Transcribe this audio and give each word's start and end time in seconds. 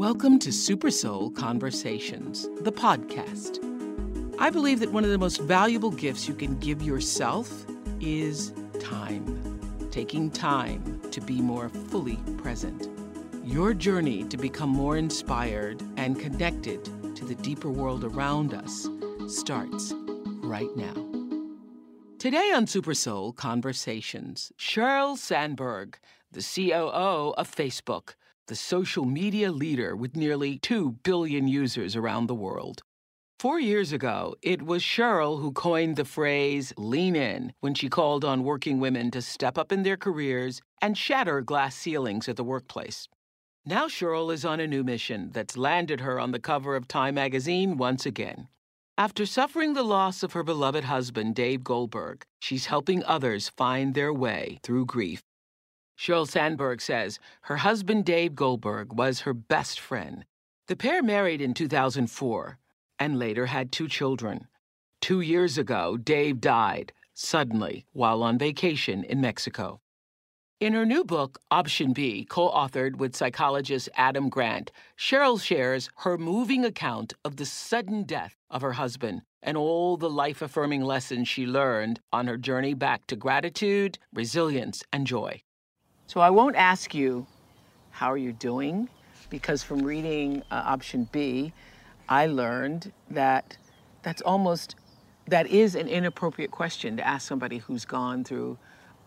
Welcome 0.00 0.38
to 0.38 0.50
Super 0.50 0.90
Soul 0.90 1.30
Conversations, 1.30 2.48
the 2.62 2.72
podcast. 2.72 3.58
I 4.38 4.48
believe 4.48 4.80
that 4.80 4.92
one 4.92 5.04
of 5.04 5.10
the 5.10 5.18
most 5.18 5.42
valuable 5.42 5.90
gifts 5.90 6.26
you 6.26 6.32
can 6.32 6.58
give 6.58 6.80
yourself 6.80 7.66
is 8.00 8.54
time. 8.80 9.60
Taking 9.90 10.30
time 10.30 11.02
to 11.10 11.20
be 11.20 11.42
more 11.42 11.68
fully 11.68 12.16
present. 12.38 12.88
Your 13.44 13.74
journey 13.74 14.24
to 14.24 14.38
become 14.38 14.70
more 14.70 14.96
inspired 14.96 15.82
and 15.98 16.18
connected 16.18 16.82
to 17.14 17.26
the 17.26 17.34
deeper 17.34 17.70
world 17.70 18.02
around 18.02 18.54
us 18.54 18.88
starts 19.28 19.92
right 20.42 20.74
now. 20.76 20.94
Today 22.18 22.52
on 22.54 22.66
Super 22.66 22.94
Soul 22.94 23.34
Conversations, 23.34 24.50
Sheryl 24.58 25.18
Sandberg, 25.18 25.98
the 26.32 26.40
COO 26.40 27.34
of 27.36 27.54
Facebook, 27.54 28.14
the 28.50 28.56
social 28.56 29.04
media 29.04 29.52
leader 29.52 29.94
with 29.94 30.16
nearly 30.16 30.58
2 30.58 30.96
billion 31.04 31.46
users 31.46 31.94
around 31.94 32.26
the 32.26 32.34
world. 32.34 32.82
Four 33.38 33.60
years 33.60 33.92
ago, 33.92 34.34
it 34.42 34.60
was 34.60 34.82
Sheryl 34.82 35.40
who 35.40 35.52
coined 35.52 35.94
the 35.94 36.04
phrase 36.04 36.72
lean 36.76 37.14
in 37.14 37.52
when 37.60 37.74
she 37.74 37.88
called 37.88 38.24
on 38.24 38.42
working 38.42 38.80
women 38.80 39.12
to 39.12 39.22
step 39.22 39.56
up 39.56 39.70
in 39.70 39.84
their 39.84 39.96
careers 39.96 40.60
and 40.82 40.98
shatter 40.98 41.40
glass 41.42 41.76
ceilings 41.76 42.28
at 42.28 42.34
the 42.34 42.42
workplace. 42.42 43.06
Now 43.64 43.86
Sheryl 43.86 44.34
is 44.34 44.44
on 44.44 44.58
a 44.58 44.66
new 44.66 44.82
mission 44.82 45.30
that's 45.32 45.56
landed 45.56 46.00
her 46.00 46.18
on 46.18 46.32
the 46.32 46.40
cover 46.40 46.74
of 46.74 46.88
Time 46.88 47.14
magazine 47.14 47.76
once 47.76 48.04
again. 48.04 48.48
After 48.98 49.26
suffering 49.26 49.74
the 49.74 49.84
loss 49.84 50.24
of 50.24 50.32
her 50.32 50.42
beloved 50.42 50.82
husband, 50.82 51.36
Dave 51.36 51.62
Goldberg, 51.62 52.24
she's 52.40 52.66
helping 52.66 53.04
others 53.04 53.48
find 53.56 53.94
their 53.94 54.12
way 54.12 54.58
through 54.64 54.86
grief. 54.86 55.22
Sheryl 56.00 56.26
Sandberg 56.26 56.80
says 56.80 57.18
her 57.42 57.58
husband, 57.58 58.06
Dave 58.06 58.34
Goldberg, 58.34 58.94
was 58.94 59.20
her 59.20 59.34
best 59.34 59.78
friend. 59.78 60.24
The 60.66 60.74
pair 60.74 61.02
married 61.02 61.42
in 61.42 61.52
2004 61.52 62.58
and 62.98 63.18
later 63.18 63.44
had 63.44 63.70
two 63.70 63.86
children. 63.86 64.46
Two 65.02 65.20
years 65.20 65.58
ago, 65.58 65.98
Dave 65.98 66.40
died, 66.40 66.94
suddenly, 67.12 67.84
while 67.92 68.22
on 68.22 68.38
vacation 68.38 69.04
in 69.04 69.20
Mexico. 69.20 69.82
In 70.58 70.72
her 70.72 70.86
new 70.86 71.04
book, 71.04 71.38
Option 71.50 71.92
B, 71.92 72.24
co 72.24 72.48
authored 72.48 72.96
with 72.96 73.14
psychologist 73.14 73.90
Adam 73.94 74.30
Grant, 74.30 74.72
Sheryl 74.98 75.38
shares 75.38 75.90
her 75.96 76.16
moving 76.16 76.64
account 76.64 77.12
of 77.26 77.36
the 77.36 77.44
sudden 77.44 78.04
death 78.04 78.38
of 78.48 78.62
her 78.62 78.72
husband 78.72 79.20
and 79.42 79.58
all 79.58 79.98
the 79.98 80.08
life 80.08 80.40
affirming 80.40 80.80
lessons 80.80 81.28
she 81.28 81.44
learned 81.44 82.00
on 82.10 82.26
her 82.26 82.38
journey 82.38 82.72
back 82.72 83.06
to 83.08 83.16
gratitude, 83.16 83.98
resilience, 84.14 84.82
and 84.94 85.06
joy. 85.06 85.42
So 86.10 86.18
I 86.18 86.30
won't 86.30 86.56
ask 86.56 86.92
you, 86.92 87.24
how 87.92 88.10
are 88.10 88.16
you 88.16 88.32
doing? 88.32 88.88
Because 89.28 89.62
from 89.62 89.82
reading 89.82 90.42
uh, 90.50 90.60
Option 90.66 91.08
B, 91.12 91.52
I 92.08 92.26
learned 92.26 92.90
that 93.12 93.56
that's 94.02 94.20
almost, 94.20 94.74
that 95.28 95.46
is 95.46 95.76
an 95.76 95.86
inappropriate 95.86 96.50
question 96.50 96.96
to 96.96 97.06
ask 97.06 97.28
somebody 97.28 97.58
who's 97.58 97.84
gone 97.84 98.24
through 98.24 98.58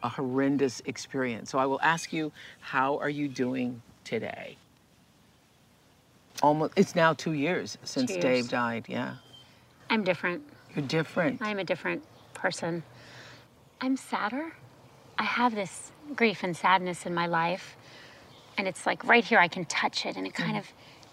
a 0.01 0.07
horrendous 0.07 0.81
experience. 0.85 1.51
So 1.51 1.57
I 1.57 1.65
will 1.65 1.81
ask 1.81 2.13
you, 2.13 2.31
how 2.61 2.97
are 2.99 3.09
you 3.09 3.27
doing 3.27 3.81
today? 4.05 4.55
Almost, 6.41 6.71
it's 6.77 6.95
now 6.95 7.11
two 7.11 7.33
years 7.33 7.77
since. 7.83 8.15
Dave 8.15 8.47
died. 8.47 8.85
Yeah, 8.87 9.15
I'm 9.89 10.05
different. 10.05 10.41
you're 10.73 10.85
different. 10.85 11.41
I'm 11.41 11.59
a 11.59 11.65
different 11.65 12.01
person. 12.33 12.81
I'm 13.81 13.97
sadder. 13.97 14.53
I 15.17 15.23
have 15.23 15.55
this 15.55 15.91
grief 16.15 16.43
and 16.43 16.55
sadness 16.55 17.05
in 17.05 17.13
my 17.13 17.27
life. 17.27 17.75
And 18.57 18.67
it's 18.67 18.85
like 18.85 19.03
right 19.05 19.23
here, 19.23 19.39
I 19.39 19.47
can 19.47 19.65
touch 19.65 20.05
it. 20.05 20.15
And 20.15 20.27
it 20.27 20.33
kind 20.33 20.51
mm-hmm. 20.51 20.59
of, 20.59 20.67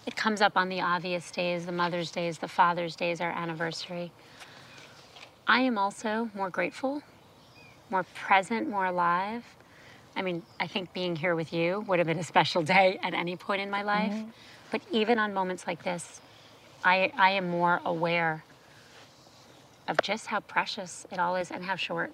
it 0.05 0.15
comes 0.15 0.41
up 0.41 0.57
on 0.57 0.69
the 0.69 0.81
obvious 0.81 1.31
days, 1.31 1.65
the 1.65 1.71
Mother's 1.71 2.11
Days, 2.11 2.37
the 2.37 2.47
Father's 2.47 2.95
Days, 2.95 3.21
our 3.21 3.31
anniversary. 3.31 4.11
I 5.47 5.61
am 5.61 5.77
also 5.77 6.29
more 6.35 6.49
grateful, 6.49 7.01
more 7.89 8.03
present, 8.15 8.69
more 8.69 8.85
alive. 8.85 9.43
I 10.15 10.21
mean, 10.21 10.43
I 10.59 10.67
think 10.67 10.93
being 10.93 11.15
here 11.15 11.35
with 11.35 11.53
you 11.53 11.81
would 11.87 11.99
have 11.99 12.07
been 12.07 12.19
a 12.19 12.23
special 12.23 12.61
day 12.75 12.99
at 13.01 13.13
any 13.13 13.35
point 13.35 13.61
in 13.61 13.69
my 13.69 13.81
life. 13.81 14.13
Mm-hmm. 14.13 14.29
But 14.71 14.81
even 14.91 15.19
on 15.19 15.33
moments 15.33 15.67
like 15.67 15.83
this, 15.83 16.21
I, 16.83 17.11
I 17.17 17.31
am 17.31 17.49
more 17.49 17.81
aware 17.85 18.43
of 19.87 20.01
just 20.01 20.27
how 20.27 20.39
precious 20.39 21.05
it 21.11 21.19
all 21.19 21.35
is 21.35 21.51
and 21.51 21.65
how 21.65 21.75
short. 21.75 22.13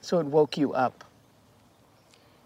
so 0.00 0.18
it 0.18 0.26
woke 0.26 0.56
you 0.56 0.72
up 0.72 1.04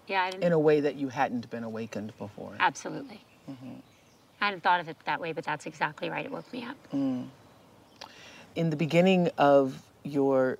Yeah, 0.07 0.23
I 0.23 0.31
didn't, 0.31 0.45
in 0.45 0.53
a 0.53 0.59
way 0.59 0.81
that 0.81 0.97
you 0.97 1.09
hadn't 1.09 1.51
been 1.51 1.65
awakened 1.65 2.13
before. 2.19 2.55
absolutely. 2.61 3.21
Mm-hmm. 3.51 3.75
I 4.41 4.45
hadn't 4.45 4.63
thought 4.63 4.81
of 4.81 4.89
it 4.89 4.97
that 5.07 5.21
way, 5.21 5.33
but 5.33 5.45
that's 5.45 5.67
exactly 5.67 6.11
right. 6.11 6.25
It 6.25 6.31
woke 6.31 6.53
me 6.53 6.65
up. 6.65 6.77
Mm. 6.93 7.29
in 8.55 8.71
the 8.71 8.77
beginning 8.77 9.31
of 9.39 9.83
your 10.03 10.59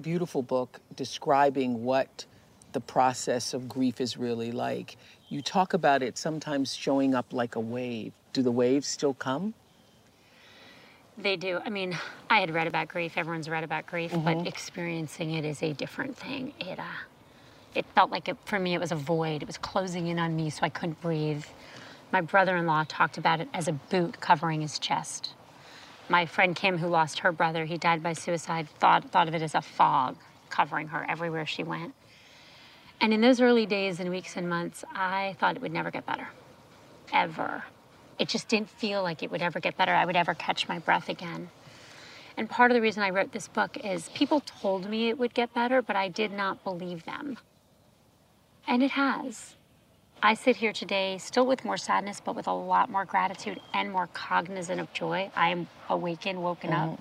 beautiful 0.00 0.42
book 0.42 0.80
describing 0.96 1.84
what 1.84 2.26
the 2.72 2.80
process 2.80 3.54
of 3.54 3.68
grief 3.68 4.00
is 4.00 4.16
really 4.16 4.52
like, 4.52 4.96
you 5.28 5.40
talk 5.42 5.74
about 5.74 6.02
it 6.02 6.18
sometimes 6.18 6.74
showing 6.74 7.14
up 7.14 7.32
like 7.32 7.56
a 7.56 7.60
wave. 7.60 8.12
Do 8.32 8.42
the 8.42 8.52
waves 8.52 8.86
still 8.86 9.14
come? 9.14 9.54
They 11.16 11.36
do. 11.36 11.60
I 11.64 11.70
mean, 11.70 11.96
I 12.28 12.40
had 12.40 12.50
read 12.50 12.66
about 12.66 12.88
grief. 12.88 13.16
Everyone's 13.16 13.48
read 13.48 13.62
about 13.62 13.86
grief, 13.86 14.10
but 14.10 14.36
mm-hmm. 14.36 14.46
experiencing 14.46 15.30
it 15.30 15.44
is 15.44 15.62
a 15.62 15.72
different 15.72 16.16
thing. 16.16 16.52
It, 16.60 16.78
uh, 16.78 16.82
it 17.74 17.84
felt 17.94 18.10
like 18.10 18.28
it, 18.28 18.36
for 18.44 18.58
me, 18.58 18.74
it 18.74 18.80
was 18.80 18.92
a 18.92 18.96
void. 18.96 19.42
It 19.42 19.46
was 19.46 19.58
closing 19.58 20.06
in 20.06 20.18
on 20.18 20.36
me, 20.36 20.50
so 20.50 20.60
I 20.62 20.68
couldn't 20.68 21.00
breathe. 21.00 21.44
My 22.12 22.20
brother-in-law 22.20 22.84
talked 22.88 23.18
about 23.18 23.40
it 23.40 23.48
as 23.52 23.66
a 23.68 23.72
boot 23.72 24.20
covering 24.20 24.60
his 24.60 24.78
chest. 24.78 25.32
My 26.08 26.26
friend 26.26 26.54
Kim, 26.54 26.78
who 26.78 26.86
lost 26.86 27.20
her 27.20 27.32
brother, 27.32 27.64
he 27.64 27.78
died 27.78 28.02
by 28.02 28.12
suicide, 28.12 28.68
thought 28.78 29.10
thought 29.10 29.26
of 29.26 29.34
it 29.34 29.42
as 29.42 29.54
a 29.54 29.62
fog 29.62 30.16
covering 30.50 30.88
her 30.88 31.04
everywhere 31.08 31.46
she 31.46 31.62
went. 31.62 31.94
And 33.00 33.12
in 33.12 33.20
those 33.20 33.40
early 33.40 33.66
days 33.66 34.00
and 34.00 34.10
weeks 34.10 34.36
and 34.36 34.48
months, 34.48 34.84
I 34.94 35.34
thought 35.40 35.56
it 35.56 35.62
would 35.62 35.72
never 35.72 35.90
get 35.90 36.06
better, 36.06 36.28
ever. 37.12 37.64
It 38.18 38.28
just 38.28 38.48
didn't 38.48 38.70
feel 38.70 39.02
like 39.02 39.22
it 39.22 39.30
would 39.30 39.42
ever 39.42 39.58
get 39.58 39.76
better. 39.76 39.92
I 39.92 40.04
would 40.04 40.14
ever 40.14 40.34
catch 40.34 40.68
my 40.68 40.78
breath 40.78 41.08
again. 41.08 41.50
And 42.36 42.48
part 42.48 42.70
of 42.70 42.74
the 42.74 42.80
reason 42.80 43.02
I 43.02 43.10
wrote 43.10 43.32
this 43.32 43.48
book 43.48 43.76
is 43.84 44.08
people 44.10 44.40
told 44.40 44.88
me 44.88 45.08
it 45.08 45.18
would 45.18 45.34
get 45.34 45.52
better, 45.54 45.82
but 45.82 45.96
I 45.96 46.08
did 46.08 46.32
not 46.32 46.62
believe 46.64 47.04
them. 47.04 47.38
And 48.66 48.82
it 48.82 48.92
has. 48.92 49.54
I 50.22 50.34
sit 50.34 50.56
here 50.56 50.72
today 50.72 51.18
still 51.18 51.46
with 51.46 51.64
more 51.64 51.76
sadness, 51.76 52.20
but 52.24 52.34
with 52.34 52.46
a 52.46 52.52
lot 52.52 52.90
more 52.90 53.04
gratitude 53.04 53.60
and 53.74 53.92
more 53.92 54.08
cognizant 54.14 54.80
of 54.80 54.92
joy. 54.92 55.30
I 55.36 55.50
am 55.50 55.68
awakened, 55.90 56.42
woken 56.42 56.72
up. 56.72 56.98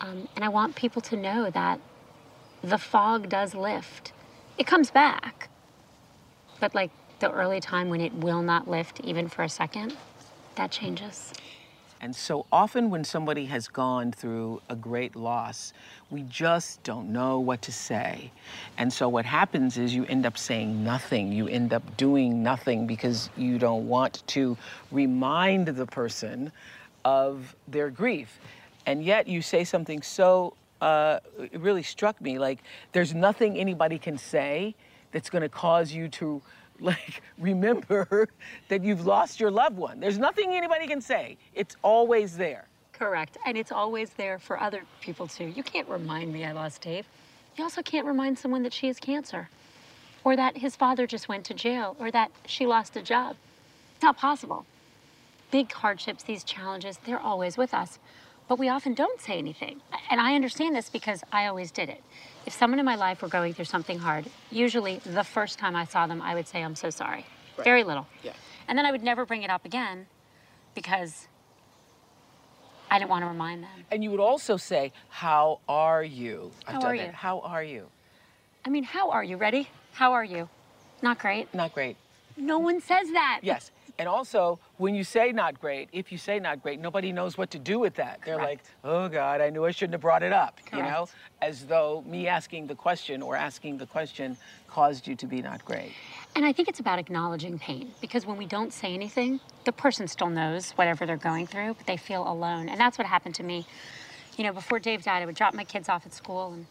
Um, 0.00 0.28
and 0.36 0.44
I 0.44 0.48
want 0.48 0.76
people 0.76 1.00
to 1.02 1.16
know 1.16 1.50
that 1.50 1.80
the 2.62 2.78
fog 2.78 3.28
does 3.28 3.54
lift. 3.54 4.12
It 4.58 4.66
comes 4.66 4.90
back. 4.90 5.48
But 6.60 6.74
like 6.74 6.90
the 7.20 7.30
early 7.30 7.60
time 7.60 7.88
when 7.88 8.00
it 8.02 8.12
will 8.12 8.42
not 8.42 8.68
lift 8.68 9.00
even 9.00 9.28
for 9.28 9.42
a 9.42 9.48
second, 9.48 9.96
that 10.56 10.70
changes. 10.70 11.32
And 12.02 12.16
so 12.16 12.46
often 12.50 12.88
when 12.88 13.04
somebody 13.04 13.44
has 13.46 13.68
gone 13.68 14.10
through 14.10 14.62
a 14.70 14.76
great 14.76 15.14
loss, 15.14 15.74
we 16.10 16.22
just 16.22 16.82
don't 16.82 17.12
know 17.12 17.38
what 17.38 17.60
to 17.62 17.72
say. 17.72 18.32
And 18.78 18.90
so 18.90 19.08
what 19.08 19.26
happens 19.26 19.76
is 19.76 19.94
you 19.94 20.06
end 20.06 20.24
up 20.24 20.38
saying 20.38 20.82
nothing. 20.82 21.30
You 21.30 21.46
end 21.46 21.74
up 21.74 21.98
doing 21.98 22.42
nothing 22.42 22.86
because 22.86 23.28
you 23.36 23.58
don't 23.58 23.86
want 23.86 24.26
to 24.28 24.56
remind 24.90 25.66
the 25.68 25.86
person 25.86 26.52
of 27.04 27.54
their 27.68 27.90
grief. 27.90 28.38
And 28.86 29.04
yet 29.04 29.28
you 29.28 29.42
say 29.42 29.64
something 29.64 30.00
so, 30.00 30.54
uh, 30.80 31.20
it 31.38 31.60
really 31.60 31.82
struck 31.82 32.18
me 32.20 32.38
like, 32.38 32.60
there's 32.92 33.14
nothing 33.14 33.58
anybody 33.58 33.98
can 33.98 34.16
say 34.16 34.74
that's 35.12 35.28
going 35.28 35.42
to 35.42 35.48
cause 35.50 35.92
you 35.92 36.08
to 36.08 36.40
like 36.84 37.22
remember 37.38 38.28
that 38.68 38.82
you've 38.82 39.06
lost 39.06 39.38
your 39.40 39.50
loved 39.50 39.76
one. 39.76 40.00
There's 40.00 40.18
nothing 40.18 40.52
anybody 40.54 40.86
can 40.86 41.00
say. 41.00 41.36
It's 41.54 41.76
always 41.82 42.36
there. 42.36 42.66
Correct. 42.92 43.36
And 43.46 43.56
it's 43.56 43.72
always 43.72 44.10
there 44.10 44.38
for 44.38 44.60
other 44.60 44.82
people 45.00 45.26
too. 45.26 45.46
You 45.46 45.62
can't 45.62 45.88
remind 45.88 46.32
me 46.32 46.44
I 46.44 46.52
lost 46.52 46.82
Dave. 46.82 47.06
You 47.56 47.64
also 47.64 47.82
can't 47.82 48.06
remind 48.06 48.38
someone 48.38 48.62
that 48.62 48.72
she 48.72 48.86
has 48.86 48.98
cancer 48.98 49.48
or 50.24 50.36
that 50.36 50.56
his 50.56 50.76
father 50.76 51.06
just 51.06 51.28
went 51.28 51.44
to 51.46 51.54
jail 51.54 51.96
or 51.98 52.10
that 52.10 52.30
she 52.46 52.66
lost 52.66 52.96
a 52.96 53.02
job. 53.02 53.36
It's 53.94 54.02
not 54.02 54.16
possible. 54.16 54.66
Big 55.50 55.72
hardships, 55.72 56.22
these 56.22 56.44
challenges, 56.44 56.98
they're 57.04 57.20
always 57.20 57.56
with 57.56 57.74
us. 57.74 57.98
But 58.50 58.58
we 58.58 58.68
often 58.68 58.94
don't 58.94 59.20
say 59.20 59.38
anything. 59.38 59.80
And 60.10 60.20
I 60.20 60.34
understand 60.34 60.74
this 60.74 60.90
because 60.90 61.22
I 61.30 61.46
always 61.46 61.70
did 61.70 61.88
it. 61.88 62.02
If 62.46 62.52
someone 62.52 62.80
in 62.80 62.84
my 62.84 62.96
life 62.96 63.22
were 63.22 63.28
going 63.28 63.54
through 63.54 63.66
something 63.66 63.96
hard, 63.96 64.26
usually 64.50 64.96
the 65.06 65.22
first 65.22 65.60
time 65.60 65.76
I 65.76 65.84
saw 65.84 66.08
them, 66.08 66.20
I 66.20 66.34
would 66.34 66.48
say, 66.48 66.60
I'm 66.60 66.74
so 66.74 66.90
sorry. 66.90 67.24
Right. 67.56 67.64
Very 67.64 67.84
little. 67.84 68.08
Yeah. 68.24 68.32
And 68.66 68.76
then 68.76 68.86
I 68.86 68.90
would 68.90 69.04
never 69.04 69.24
bring 69.24 69.44
it 69.44 69.50
up 69.50 69.64
again 69.64 70.06
because 70.74 71.28
I 72.90 72.98
didn't 72.98 73.10
want 73.10 73.22
to 73.22 73.28
remind 73.28 73.62
them. 73.62 73.84
And 73.92 74.02
you 74.02 74.10
would 74.10 74.18
also 74.18 74.56
say, 74.56 74.92
How 75.10 75.60
are 75.68 76.02
you? 76.02 76.50
I've 76.66 76.74
How 76.74 76.80
done 76.80 76.90
are 76.90 76.96
that. 76.96 77.06
you? 77.06 77.12
How 77.12 77.38
are 77.42 77.62
you? 77.62 77.86
I 78.64 78.70
mean, 78.70 78.82
how 78.82 79.10
are 79.10 79.22
you? 79.22 79.36
Ready? 79.36 79.68
How 79.92 80.12
are 80.12 80.24
you? 80.24 80.48
Not 81.02 81.20
great. 81.20 81.54
Not 81.54 81.72
great. 81.72 81.96
No 82.36 82.58
one 82.58 82.80
says 82.80 83.12
that. 83.12 83.42
Yes. 83.44 83.70
And 84.00 84.08
also, 84.08 84.58
when 84.78 84.94
you 84.94 85.04
say 85.04 85.30
not 85.30 85.60
great, 85.60 85.90
if 85.92 86.10
you 86.10 86.16
say 86.16 86.38
not 86.40 86.62
great, 86.62 86.80
nobody 86.80 87.12
knows 87.12 87.36
what 87.36 87.50
to 87.50 87.58
do 87.58 87.78
with 87.78 87.96
that. 87.96 88.20
They're 88.24 88.38
like, 88.38 88.60
oh 88.82 89.10
God, 89.10 89.42
I 89.42 89.50
knew 89.50 89.66
I 89.66 89.72
shouldn't 89.72 89.92
have 89.92 90.00
brought 90.00 90.22
it 90.22 90.32
up, 90.32 90.58
you 90.72 90.78
know? 90.78 91.06
As 91.42 91.66
though 91.66 92.02
me 92.06 92.26
asking 92.26 92.66
the 92.66 92.74
question 92.74 93.20
or 93.20 93.36
asking 93.36 93.76
the 93.76 93.84
question 93.84 94.38
caused 94.68 95.06
you 95.06 95.14
to 95.16 95.26
be 95.26 95.42
not 95.42 95.62
great. 95.66 95.92
And 96.34 96.46
I 96.46 96.52
think 96.54 96.70
it's 96.70 96.80
about 96.80 96.98
acknowledging 96.98 97.58
pain 97.58 97.90
because 98.00 98.24
when 98.24 98.38
we 98.38 98.46
don't 98.46 98.72
say 98.72 98.94
anything, 98.94 99.38
the 99.66 99.72
person 99.72 100.08
still 100.08 100.30
knows 100.30 100.70
whatever 100.72 101.04
they're 101.04 101.18
going 101.18 101.46
through, 101.46 101.74
but 101.74 101.86
they 101.86 101.98
feel 101.98 102.26
alone. 102.26 102.70
And 102.70 102.80
that's 102.80 102.96
what 102.96 103.06
happened 103.06 103.34
to 103.34 103.42
me. 103.42 103.66
You 104.38 104.44
know, 104.44 104.54
before 104.54 104.78
Dave 104.78 105.02
died, 105.02 105.22
I 105.22 105.26
would 105.26 105.34
drop 105.34 105.52
my 105.52 105.64
kids 105.64 105.90
off 105.90 106.06
at 106.06 106.14
school 106.14 106.54
and 106.54 106.64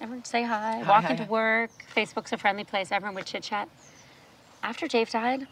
everyone 0.00 0.18
would 0.18 0.26
say 0.26 0.42
hi, 0.42 0.80
Hi, 0.80 0.88
walk 0.88 1.04
hi, 1.04 1.12
into 1.12 1.26
hi. 1.26 1.30
work. 1.30 1.70
Facebook's 1.94 2.32
a 2.32 2.36
friendly 2.38 2.64
place, 2.64 2.90
everyone 2.90 3.14
would 3.14 3.26
chit 3.26 3.44
chat. 3.44 3.68
After 4.64 4.88
Dave 4.88 5.10
died, 5.10 5.46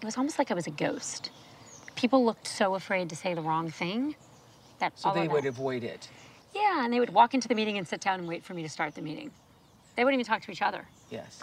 it 0.00 0.04
was 0.04 0.16
almost 0.16 0.38
like 0.38 0.50
I 0.50 0.54
was 0.54 0.66
a 0.66 0.70
ghost. 0.70 1.30
People 1.94 2.24
looked 2.24 2.46
so 2.46 2.74
afraid 2.74 3.08
to 3.10 3.16
say 3.16 3.34
the 3.34 3.40
wrong 3.42 3.70
thing 3.70 4.14
that 4.78 4.98
So 4.98 5.12
they 5.12 5.28
would 5.28 5.44
that- 5.44 5.48
avoid 5.48 5.82
it. 5.84 6.08
Yeah, 6.54 6.84
and 6.84 6.92
they 6.92 7.00
would 7.00 7.10
walk 7.12 7.34
into 7.34 7.48
the 7.48 7.54
meeting 7.54 7.76
and 7.78 7.86
sit 7.86 8.00
down 8.00 8.18
and 8.20 8.28
wait 8.28 8.44
for 8.44 8.54
me 8.54 8.62
to 8.62 8.68
start 8.68 8.94
the 8.94 9.02
meeting. 9.02 9.30
They 9.94 10.04
wouldn't 10.04 10.20
even 10.20 10.30
talk 10.30 10.42
to 10.42 10.50
each 10.50 10.62
other. 10.62 10.86
Yes. 11.10 11.42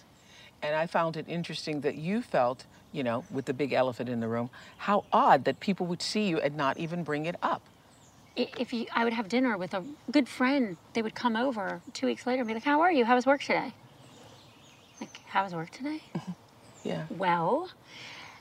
And 0.62 0.76
I 0.76 0.88
found 0.88 1.18
it 1.18 1.26
interesting 1.28 1.82
that 1.82 1.96
you 1.96 2.22
felt, 2.22 2.66
you 2.92 3.04
know, 3.04 3.24
with 3.30 3.46
the 3.46 3.54
big 3.54 3.74
elephant 3.74 4.10
in 4.10 4.20
the 4.22 4.28
room, 4.28 4.50
how 4.78 5.06
odd 5.12 5.44
that 5.46 5.60
people 5.60 5.86
would 5.88 6.02
see 6.02 6.28
you 6.28 6.40
and 6.40 6.56
not 6.56 6.78
even 6.78 7.04
bring 7.04 7.26
it 7.26 7.36
up. 7.44 7.62
If 8.36 8.74
you, 8.74 8.88
I 8.96 9.04
would 9.04 9.14
have 9.14 9.28
dinner 9.30 9.56
with 9.58 9.74
a 9.76 9.84
good 10.10 10.28
friend, 10.28 10.78
they 10.94 11.02
would 11.04 11.14
come 11.14 11.36
over 11.36 11.82
two 11.94 12.08
weeks 12.08 12.26
later 12.26 12.42
and 12.42 12.48
be 12.48 12.56
like, 12.56 12.64
"How 12.64 12.82
are 12.82 12.92
you? 12.92 13.06
How 13.06 13.14
was 13.14 13.28
work 13.28 13.42
today?" 13.44 13.74
Like, 15.00 15.20
"How 15.28 15.44
was 15.44 15.54
work 15.54 15.70
today?" 15.72 16.02
Yeah. 16.84 17.06
well, 17.12 17.70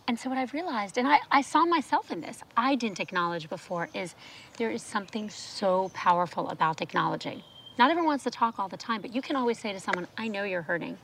and 0.09 0.19
so 0.19 0.29
what 0.29 0.39
I've 0.39 0.53
realized, 0.53 0.99
and 0.99 1.07
I, 1.07 1.21
I 1.31 1.43
saw 1.43 1.65
myself 1.65 2.11
in 2.11 2.21
this, 2.21 2.43
I 2.57 2.75
didn't 2.75 3.01
acknowledge 3.01 3.49
before, 3.49 3.89
is 3.95 4.15
there 4.59 4.71
is 4.71 4.83
something 4.83 5.31
so 5.31 5.91
powerful 5.95 6.49
about 6.51 6.81
acknowledging. 6.81 7.43
Not 7.79 7.91
everyone 7.91 8.09
wants 8.09 8.25
to 8.25 8.31
talk 8.31 8.59
all 8.59 8.69
the 8.69 8.77
time, 8.77 9.01
but 9.01 9.15
you 9.15 9.23
can 9.23 9.37
always 9.37 9.59
say 9.59 9.73
to 9.73 9.81
someone, 9.81 10.07
"I 10.19 10.29
know 10.29 10.45
you're 10.45 10.63
hurting, 10.63 10.99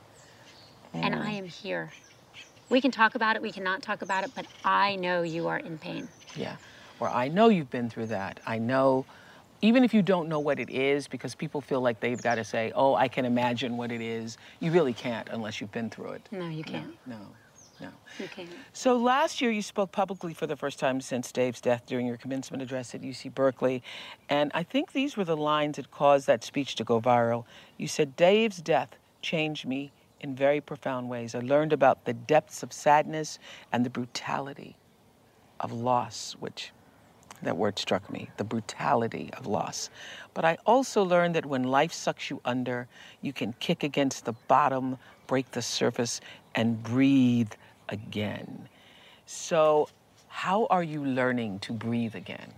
and 0.93 1.15
I 1.15 1.31
am 1.31 1.45
here." 1.45 1.91
We 2.69 2.81
can 2.81 2.91
talk 2.91 3.15
about 3.15 3.35
it, 3.35 3.41
we 3.41 3.51
cannot 3.51 3.81
talk 3.81 4.03
about 4.03 4.23
it, 4.23 4.31
but 4.35 4.45
I 4.63 4.95
know 4.95 5.23
you 5.23 5.47
are 5.47 5.57
in 5.57 5.79
pain. 5.79 6.07
Yeah. 6.35 6.57
Or 6.99 7.09
I 7.09 7.27
know 7.27 7.49
you've 7.49 7.71
been 7.71 7.89
through 7.89 8.07
that. 8.07 8.39
I 8.45 8.59
know, 8.59 9.05
even 9.61 9.83
if 9.83 9.93
you 9.93 10.03
don't 10.03 10.29
know 10.29 10.39
what 10.39 10.59
it 10.59 10.69
is, 10.69 11.07
because 11.07 11.33
people 11.33 11.61
feel 11.61 11.81
like 11.81 11.99
they've 11.99 12.21
got 12.21 12.35
to 12.35 12.43
say, 12.43 12.71
oh, 12.75 12.93
I 12.93 13.07
can 13.07 13.25
imagine 13.25 13.75
what 13.75 13.91
it 13.91 14.01
is. 14.01 14.37
You 14.59 14.71
really 14.71 14.93
can't 14.93 15.27
unless 15.29 15.59
you've 15.59 15.71
been 15.71 15.89
through 15.89 16.11
it. 16.11 16.27
No, 16.31 16.47
you 16.47 16.63
can't. 16.63 16.95
No, 17.07 17.15
no. 17.15 17.25
Can't. 17.79 18.49
So 18.73 18.97
last 18.97 19.41
year 19.41 19.51
you 19.51 19.61
spoke 19.61 19.91
publicly 19.91 20.33
for 20.33 20.45
the 20.45 20.55
first 20.55 20.79
time 20.79 20.99
since 21.01 21.31
Dave's 21.31 21.61
death 21.61 21.83
during 21.85 22.05
your 22.05 22.17
commencement 22.17 22.61
address 22.61 22.93
at 22.93 23.01
UC 23.01 23.33
Berkeley. 23.33 23.81
And 24.29 24.51
I 24.53 24.63
think 24.63 24.91
these 24.91 25.15
were 25.15 25.23
the 25.23 25.37
lines 25.37 25.77
that 25.77 25.89
caused 25.91 26.27
that 26.27 26.43
speech 26.43 26.75
to 26.75 26.83
go 26.83 26.99
viral. 26.99 27.45
You 27.77 27.87
said, 27.87 28.15
Dave's 28.15 28.61
death 28.61 28.97
changed 29.21 29.65
me 29.65 29.91
in 30.21 30.35
very 30.35 30.61
profound 30.61 31.09
ways. 31.09 31.35
I 31.35 31.39
learned 31.39 31.73
about 31.73 32.05
the 32.05 32.13
depths 32.13 32.63
of 32.63 32.73
sadness 32.73 33.39
and 33.71 33.85
the 33.85 33.89
brutality 33.89 34.75
of 35.59 35.71
loss, 35.71 36.35
which 36.39 36.71
that 37.41 37.55
word 37.55 37.79
struck 37.79 38.09
me 38.11 38.29
the 38.37 38.43
brutality 38.43 39.29
of 39.37 39.47
loss. 39.47 39.89
But 40.33 40.43
I 40.45 40.57
also 40.65 41.03
learned 41.03 41.35
that 41.35 41.45
when 41.45 41.63
life 41.63 41.93
sucks 41.93 42.29
you 42.29 42.41
under, 42.43 42.87
you 43.21 43.31
can 43.31 43.53
kick 43.59 43.83
against 43.83 44.25
the 44.25 44.33
bottom, 44.33 44.97
break 45.27 45.51
the 45.51 45.61
surface, 45.61 46.19
and 46.55 46.81
breathe 46.83 47.51
again. 47.89 48.69
So, 49.25 49.89
how 50.27 50.65
are 50.67 50.83
you 50.83 51.03
learning 51.03 51.59
to 51.59 51.73
breathe 51.73 52.15
again? 52.15 52.51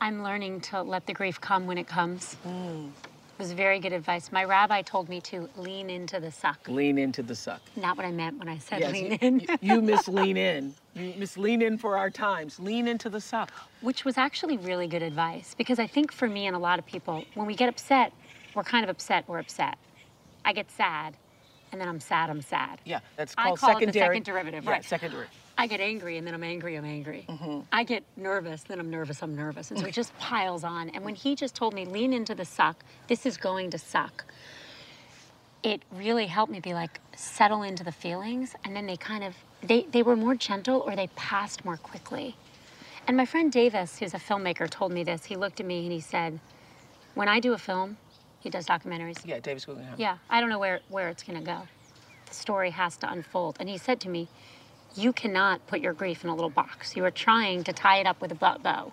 I'm 0.00 0.22
learning 0.22 0.62
to 0.62 0.82
let 0.82 1.06
the 1.06 1.12
grief 1.12 1.40
come 1.40 1.66
when 1.66 1.76
it 1.76 1.86
comes. 1.86 2.36
Mm. 2.46 2.88
It 2.88 3.42
was 3.42 3.52
very 3.52 3.78
good 3.78 3.92
advice. 3.92 4.32
My 4.32 4.44
rabbi 4.44 4.82
told 4.82 5.08
me 5.08 5.20
to 5.22 5.48
lean 5.56 5.88
into 5.90 6.20
the 6.20 6.30
suck. 6.30 6.68
Lean 6.68 6.98
into 6.98 7.22
the 7.22 7.34
suck. 7.34 7.60
Not 7.76 7.96
what 7.96 8.06
I 8.06 8.12
meant 8.12 8.38
when 8.38 8.48
I 8.48 8.58
said 8.58 8.80
Yes, 8.80 8.92
lean 8.92 9.12
you, 9.12 9.18
in, 9.20 9.40
you, 9.40 9.46
you 9.62 9.82
miss 9.90 10.08
lean 10.08 10.36
in. 10.36 10.74
You 10.94 11.14
miss 11.16 11.36
lean 11.36 11.62
in 11.62 11.78
for 11.78 11.96
our 11.96 12.10
times. 12.10 12.58
Lean 12.58 12.86
into 12.88 13.08
the 13.08 13.20
suck. 13.20 13.50
which 13.80 14.04
was 14.04 14.18
actually 14.18 14.56
really 14.58 14.86
good 14.86 15.02
advice 15.02 15.54
because 15.56 15.78
I 15.78 15.86
think 15.86 16.12
for 16.12 16.28
me 16.28 16.46
and 16.46 16.56
a 16.56 16.58
lot 16.58 16.78
of 16.78 16.86
people, 16.86 17.24
when 17.34 17.46
we 17.46 17.54
get 17.54 17.68
upset, 17.68 18.12
we're 18.54 18.64
kind 18.64 18.84
of 18.84 18.90
upset, 18.90 19.24
we're 19.26 19.38
upset. 19.38 19.78
I 20.44 20.52
get 20.52 20.70
sad, 20.70 21.16
and 21.72 21.80
then 21.80 21.88
I'm 21.88 22.00
sad, 22.00 22.30
I'm 22.30 22.42
sad. 22.42 22.80
Yeah, 22.84 23.00
that's 23.16 23.34
I 23.38 23.44
called 23.44 23.58
call 23.58 23.70
it 23.70 23.72
the 23.74 23.78
secondary. 23.86 24.06
second 24.16 24.24
derivative, 24.24 24.64
yeah, 24.64 24.70
right. 24.70 24.84
secondary. 24.84 25.26
I 25.58 25.66
get 25.66 25.80
angry, 25.80 26.16
and 26.16 26.26
then 26.26 26.32
I'm 26.32 26.42
angry, 26.42 26.76
I'm 26.76 26.86
angry. 26.86 27.26
Mm-hmm. 27.28 27.60
I 27.70 27.84
get 27.84 28.02
nervous, 28.16 28.62
then 28.62 28.80
I'm 28.80 28.88
nervous, 28.88 29.22
I'm 29.22 29.36
nervous. 29.36 29.70
And 29.70 29.78
so 29.78 29.86
it 29.86 29.92
just 29.92 30.16
piles 30.18 30.64
on. 30.64 30.88
And 30.90 31.04
when 31.04 31.14
he 31.14 31.34
just 31.34 31.54
told 31.54 31.74
me, 31.74 31.84
lean 31.84 32.14
into 32.14 32.34
the 32.34 32.46
suck, 32.46 32.82
this 33.08 33.26
is 33.26 33.36
going 33.36 33.70
to 33.70 33.78
suck, 33.78 34.24
it 35.62 35.82
really 35.92 36.26
helped 36.26 36.50
me 36.50 36.60
be 36.60 36.72
like, 36.72 36.98
settle 37.14 37.62
into 37.62 37.84
the 37.84 37.92
feelings. 37.92 38.54
And 38.64 38.74
then 38.74 38.86
they 38.86 38.96
kind 38.96 39.22
of, 39.22 39.34
they, 39.62 39.82
they 39.82 40.02
were 40.02 40.16
more 40.16 40.34
gentle 40.34 40.80
or 40.80 40.96
they 40.96 41.08
passed 41.08 41.62
more 41.64 41.76
quickly. 41.76 42.36
And 43.06 43.16
my 43.16 43.26
friend 43.26 43.52
Davis, 43.52 43.98
who's 43.98 44.14
a 44.14 44.18
filmmaker, 44.18 44.68
told 44.70 44.92
me 44.92 45.04
this. 45.04 45.26
He 45.26 45.36
looked 45.36 45.60
at 45.60 45.66
me 45.66 45.82
and 45.82 45.92
he 45.92 46.00
said, 46.00 46.40
when 47.14 47.28
I 47.28 47.40
do 47.40 47.52
a 47.52 47.58
film, 47.58 47.98
he 48.40 48.50
does 48.50 48.66
documentaries. 48.66 49.24
Yeah, 49.24 49.38
Davis 49.38 49.64
Guggenheim. 49.64 49.94
Yeah, 49.98 50.16
I 50.28 50.40
don't 50.40 50.50
know 50.50 50.58
where, 50.58 50.80
where 50.88 51.08
it's 51.08 51.22
gonna 51.22 51.42
go. 51.42 51.62
The 52.26 52.34
story 52.34 52.70
has 52.70 52.96
to 52.98 53.10
unfold. 53.10 53.56
And 53.60 53.68
he 53.68 53.78
said 53.78 54.00
to 54.00 54.08
me, 54.08 54.28
You 54.96 55.12
cannot 55.12 55.66
put 55.66 55.80
your 55.80 55.92
grief 55.92 56.24
in 56.24 56.30
a 56.30 56.34
little 56.34 56.50
box. 56.50 56.96
You 56.96 57.04
are 57.04 57.10
trying 57.10 57.64
to 57.64 57.72
tie 57.72 57.98
it 57.98 58.06
up 58.06 58.20
with 58.20 58.32
a 58.32 58.34
bow 58.34 58.92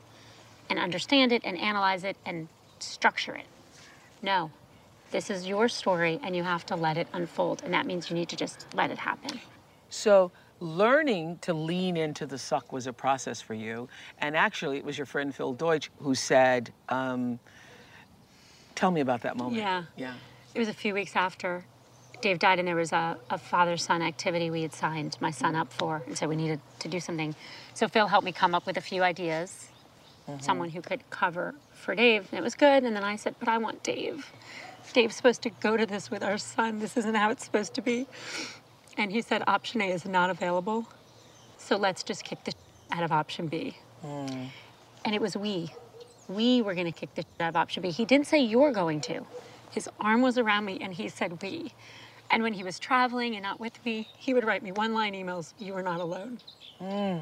and 0.70 0.78
understand 0.78 1.32
it 1.32 1.42
and 1.46 1.58
analyze 1.58 2.04
it 2.04 2.18
and 2.26 2.50
structure 2.80 3.36
it. 3.36 3.46
No, 4.22 4.52
this 5.12 5.30
is 5.30 5.48
your 5.48 5.70
story 5.70 6.20
and 6.22 6.36
you 6.36 6.44
have 6.44 6.66
to 6.68 6.76
let 6.76 6.98
it 6.98 7.08
unfold. 7.14 7.64
And 7.64 7.74
that 7.74 7.86
means 7.86 8.10
you 8.10 8.16
need 8.16 8.30
to 8.30 8.36
just 8.36 8.66
let 8.74 8.92
it 8.92 8.98
happen. 8.98 9.40
So 9.90 10.32
learning 10.60 11.38
to 11.42 11.54
lean 11.54 11.96
into 11.96 12.26
the 12.26 12.38
suck 12.38 12.74
was 12.74 12.88
a 12.88 12.94
process 12.94 13.40
for 13.42 13.54
you. 13.54 13.88
And 14.20 14.36
actually, 14.36 14.78
it 14.78 14.84
was 14.84 14.98
your 14.98 15.06
friend 15.06 15.34
Phil 15.34 15.54
Deutsch 15.54 15.90
who 16.00 16.16
said, 16.16 16.74
um, 16.90 17.40
tell 18.78 18.92
me 18.92 19.02
about 19.02 19.22
that 19.22 19.36
moment. 19.36 19.58
Yeah. 19.58 19.84
Yeah. 19.98 20.14
It 20.54 20.60
was 20.60 20.70
a 20.70 20.74
few 20.74 20.94
weeks 20.94 21.16
after 21.16 21.66
Dave 22.22 22.40
died, 22.40 22.60
and 22.60 22.68
there 22.68 22.76
was 22.76 22.94
a, 22.94 23.18
a 23.30 23.38
father 23.38 23.78
son 23.78 24.02
activity 24.02 24.50
we 24.50 24.62
had 24.62 24.74
signed 24.74 25.18
my 25.20 25.32
son 25.32 25.56
up 25.56 25.72
for, 25.72 26.04
and 26.08 26.18
so 26.18 26.28
we 26.28 26.36
needed 26.36 26.60
to 26.80 26.88
do 26.88 27.00
something. 27.00 27.36
So 27.74 27.88
Phil 27.88 28.08
helped 28.08 28.26
me 28.26 28.32
come 28.32 28.56
up 28.56 28.66
with 28.66 28.78
a 28.78 28.82
few 28.82 29.04
ideas, 29.04 29.70
mm-hmm. 30.28 30.40
someone 30.42 30.70
who 30.70 30.82
could 30.82 31.08
cover 31.10 31.54
for 31.74 31.94
Dave, 31.94 32.28
and 32.32 32.40
it 32.40 32.44
was 32.44 32.56
good. 32.56 32.84
And 32.84 32.96
then 32.96 33.04
I 33.04 33.18
said, 33.18 33.36
But 33.40 33.50
I 33.50 33.58
want 33.58 33.84
Dave. 33.84 34.32
Dave's 34.94 35.16
supposed 35.16 35.42
to 35.44 35.50
go 35.50 35.78
to 35.78 35.86
this 35.86 36.10
with 36.10 36.24
our 36.24 36.38
son. 36.38 36.80
This 36.80 36.98
isn't 36.98 37.14
how 37.14 37.30
it's 37.30 37.44
supposed 37.44 37.74
to 37.76 37.82
be. 37.82 38.08
And 38.98 39.12
he 39.12 39.22
said, 39.22 39.44
Option 39.46 39.82
A 39.82 39.92
is 39.92 40.06
not 40.06 40.30
available. 40.30 40.88
So 41.58 41.78
let's 41.78 42.04
just 42.04 42.24
kick 42.24 42.44
the 42.46 42.54
out 42.92 43.04
of 43.04 43.12
option 43.12 43.48
B. 43.48 43.78
Mm. 44.04 44.50
And 45.06 45.14
it 45.14 45.22
was 45.22 45.36
we. 45.36 45.72
We 46.28 46.62
were 46.62 46.74
going 46.74 46.92
to 46.92 46.98
kick 46.98 47.14
the 47.16 47.22
shit 47.22 47.42
out 47.42 47.50
of 47.50 47.56
option 47.56 47.84
B. 47.84 47.92
He 47.92 48.06
didn't 48.06 48.28
say 48.28 48.40
you're 48.40 48.72
going 48.72 49.02
to. 49.02 49.26
His 49.72 49.90
arm 50.00 50.22
was 50.22 50.38
around 50.38 50.66
me 50.66 50.80
and 50.82 50.94
he 50.94 51.10
said 51.10 51.42
we. 51.42 51.74
And 52.30 52.44
when 52.44 52.54
he 52.54 52.64
was 52.64 52.80
traveling 52.80 53.36
and 53.36 53.44
not 53.44 53.60
with 53.60 53.84
me, 53.86 54.08
he 54.18 54.34
would 54.34 54.44
write 54.46 54.64
me 54.64 54.72
one 54.72 54.94
line 54.94 55.14
emails 55.14 55.54
You 55.60 55.74
are 55.76 55.84
not 55.84 56.00
alone. 56.02 56.40
uh, 56.82 57.22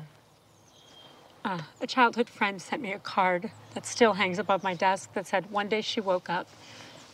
a 1.80 1.88
childhood 1.88 2.28
friend 2.30 2.60
sent 2.62 2.82
me 2.82 2.92
a 2.92 3.00
card 3.00 3.52
that 3.76 3.86
still 3.86 4.14
hangs 4.14 4.40
above 4.40 4.64
my 4.64 4.74
desk 4.74 5.14
that 5.14 5.28
said, 5.28 5.52
One 5.52 5.70
day 5.70 5.82
she 5.82 6.02
woke 6.02 6.30
up 6.30 6.48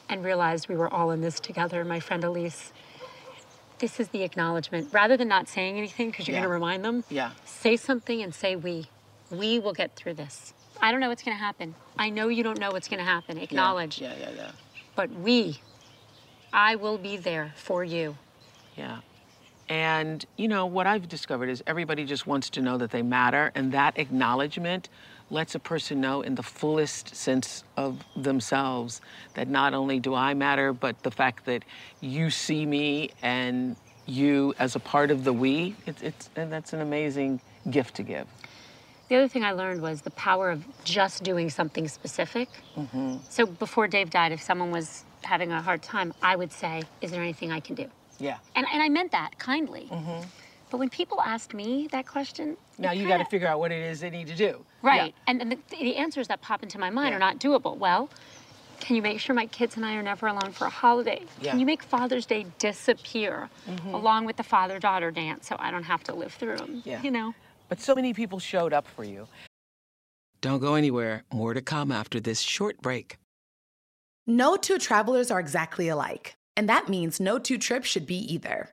and 0.07 0.23
realized 0.23 0.69
we 0.69 0.75
were 0.75 0.91
all 0.93 1.11
in 1.11 1.21
this 1.21 1.39
together. 1.39 1.83
My 1.83 1.99
friend 1.99 2.23
Elise, 2.23 2.71
this 3.79 3.99
is 3.99 4.09
the 4.09 4.23
acknowledgement. 4.23 4.89
Rather 4.93 5.17
than 5.17 5.27
not 5.27 5.49
saying 5.49 5.77
anything, 5.77 6.11
because 6.11 6.27
you're 6.27 6.35
Yeah. 6.35 6.41
going 6.41 6.49
to 6.49 6.53
remind 6.53 6.85
them, 6.85 7.03
Yeah. 7.09 7.31
say 7.45 7.75
something 7.75 8.21
and 8.21 8.33
say 8.33 8.55
we. 8.55 8.87
We 9.29 9.59
will 9.59 9.73
get 9.73 9.95
through 9.95 10.13
this. 10.15 10.53
I 10.81 10.91
don't 10.91 10.99
know 10.99 11.09
what's 11.09 11.23
going 11.23 11.37
to 11.37 11.43
happen. 11.43 11.75
I 11.97 12.09
know 12.09 12.27
you 12.27 12.43
don't 12.43 12.59
know 12.59 12.71
what's 12.71 12.87
going 12.87 12.99
to 12.99 13.05
happen. 13.05 13.37
Acknowledge. 13.37 14.01
Yeah, 14.01 14.13
yeah, 14.19 14.29
yeah. 14.29 14.35
yeah. 14.35 14.51
But 14.95 15.11
we, 15.11 15.59
I 16.51 16.75
will 16.75 16.97
be 16.97 17.17
there 17.17 17.53
for 17.55 17.83
you. 17.83 18.17
Yeah. 18.75 18.99
And, 19.69 20.25
you 20.37 20.47
know, 20.47 20.65
what 20.65 20.87
I've 20.87 21.07
discovered 21.07 21.49
is 21.49 21.63
everybody 21.65 22.03
just 22.03 22.27
wants 22.27 22.49
to 22.51 22.61
know 22.61 22.77
that 22.77 22.91
they 22.91 23.01
matter, 23.01 23.51
and 23.55 23.71
that 23.71 23.97
acknowledgement 23.97 24.89
lets 25.29 25.55
a 25.55 25.59
person 25.59 26.01
know 26.01 26.21
in 26.21 26.35
the 26.35 26.43
fullest 26.43 27.15
sense 27.15 27.63
of 27.77 28.03
themselves 28.17 28.99
that 29.35 29.47
not 29.47 29.73
only 29.73 29.97
do 29.97 30.13
I 30.13 30.33
matter, 30.33 30.73
but 30.73 31.01
the 31.03 31.11
fact 31.11 31.45
that 31.45 31.63
you 32.01 32.29
see 32.29 32.65
me 32.65 33.11
and 33.21 33.77
you 34.05 34.53
as 34.59 34.75
a 34.75 34.79
part 34.79 35.09
of 35.09 35.23
the 35.23 35.31
we, 35.31 35.75
it's, 35.85 36.01
it's, 36.01 36.29
and 36.35 36.51
that's 36.51 36.73
an 36.73 36.81
amazing 36.81 37.39
gift 37.69 37.95
to 37.95 38.03
give. 38.03 38.27
The 39.11 39.17
other 39.17 39.27
thing 39.27 39.43
I 39.43 39.51
learned 39.51 39.81
was 39.81 40.03
the 40.03 40.11
power 40.11 40.49
of 40.49 40.63
just 40.85 41.21
doing 41.21 41.49
something 41.49 41.85
specific. 41.89 42.47
So 43.27 43.45
before 43.45 43.85
Dave 43.89 44.09
died, 44.09 44.31
if 44.31 44.41
someone 44.41 44.71
was 44.71 45.03
having 45.23 45.51
a 45.51 45.61
hard 45.61 45.83
time, 45.83 46.13
I 46.21 46.37
would 46.37 46.53
say, 46.53 46.83
Is 47.01 47.11
there 47.11 47.21
anything 47.21 47.51
I 47.51 47.59
can 47.59 47.75
do? 47.75 47.87
Yeah. 48.19 48.37
And, 48.55 48.65
and 48.71 48.81
I 48.81 48.87
meant 48.87 49.11
that 49.11 49.37
kindly. 49.37 49.89
Mm-hmm. 49.91 50.25
But 50.69 50.77
when 50.77 50.89
people 50.89 51.19
asked 51.19 51.53
me 51.53 51.89
that 51.91 52.07
question, 52.07 52.55
Now 52.77 52.93
you 52.93 53.05
got 53.05 53.17
to 53.17 53.25
figure 53.25 53.49
out 53.49 53.59
what 53.59 53.73
it 53.73 53.83
is 53.83 53.99
they 53.99 54.09
need 54.09 54.27
to 54.27 54.35
do. 54.35 54.63
Right. 54.81 55.13
And, 55.27 55.41
and 55.41 55.51
the, 55.51 55.57
the 55.71 55.97
answers 55.97 56.29
that 56.29 56.39
pop 56.39 56.63
into 56.63 56.79
my 56.79 56.89
mind 56.89 57.09
Yeah. 57.09 57.17
are 57.17 57.19
not 57.19 57.37
doable. 57.37 57.75
Well, 57.75 58.09
can 58.79 58.95
you 58.95 59.01
make 59.01 59.19
sure 59.19 59.35
my 59.35 59.47
kids 59.47 59.75
and 59.75 59.85
I 59.85 59.95
are 59.95 60.03
never 60.03 60.27
alone 60.27 60.53
for 60.53 60.67
a 60.67 60.69
holiday? 60.69 61.19
Yeah. 61.19 61.25
Mm-hmm. 61.25 61.49
Can 61.49 61.59
you 61.59 61.65
make 61.65 61.83
Father's 61.83 62.25
Day 62.25 62.45
disappear 62.59 63.49
along 63.87 64.23
with 64.23 64.37
the 64.37 64.43
father 64.43 64.79
daughter 64.79 65.11
dance 65.11 65.49
so 65.49 65.57
I 65.59 65.69
don't 65.69 65.83
have 65.83 66.01
to 66.05 66.15
live 66.15 66.31
through 66.31 66.55
them? 66.55 66.81
Yeah. 66.85 67.01
You 67.01 67.11
know? 67.11 67.33
But 67.71 67.79
so 67.79 67.95
many 67.95 68.13
people 68.13 68.37
showed 68.37 68.73
up 68.73 68.85
for 68.85 69.05
you. 69.05 69.29
Don't 70.41 70.59
go 70.59 70.75
anywhere. 70.75 71.23
More 71.31 71.53
to 71.53 71.61
come 71.61 71.89
after 71.89 72.19
this 72.19 72.41
short 72.41 72.81
break. 72.81 73.15
No 74.27 74.57
two 74.57 74.77
travelers 74.77 75.31
are 75.31 75.39
exactly 75.39 75.87
alike, 75.87 76.35
and 76.57 76.67
that 76.67 76.89
means 76.89 77.21
no 77.21 77.39
two 77.39 77.57
trips 77.57 77.87
should 77.87 78.05
be 78.05 78.17
either. 78.33 78.71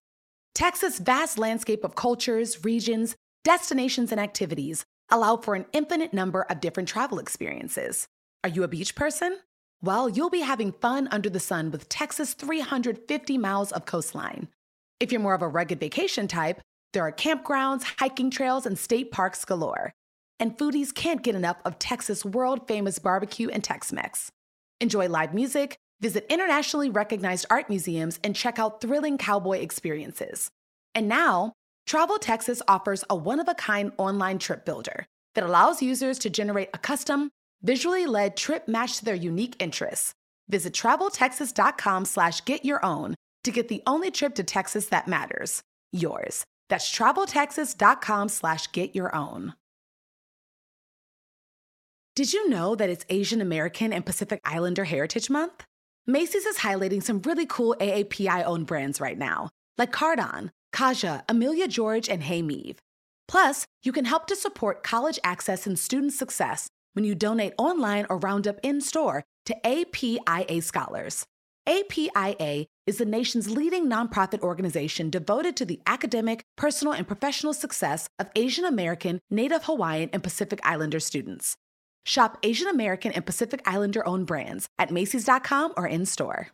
Texas' 0.53 0.99
vast 0.99 1.39
landscape 1.39 1.85
of 1.85 1.95
cultures, 1.95 2.65
regions, 2.65 3.15
destinations, 3.45 4.11
and 4.11 4.21
activities 4.21 4.85
allow 5.11 5.37
for 5.37 5.55
an 5.55 5.67
infinite 5.73 6.13
number 6.13 6.43
of 6.51 6.61
different 6.61 6.89
travel 6.89 7.21
experiences. 7.21 8.09
Are 8.43 8.51
you 8.51 8.65
a 8.65 8.69
beach 8.69 8.97
person? 8.97 9.39
Well, 9.81 10.09
you'll 10.09 10.29
be 10.29 10.41
having 10.41 10.73
fun 10.73 11.07
under 11.13 11.31
the 11.31 11.39
sun 11.39 11.71
with 11.71 11.89
Texas' 11.89 12.35
350 12.35 13.39
miles 13.39 13.71
of 13.71 13.87
coastline. 13.87 14.49
If 14.99 15.13
you're 15.13 15.21
more 15.21 15.35
of 15.35 15.43
a 15.43 15.47
rugged 15.47 15.79
vacation 15.79 16.27
type, 16.27 16.61
there 16.93 17.03
are 17.03 17.13
campgrounds, 17.13 17.85
hiking 17.99 18.31
trails, 18.31 18.65
and 18.67 18.79
state 18.79 19.11
parks 19.11 19.45
galore. 19.45 19.93
And 20.41 20.57
foodies 20.57 20.95
can't 20.95 21.23
get 21.23 21.35
enough 21.35 21.59
of 21.65 21.79
Texas' 21.79 22.25
world 22.25 22.67
famous 22.67 22.99
barbecue 22.99 23.49
and 23.49 23.63
Tex 23.63 23.93
Mex. 23.93 24.31
Enjoy 24.81 25.09
live 25.09 25.35
music, 25.35 25.77
visit 26.01 26.25
internationally 26.31 26.91
recognized 26.91 27.47
art 27.51 27.69
museums, 27.69 28.19
and 28.23 28.35
check 28.35 28.59
out 28.59 28.81
thrilling 28.81 29.19
cowboy 29.19 29.59
experiences. 29.59 30.51
And 30.95 31.09
now, 31.09 31.53
Travel 31.87 32.19
Texas 32.19 32.63
offers 32.69 33.05
a 33.11 33.17
one 33.17 33.41
of 33.41 33.49
a 33.49 33.55
kind 33.55 33.93
online 33.99 34.39
trip 34.39 34.65
builder 34.65 35.07
that 35.35 35.45
allows 35.45 35.83
users 35.83 36.19
to 36.21 36.31
generate 36.31 36.71
a 36.73 36.79
custom, 36.79 37.31
visually 37.63 38.07
led 38.07 38.37
trip 38.37 38.69
matched 38.69 38.99
to 38.99 39.05
their 39.05 39.15
unique 39.15 39.57
interests. 39.61 40.15
Visit 40.49 40.73
traveltexas.com 40.73 42.05
slash 42.05 42.45
get 42.45 42.65
your 42.65 42.85
own 42.85 43.15
to 43.45 43.51
get 43.51 43.69
the 43.69 43.83
only 43.87 44.11
trip 44.11 44.35
to 44.37 44.45
Texas 44.45 44.87
that 44.87 45.09
matters 45.09 45.63
yours. 45.93 46.45
That's 46.69 46.91
traveltexas.com 46.91 48.29
slash 48.29 48.71
get 48.73 48.95
your 48.95 49.15
own. 49.15 49.55
Did 52.15 52.33
you 52.33 52.49
know 52.49 52.75
that 52.75 52.91
it's 52.91 53.07
Asian 53.09 53.41
American 53.41 53.93
and 53.93 54.05
Pacific 54.05 54.41
Islander 54.45 54.85
Heritage 54.85 55.31
Month? 55.31 55.65
Macy's 56.07 56.47
is 56.47 56.59
highlighting 56.59 57.03
some 57.03 57.23
really 57.23 57.47
cool 57.47 57.77
AAPI 57.79 58.45
owned 58.45 58.67
brands 58.67 59.01
right 59.01 59.17
now, 59.17 59.51
like 59.77 59.93
Cardon, 59.93 60.51
Kaja, 60.73 61.23
Amelia 61.29 61.69
George, 61.69 62.09
and 62.09 62.23
Hey 62.23 62.43
Meave. 62.43 62.79
Plus, 63.29 63.67
you 63.85 63.93
can 63.93 64.07
help 64.07 64.27
to 64.27 64.35
support 64.35 64.83
college 64.83 65.19
access 65.23 65.67
and 65.67 65.79
student 65.79 66.13
success 66.13 66.67
when 66.95 67.05
you 67.05 67.15
donate 67.15 67.53
online 67.59 68.07
or 68.09 68.17
round 68.19 68.49
up 68.49 68.59
in 68.63 68.81
store 68.81 69.23
to 69.47 69.67
APIA 69.67 70.61
Scholars. 70.63 71.25
APIA 71.69 72.65
is 72.87 72.97
the 72.97 73.05
nation's 73.05 73.51
leading 73.51 73.91
nonprofit 73.91 74.41
organization 74.41 75.11
devoted 75.11 75.55
to 75.57 75.67
the 75.67 75.81
academic, 75.87 76.43
personal, 76.57 76.95
and 76.95 77.07
professional 77.07 77.53
success 77.53 78.09
of 78.19 78.31
Asian 78.35 78.65
American, 78.65 79.21
Native 79.31 79.65
Hawaiian, 79.65 80.09
and 80.15 80.23
Pacific 80.23 80.61
Islander 80.63 80.99
students. 80.99 81.59
Shop 82.07 82.39
Asian 82.43 82.69
American 82.69 83.13
and 83.13 83.27
Pacific 83.27 83.61
Islander 83.67 84.07
owned 84.09 84.27
brands 84.27 84.71
at 84.79 84.91
Macy's.com 84.91 85.75
or 85.77 85.87
in 85.87 86.07
store. 86.07 86.49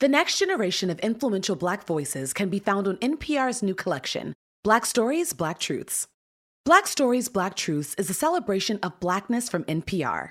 The 0.00 0.08
next 0.08 0.38
generation 0.38 0.88
of 0.88 0.98
influential 1.00 1.56
Black 1.56 1.86
voices 1.86 2.32
can 2.32 2.48
be 2.48 2.58
found 2.58 2.88
on 2.88 2.96
NPR's 2.96 3.62
new 3.62 3.74
collection, 3.74 4.32
Black 4.64 4.86
Stories, 4.86 5.34
Black 5.34 5.58
Truths. 5.58 6.06
Black 6.64 6.86
Stories, 6.86 7.28
Black 7.28 7.56
Truths 7.56 7.94
is 7.98 8.08
a 8.08 8.14
celebration 8.14 8.78
of 8.82 8.98
Blackness 9.00 9.50
from 9.50 9.64
NPR. 9.64 10.30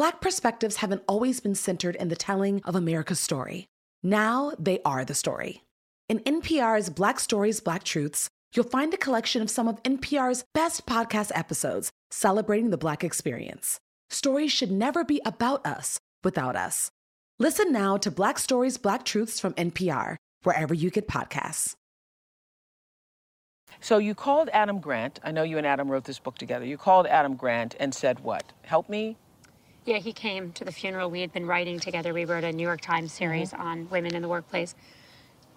Black 0.00 0.22
perspectives 0.22 0.76
haven't 0.76 1.02
always 1.06 1.40
been 1.40 1.54
centered 1.54 1.94
in 1.94 2.08
the 2.08 2.16
telling 2.16 2.62
of 2.64 2.74
America's 2.74 3.20
story. 3.20 3.66
Now 4.02 4.54
they 4.58 4.80
are 4.82 5.04
the 5.04 5.12
story. 5.12 5.62
In 6.08 6.20
NPR's 6.20 6.88
Black 6.88 7.20
Stories, 7.20 7.60
Black 7.60 7.84
Truths, 7.84 8.30
you'll 8.54 8.64
find 8.64 8.94
a 8.94 8.96
collection 8.96 9.42
of 9.42 9.50
some 9.50 9.68
of 9.68 9.82
NPR's 9.82 10.42
best 10.54 10.86
podcast 10.86 11.32
episodes 11.34 11.90
celebrating 12.10 12.70
the 12.70 12.78
Black 12.78 13.04
experience. 13.04 13.78
Stories 14.08 14.50
should 14.50 14.70
never 14.70 15.04
be 15.04 15.20
about 15.26 15.66
us 15.66 15.98
without 16.24 16.56
us. 16.56 16.90
Listen 17.38 17.70
now 17.70 17.98
to 17.98 18.10
Black 18.10 18.38
Stories, 18.38 18.78
Black 18.78 19.04
Truths 19.04 19.38
from 19.38 19.52
NPR, 19.52 20.16
wherever 20.44 20.72
you 20.72 20.88
get 20.88 21.08
podcasts. 21.08 21.74
So 23.80 23.98
you 23.98 24.14
called 24.14 24.48
Adam 24.54 24.80
Grant. 24.80 25.20
I 25.22 25.30
know 25.30 25.42
you 25.42 25.58
and 25.58 25.66
Adam 25.66 25.90
wrote 25.90 26.04
this 26.04 26.18
book 26.18 26.38
together. 26.38 26.64
You 26.64 26.78
called 26.78 27.06
Adam 27.06 27.36
Grant 27.36 27.76
and 27.78 27.94
said 27.94 28.20
what? 28.20 28.54
Help 28.62 28.88
me? 28.88 29.18
Yeah, 29.84 29.98
he 29.98 30.12
came 30.12 30.52
to 30.52 30.64
the 30.64 30.72
funeral. 30.72 31.10
We 31.10 31.20
had 31.20 31.32
been 31.32 31.46
writing 31.46 31.80
together. 31.80 32.12
We 32.12 32.24
wrote 32.24 32.44
a 32.44 32.52
New 32.52 32.62
York 32.62 32.80
Times 32.80 33.10
uh-huh. 33.10 33.18
series 33.18 33.52
on 33.52 33.88
women 33.90 34.14
in 34.14 34.22
the 34.22 34.28
workplace. 34.28 34.74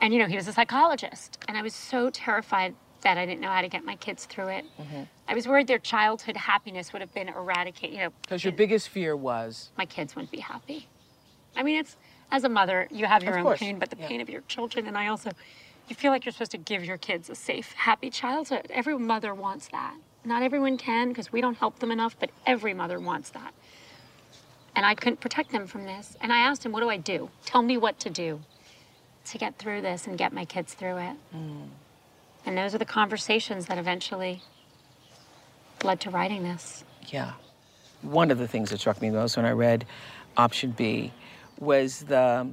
And, 0.02 0.14
you 0.14 0.20
know, 0.20 0.28
he 0.28 0.36
was 0.36 0.48
a 0.48 0.54
psychologist. 0.54 1.38
And 1.48 1.58
I 1.58 1.62
was 1.62 1.74
so 1.74 2.10
terrified 2.10 2.76
that 3.02 3.18
I 3.18 3.26
didn't 3.26 3.42
know 3.42 3.50
how 3.50 3.62
to 3.62 3.68
get 3.68 3.84
my 3.84 3.96
kids 3.98 4.26
through 4.26 4.48
it. 4.48 4.66
Mm-hmm. 4.80 5.04
I 5.28 5.36
was 5.36 5.48
worried 5.48 5.68
their 5.68 5.78
childhood 5.78 6.38
happiness 6.38 6.94
would 6.94 7.02
have 7.02 7.14
been 7.14 7.30
eradicated. 7.30 7.96
You 7.96 8.04
know, 8.06 8.14
Because 8.22 8.44
your 8.44 8.54
biggest 8.54 8.90
fear 8.90 9.16
was 9.16 9.72
my 9.78 9.86
kids 9.86 10.16
wouldn't 10.16 10.32
be 10.32 10.40
happy. 10.40 10.88
I 11.56 11.64
mean, 11.64 11.80
it's 11.80 11.98
as 12.32 12.44
a 12.44 12.50
mother, 12.50 12.88
you 12.90 13.06
have 13.06 13.24
your 13.24 13.34
Of 13.34 13.38
own 13.40 13.44
course, 13.44 13.60
pain, 13.60 13.78
but 13.78 13.90
the 13.90 13.98
yeah. 13.98 14.08
pain 14.08 14.22
of 14.22 14.30
your 14.30 14.42
children, 14.42 14.88
and 14.88 14.98
I 14.98 15.08
also, 15.08 15.32
you 15.88 15.96
feel 15.96 16.12
like 16.12 16.26
you're 16.26 16.32
supposed 16.32 16.52
to 16.52 16.58
give 16.58 16.84
your 16.84 16.98
kids 16.98 17.30
a 17.30 17.36
safe, 17.36 17.74
happy 17.74 18.10
childhood. 18.10 18.68
Every 18.72 18.98
mother 18.98 19.36
wants 19.36 19.68
that. 19.68 19.96
Not 20.26 20.42
everyone 20.42 20.78
can 20.78 21.10
because 21.10 21.32
we 21.32 21.42
don't 21.42 21.58
help 21.58 21.80
them 21.80 21.92
enough, 21.92 22.16
but 22.20 22.32
every 22.46 22.74
mother 22.74 23.00
wants 23.00 23.30
that. 23.32 23.54
And 24.76 24.86
I 24.86 24.96
couldn't 24.96 25.20
protect 25.20 25.52
them 25.52 25.68
from 25.68 25.86
this. 25.86 26.18
And 26.22 26.34
I 26.34 26.40
asked 26.40 26.66
him, 26.66 26.72
What 26.72 26.82
do 26.82 26.90
I 26.90 26.98
do? 26.98 27.30
Tell 27.46 27.62
me 27.62 27.78
what 27.78 28.00
to 28.00 28.10
do 28.10 28.42
to 29.26 29.38
get 29.38 29.58
through 29.58 29.82
this 29.82 30.08
and 30.08 30.18
get 30.18 30.34
my 30.34 30.46
kids 30.46 30.74
through 30.74 30.98
it. 30.98 31.16
Hmm. 31.32 31.62
And 32.46 32.58
those 32.58 32.76
are 32.76 32.78
the 32.78 32.86
conversations 32.86 33.68
that 33.68 33.78
eventually 33.78 34.42
led 35.84 36.02
to 36.02 36.10
writing 36.10 36.44
this. 36.44 36.84
Yeah. 37.08 37.34
One 38.02 38.32
of 38.32 38.38
the 38.38 38.48
things 38.48 38.70
that 38.72 38.80
struck 38.80 39.02
me 39.02 39.10
most 39.12 39.38
when 39.38 39.46
I 39.46 39.52
read 39.52 39.86
option 40.36 40.72
B 40.72 41.14
was 41.60 42.00
the 42.02 42.50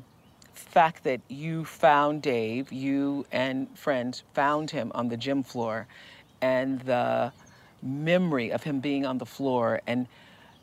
fact 0.54 1.02
that 1.04 1.20
you 1.28 1.64
found 1.64 2.22
Dave, 2.22 2.72
you 2.72 3.26
and 3.32 3.68
friends 3.76 4.22
found 4.32 4.70
him 4.70 4.92
on 4.94 5.08
the 5.08 5.16
gym 5.16 5.42
floor, 5.42 5.88
and 6.40 6.80
the 6.80 7.32
memory 7.82 8.50
of 8.52 8.62
him 8.62 8.80
being 8.80 9.04
on 9.04 9.18
the 9.18 9.26
floor 9.26 9.80
and 9.86 10.06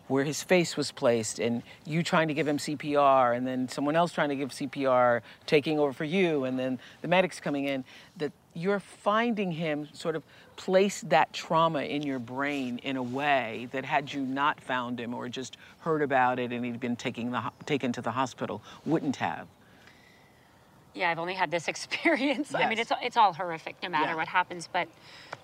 where 0.07 0.23
his 0.23 0.41
face 0.43 0.77
was 0.77 0.91
placed 0.91 1.39
and 1.39 1.61
you 1.85 2.01
trying 2.01 2.27
to 2.29 2.33
give 2.33 2.47
him 2.47 2.57
CPR 2.57 3.35
and 3.35 3.45
then 3.45 3.67
someone 3.67 3.95
else 3.95 4.11
trying 4.13 4.29
to 4.29 4.35
give 4.35 4.49
CPR 4.49 5.21
taking 5.45 5.79
over 5.79 5.91
for 5.93 6.05
you 6.05 6.45
and 6.45 6.57
then 6.57 6.79
the 7.01 7.07
medics 7.07 7.39
coming 7.39 7.65
in 7.65 7.83
that 8.17 8.31
you're 8.53 8.79
finding 8.79 9.51
him 9.51 9.87
sort 9.93 10.15
of 10.15 10.23
place 10.55 11.01
that 11.07 11.31
trauma 11.33 11.81
in 11.81 12.01
your 12.01 12.19
brain 12.19 12.79
in 12.83 12.97
a 12.97 13.03
way 13.03 13.67
that 13.71 13.85
had 13.85 14.11
you 14.11 14.21
not 14.21 14.59
found 14.61 14.99
him 14.99 15.13
or 15.13 15.29
just 15.29 15.57
heard 15.79 16.01
about 16.01 16.39
it 16.39 16.51
and 16.51 16.65
he'd 16.65 16.79
been 16.79 16.95
taking 16.95 17.31
the, 17.31 17.43
taken 17.65 17.91
to 17.91 18.01
the 18.01 18.11
hospital 18.11 18.61
wouldn't 18.85 19.17
have. 19.17 19.47
Yeah, 20.95 21.11
I've 21.11 21.19
only 21.19 21.35
had 21.35 21.51
this 21.51 21.67
experience. 21.73 22.55
I 22.55 22.67
mean, 22.67 22.79
it's 22.79 22.91
it's 23.03 23.17
all 23.17 23.31
horrific, 23.31 23.75
no 23.83 23.89
matter 23.89 24.11
Yeah. 24.11 24.15
what 24.15 24.27
happens. 24.27 24.67
But 24.71 24.87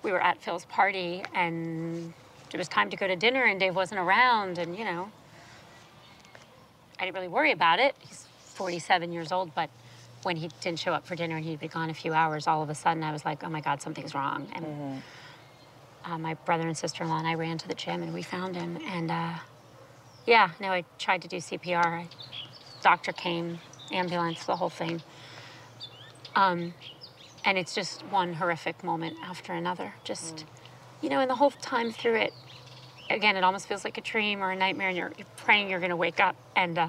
we 0.02 0.12
were 0.12 0.20
at 0.22 0.42
Phil's 0.42 0.66
party, 0.66 1.24
and 1.36 2.12
it 2.54 2.58
was 2.58 2.68
time 2.68 2.90
to 2.90 2.98
go 2.98 3.08
to 3.08 3.16
dinner, 3.16 3.44
and 3.44 3.60
Dave 3.60 3.76
wasn't 3.76 4.00
around, 4.00 4.58
and 4.58 4.78
you 4.78 4.86
know, 4.86 5.12
I 7.00 7.06
didn't 7.06 7.16
really 7.16 7.28
worry 7.28 7.52
about 7.52 7.80
it. 7.80 7.96
He's 8.00 8.28
47 8.40 9.12
years 9.12 9.32
old, 9.32 9.54
but 9.56 9.70
when 10.24 10.36
he 10.38 10.50
didn't 10.62 10.80
show 10.80 10.94
up 10.94 11.06
for 11.06 11.16
dinner 11.16 11.36
and 11.36 11.46
he'd 11.46 11.60
be 11.60 11.68
gone 11.68 11.90
a 11.90 11.94
few 11.94 12.14
hours, 12.14 12.48
all 12.48 12.62
of 12.62 12.70
a 12.70 12.76
sudden 12.76 13.04
I 13.04 13.12
was 13.12 13.26
like, 13.26 13.44
oh 13.44 13.50
my 13.50 13.62
God, 13.62 13.82
something's 13.82 14.16
wrong. 14.16 14.48
And 14.54 15.04
uh, 16.06 16.18
my 16.18 16.34
brother 16.34 16.68
and 16.68 16.78
sister-in-law 16.78 17.20
and 17.20 17.28
I 17.28 17.34
ran 17.36 17.58
to 17.58 17.68
the 17.68 17.74
gym, 17.74 18.04
and 18.04 18.14
we 18.14 18.22
found 18.22 18.56
him. 18.56 18.78
And 18.88 19.12
uh, 19.12 19.34
yeah, 20.26 20.52
no, 20.60 20.70
I 20.70 20.86
tried 20.98 21.22
to 21.24 21.28
do 21.28 21.38
CPR. 21.38 21.86
I, 21.86 22.08
doctor 22.82 23.12
came, 23.12 23.60
ambulance, 23.92 24.46
the 24.46 24.56
whole 24.56 24.70
thing. 24.70 25.02
Um, 26.36 26.74
and 27.46 27.58
it's 27.58 27.76
just 27.76 28.06
one 28.08 28.34
horrific 28.34 28.84
moment 28.84 29.18
after 29.24 29.54
another. 29.54 29.94
Just, 30.04 30.46
you 31.02 31.10
know, 31.10 31.20
and 31.20 31.30
the 31.30 31.36
whole 31.36 31.52
time 31.52 31.92
through 31.92 32.16
it, 32.16 32.34
again, 33.10 33.36
it 33.36 33.44
almost 33.44 33.68
feels 33.68 33.84
like 33.84 33.98
a 33.98 34.02
dream 34.02 34.42
or 34.42 34.52
a 34.52 34.56
nightmare, 34.56 34.90
and 34.90 34.98
you're, 34.98 35.12
you're 35.18 35.28
praying 35.38 35.70
you're 35.70 35.80
going 35.80 35.90
to 35.90 35.96
wake 35.96 36.20
up. 36.20 36.36
And, 36.56 36.78
uh, 36.78 36.88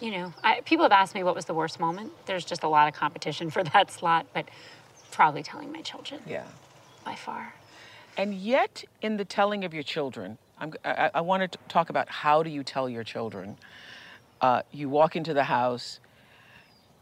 you 0.00 0.10
know, 0.10 0.32
I, 0.42 0.60
people 0.64 0.84
have 0.84 0.92
asked 0.92 1.14
me 1.14 1.22
what 1.22 1.34
was 1.34 1.44
the 1.46 1.54
worst 1.54 1.80
moment. 1.80 2.12
There's 2.26 2.44
just 2.44 2.62
a 2.62 2.68
lot 2.68 2.88
of 2.88 2.94
competition 2.94 3.50
for 3.50 3.62
that 3.72 3.90
slot, 3.90 4.26
but 4.32 4.48
probably 5.10 5.42
telling 5.42 5.72
my 5.72 5.82
children 5.82 6.20
Yeah. 6.26 6.44
by 7.04 7.14
far. 7.14 7.54
And 8.16 8.34
yet, 8.34 8.84
in 9.00 9.16
the 9.16 9.24
telling 9.24 9.64
of 9.64 9.72
your 9.72 9.82
children, 9.82 10.38
I'm, 10.58 10.74
I, 10.84 11.10
I 11.14 11.20
want 11.20 11.50
to 11.52 11.58
talk 11.68 11.88
about 11.88 12.08
how 12.08 12.42
do 12.42 12.50
you 12.50 12.64
tell 12.64 12.88
your 12.88 13.04
children. 13.04 13.56
Uh, 14.40 14.62
you 14.72 14.88
walk 14.88 15.14
into 15.14 15.32
the 15.34 15.44
house 15.44 16.00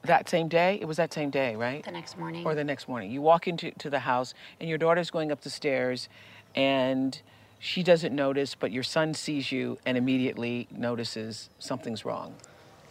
that 0.04 0.28
same 0.28 0.48
day. 0.48 0.78
It 0.80 0.86
was 0.86 0.98
that 0.98 1.12
same 1.12 1.30
day, 1.30 1.56
right? 1.56 1.82
The 1.84 1.90
next 1.90 2.18
morning. 2.18 2.46
Or 2.46 2.54
the 2.54 2.64
next 2.64 2.86
morning. 2.88 3.10
You 3.10 3.22
walk 3.22 3.48
into 3.48 3.70
to 3.72 3.90
the 3.90 4.00
house, 4.00 4.34
and 4.60 4.68
your 4.68 4.78
daughter's 4.78 5.10
going 5.10 5.32
up 5.32 5.40
the 5.40 5.50
stairs, 5.50 6.08
and 6.54 7.20
she 7.58 7.82
doesn't 7.82 8.14
notice, 8.14 8.54
but 8.54 8.70
your 8.70 8.82
son 8.82 9.14
sees 9.14 9.50
you 9.50 9.78
and 9.86 9.96
immediately 9.96 10.68
notices 10.70 11.50
something's 11.58 12.04
wrong. 12.04 12.34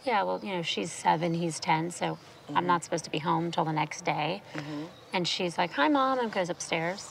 Yeah, 0.04 0.22
well, 0.22 0.40
you 0.42 0.52
know, 0.52 0.62
she's 0.62 0.92
seven, 0.92 1.34
he's 1.34 1.58
10, 1.58 1.90
so 1.90 2.18
I'm 2.48 2.54
mm-hmm. 2.54 2.66
not 2.66 2.84
supposed 2.84 3.04
to 3.04 3.10
be 3.10 3.18
home 3.18 3.50
till 3.50 3.64
the 3.64 3.72
next 3.72 4.04
day. 4.04 4.42
Mm-hmm. 4.54 4.84
And 5.12 5.26
she's 5.26 5.58
like, 5.58 5.72
Hi, 5.72 5.88
mom, 5.88 6.20
and 6.20 6.30
goes 6.30 6.48
upstairs. 6.48 7.10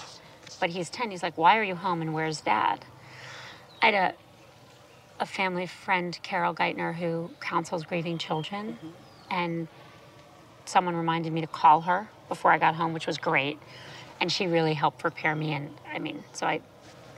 But 0.59 0.69
he's 0.69 0.89
10, 0.89 1.11
he's 1.11 1.23
like, 1.23 1.37
Why 1.37 1.57
are 1.57 1.63
you 1.63 1.75
home 1.75 2.01
and 2.01 2.13
where's 2.13 2.41
dad? 2.41 2.85
I 3.81 3.87
had 3.87 3.93
a, 3.93 4.13
a 5.21 5.25
family 5.25 5.65
friend, 5.65 6.17
Carol 6.23 6.53
Geithner, 6.53 6.93
who 6.93 7.29
counsels 7.41 7.83
grieving 7.83 8.17
children. 8.17 8.73
Mm-hmm. 8.73 8.87
And 9.31 9.67
someone 10.65 10.95
reminded 10.95 11.33
me 11.33 11.41
to 11.41 11.47
call 11.47 11.81
her 11.81 12.09
before 12.29 12.51
I 12.51 12.57
got 12.57 12.75
home, 12.75 12.93
which 12.93 13.07
was 13.07 13.17
great. 13.17 13.59
And 14.21 14.31
she 14.31 14.47
really 14.47 14.73
helped 14.73 14.99
prepare 14.99 15.35
me. 15.35 15.53
And 15.53 15.69
I 15.93 15.99
mean, 15.99 16.23
so 16.31 16.47
I, 16.47 16.61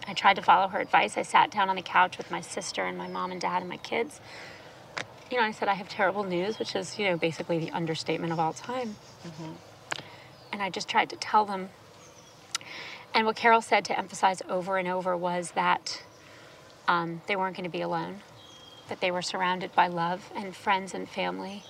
I 0.08 0.14
tried 0.14 0.36
to 0.36 0.42
follow 0.42 0.68
her 0.70 0.80
advice. 0.80 1.18
I 1.18 1.24
sat 1.24 1.52
down 1.52 1.70
on 1.70 1.76
the 1.76 1.82
couch 1.82 2.18
with 2.18 2.32
my 2.32 2.42
sister 2.42 2.86
and 2.86 2.98
my 2.98 3.08
mom 3.08 3.32
and 3.32 3.42
dad 3.42 3.62
and 3.62 3.70
my 3.70 3.78
kids 3.78 4.22
you 5.32 5.38
know, 5.38 5.44
I 5.44 5.52
said 5.52 5.68
I 5.68 5.74
have 5.74 5.90
terrible 5.90 6.24
news, 6.24 6.60
which 6.60 6.76
is, 6.76 6.98
you 6.98 7.06
know, 7.10 7.18
basically 7.18 7.60
the 7.60 7.72
understatement 7.72 8.32
of 8.34 8.40
all 8.40 8.54
time. 8.54 8.96
And 10.52 10.62
I 10.62 10.70
just 10.70 10.88
tried 10.88 11.10
to 11.10 11.16
tell 11.18 11.46
them. 11.46 11.70
And 13.14 13.26
what 13.26 13.36
Carol 13.36 13.62
said 13.62 13.86
to 13.86 13.98
emphasize 13.98 14.42
over 14.50 14.78
and 14.78 14.88
over 14.88 15.18
was 15.18 15.52
that 15.52 16.04
um, 16.88 17.22
they 17.28 17.36
weren't 17.36 17.56
going 17.56 17.70
to 17.70 17.72
be 17.78 17.82
alone, 17.82 18.22
that 18.90 19.02
they 19.02 19.12
were 19.12 19.22
surrounded 19.22 19.74
by 19.74 19.88
love 19.88 20.32
and 20.36 20.56
friends 20.56 20.94
and 20.94 21.10
family. 21.10 21.64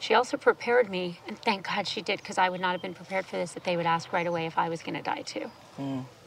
She 0.00 0.14
also 0.14 0.36
prepared 0.36 0.88
me, 0.90 1.20
and 1.28 1.38
thank 1.38 1.66
God 1.66 1.86
she 1.86 2.02
did, 2.02 2.18
because 2.18 2.38
I 2.38 2.48
would 2.48 2.60
not 2.60 2.72
have 2.72 2.82
been 2.82 2.94
prepared 2.94 3.26
for 3.26 3.36
this, 3.36 3.52
that 3.52 3.64
they 3.64 3.76
would 3.76 3.86
ask 3.86 4.12
right 4.12 4.26
away 4.26 4.46
if 4.46 4.56
I 4.58 4.68
was 4.70 4.82
going 4.82 4.96
to 4.96 5.02
die 5.02 5.22
too, 5.22 5.50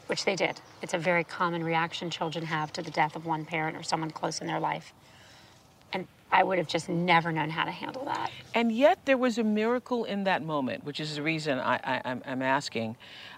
which 0.06 0.24
they 0.24 0.36
did. 0.36 0.60
It's 0.82 0.94
a 0.94 0.98
very 0.98 1.24
common 1.24 1.64
reaction 1.64 2.10
children 2.10 2.44
have 2.46 2.72
to 2.74 2.82
the 2.82 2.90
death 2.90 3.16
of 3.16 3.26
one 3.26 3.44
parent 3.44 3.76
or 3.76 3.82
someone 3.82 4.10
close 4.10 4.40
in 4.40 4.46
their 4.46 4.60
life. 4.60 4.92
And 5.92 6.06
I 6.30 6.42
would 6.42 6.58
have 6.58 6.66
just 6.66 6.88
never 6.88 7.32
known 7.32 7.50
how 7.50 7.64
to 7.64 7.70
handle 7.70 8.04
that. 8.06 8.30
And 8.54 8.72
yet 8.72 8.98
there 9.04 9.16
was 9.16 9.38
a 9.38 9.44
miracle 9.44 10.04
in 10.04 10.24
that 10.24 10.42
moment, 10.42 10.84
which 10.84 11.00
is 11.00 11.16
the 11.16 11.22
reason 11.22 11.58
I, 11.58 11.76
I, 11.76 12.02
I'm, 12.04 12.22
I'm 12.26 12.42
asking. 12.42 12.96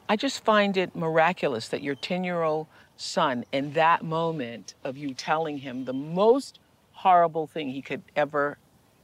I 0.08 0.16
just 0.16 0.44
find 0.44 0.76
it 0.76 0.96
miraculous 0.96 1.68
that 1.68 1.82
your 1.82 1.94
10 1.94 2.24
year 2.24 2.42
old 2.42 2.66
son, 2.96 3.44
in 3.52 3.72
that 3.74 4.02
moment 4.02 4.74
of 4.82 4.96
you 4.96 5.12
telling 5.12 5.58
him 5.58 5.84
the 5.84 5.92
most 5.92 6.58
horrible 6.92 7.46
thing 7.46 7.68
he 7.68 7.82
could 7.82 8.02
ever 8.16 8.56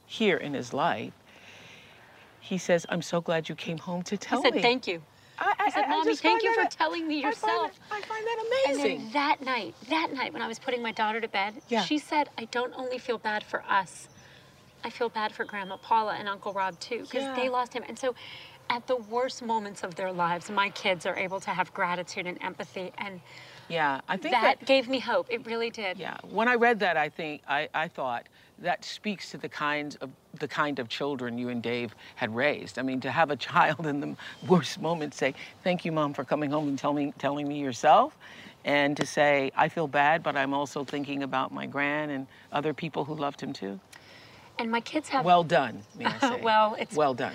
hear 0.06 0.36
in 0.36 0.54
his 0.54 0.72
life, 0.72 1.12
he 2.40 2.58
says, 2.58 2.84
I'm 2.88 3.02
so 3.02 3.20
glad 3.20 3.48
you 3.48 3.54
came 3.54 3.78
home 3.78 4.02
to 4.04 4.16
tell 4.16 4.40
I 4.40 4.42
said, 4.42 4.54
me. 4.54 4.62
thank 4.62 4.86
you. 4.86 5.02
I, 5.42 5.54
I, 5.58 5.64
I 5.66 5.70
said, 5.70 5.88
Mommy, 5.88 6.10
just 6.10 6.22
thank 6.22 6.42
you 6.42 6.54
for 6.54 6.62
that- 6.62 6.70
telling 6.70 7.06
me 7.06 7.18
I 7.24 7.32
find 7.32 7.34
yourself. 7.34 7.72
that- 7.90 7.96
I 7.96 8.00
find 8.02 8.26
that 8.26 8.44
amazing. 8.46 8.90
And 8.92 9.00
then 9.04 9.12
that 9.12 9.40
night, 9.42 9.74
that 9.88 10.12
night 10.12 10.32
when 10.32 10.42
I 10.42 10.48
was 10.48 10.58
putting 10.58 10.82
my 10.82 10.92
daughter 10.92 11.20
to 11.20 11.28
bed, 11.28 11.54
Yeah. 11.68 11.82
she 11.84 11.98
said, 11.98 12.28
I 12.38 12.44
don't 12.46 12.72
only 12.76 12.98
feel 12.98 13.18
bad 13.18 13.42
for 13.42 13.62
us, 13.68 14.08
I 14.84 14.90
feel 14.90 15.08
bad 15.08 15.32
for 15.32 15.44
Grandma 15.44 15.76
Paula 15.76 16.14
and 16.18 16.28
Uncle 16.28 16.52
Rob 16.52 16.78
too, 16.80 17.00
because 17.02 17.22
Yeah. 17.22 17.34
they 17.34 17.48
lost 17.48 17.72
him. 17.72 17.84
And 17.88 17.98
so 17.98 18.14
at 18.70 18.86
the 18.86 18.96
worst 18.96 19.42
moments 19.42 19.82
of 19.82 19.94
their 19.96 20.12
lives, 20.12 20.50
my 20.50 20.70
kids 20.70 21.06
are 21.06 21.16
able 21.16 21.40
to 21.40 21.50
have 21.50 21.72
gratitude 21.74 22.26
and 22.26 22.40
empathy. 22.42 22.92
And 22.98 23.20
yeah, 23.68 24.00
I 24.08 24.16
think 24.16 24.32
that, 24.34 24.58
that 24.60 24.66
gave 24.66 24.88
me 24.88 24.98
hope. 24.98 25.26
It 25.30 25.46
really 25.46 25.70
did. 25.70 25.98
Yeah, 25.98 26.16
when 26.22 26.48
I 26.48 26.54
read 26.54 26.80
that, 26.80 26.96
I 26.96 27.08
think 27.08 27.42
I, 27.48 27.68
I 27.74 27.88
thought 27.88 28.26
that 28.62 28.84
speaks 28.84 29.30
to 29.30 29.38
the 29.38 29.48
kind 29.48 29.96
of 30.00 30.10
the 30.40 30.48
kind 30.48 30.78
of 30.78 30.88
children 30.88 31.36
you 31.36 31.48
and 31.50 31.62
Dave 31.62 31.94
had 32.16 32.34
raised. 32.34 32.78
I 32.78 32.82
mean, 32.82 33.00
to 33.00 33.10
have 33.10 33.30
a 33.30 33.36
child 33.50 33.86
in 33.86 34.00
the 34.00 34.16
worst 34.48 34.80
moment 34.80 35.14
say, 35.14 35.34
"Thank 35.62 35.84
you, 35.84 35.92
mom, 35.92 36.14
for 36.14 36.24
coming 36.24 36.50
home 36.50 36.68
and 36.68 36.78
tell 36.78 36.92
me, 36.92 37.12
telling 37.18 37.46
me 37.48 37.60
yourself," 37.60 38.16
and 38.64 38.96
to 38.96 39.04
say, 39.06 39.50
"I 39.56 39.68
feel 39.68 39.86
bad, 39.88 40.22
but 40.22 40.36
I'm 40.36 40.54
also 40.54 40.84
thinking 40.84 41.22
about 41.22 41.52
my 41.52 41.66
gran 41.66 42.10
and 42.10 42.26
other 42.52 42.72
people 42.72 43.04
who 43.04 43.14
loved 43.14 43.40
him 43.40 43.52
too." 43.52 43.78
And 44.58 44.70
my 44.70 44.80
kids 44.80 45.08
have 45.10 45.24
Well 45.24 45.44
done, 45.44 45.82
may 45.98 46.06
I 46.06 46.18
say? 46.20 46.40
Well, 46.40 46.74
it's- 46.74 46.96
well 46.96 47.14
done. 47.14 47.34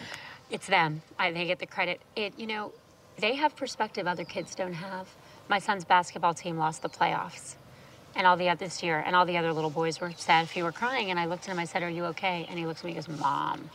it's 0.50 0.68
them. 0.68 1.02
I 1.20 1.32
they 1.32 1.46
get 1.46 1.60
the 1.60 1.66
credit. 1.68 2.02
It 2.16 2.34
you 2.40 2.48
know, 2.48 2.72
they 3.18 3.36
have 3.36 3.56
perspective 3.56 4.08
other 4.08 4.24
kids 4.24 4.56
don't 4.56 4.74
have. 4.74 5.08
My 5.50 5.60
son's 5.60 5.84
basketball 5.86 6.34
team 6.34 6.58
lost 6.58 6.82
the 6.82 6.90
playoffs, 6.90 7.56
and 8.18 8.26
all 8.26 8.36
the 8.36 8.50
other 8.50 8.66
this 8.66 8.82
year, 8.82 9.04
and 9.06 9.16
all 9.16 9.26
the 9.26 9.38
other 9.38 9.54
little 9.54 9.70
boys 9.70 10.02
were 10.02 10.12
sad 10.18 10.50
you 10.56 10.64
were 10.64 10.72
crying. 10.72 11.12
And 11.12 11.20
I 11.20 11.26
looked 11.26 11.48
at 11.48 11.52
him. 11.54 11.60
I 11.60 11.66
said, 11.66 11.84
"Are 11.84 11.90
you 11.90 12.04
okay?" 12.06 12.48
And 12.50 12.60
he 12.60 12.66
looks 12.66 12.80
at 12.82 12.86
me. 12.86 12.98
and 12.98 13.06
goes, 13.06 13.20
"Mom, 13.20 13.70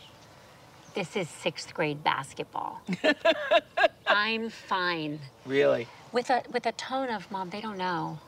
this 0.93 1.15
is 1.15 1.29
sixth 1.29 1.73
grade 1.73 2.03
basketball. 2.03 2.81
I'm 4.07 4.49
fine." 4.49 5.19
Really. 5.45 5.87
With 6.11 6.29
a 6.29 6.43
with 6.51 6.65
a 6.65 6.73
tone 6.73 7.09
of, 7.09 7.31
"Mom, 7.31 7.49
they 7.49 7.61
don't 7.61 7.77
know. 7.77 8.19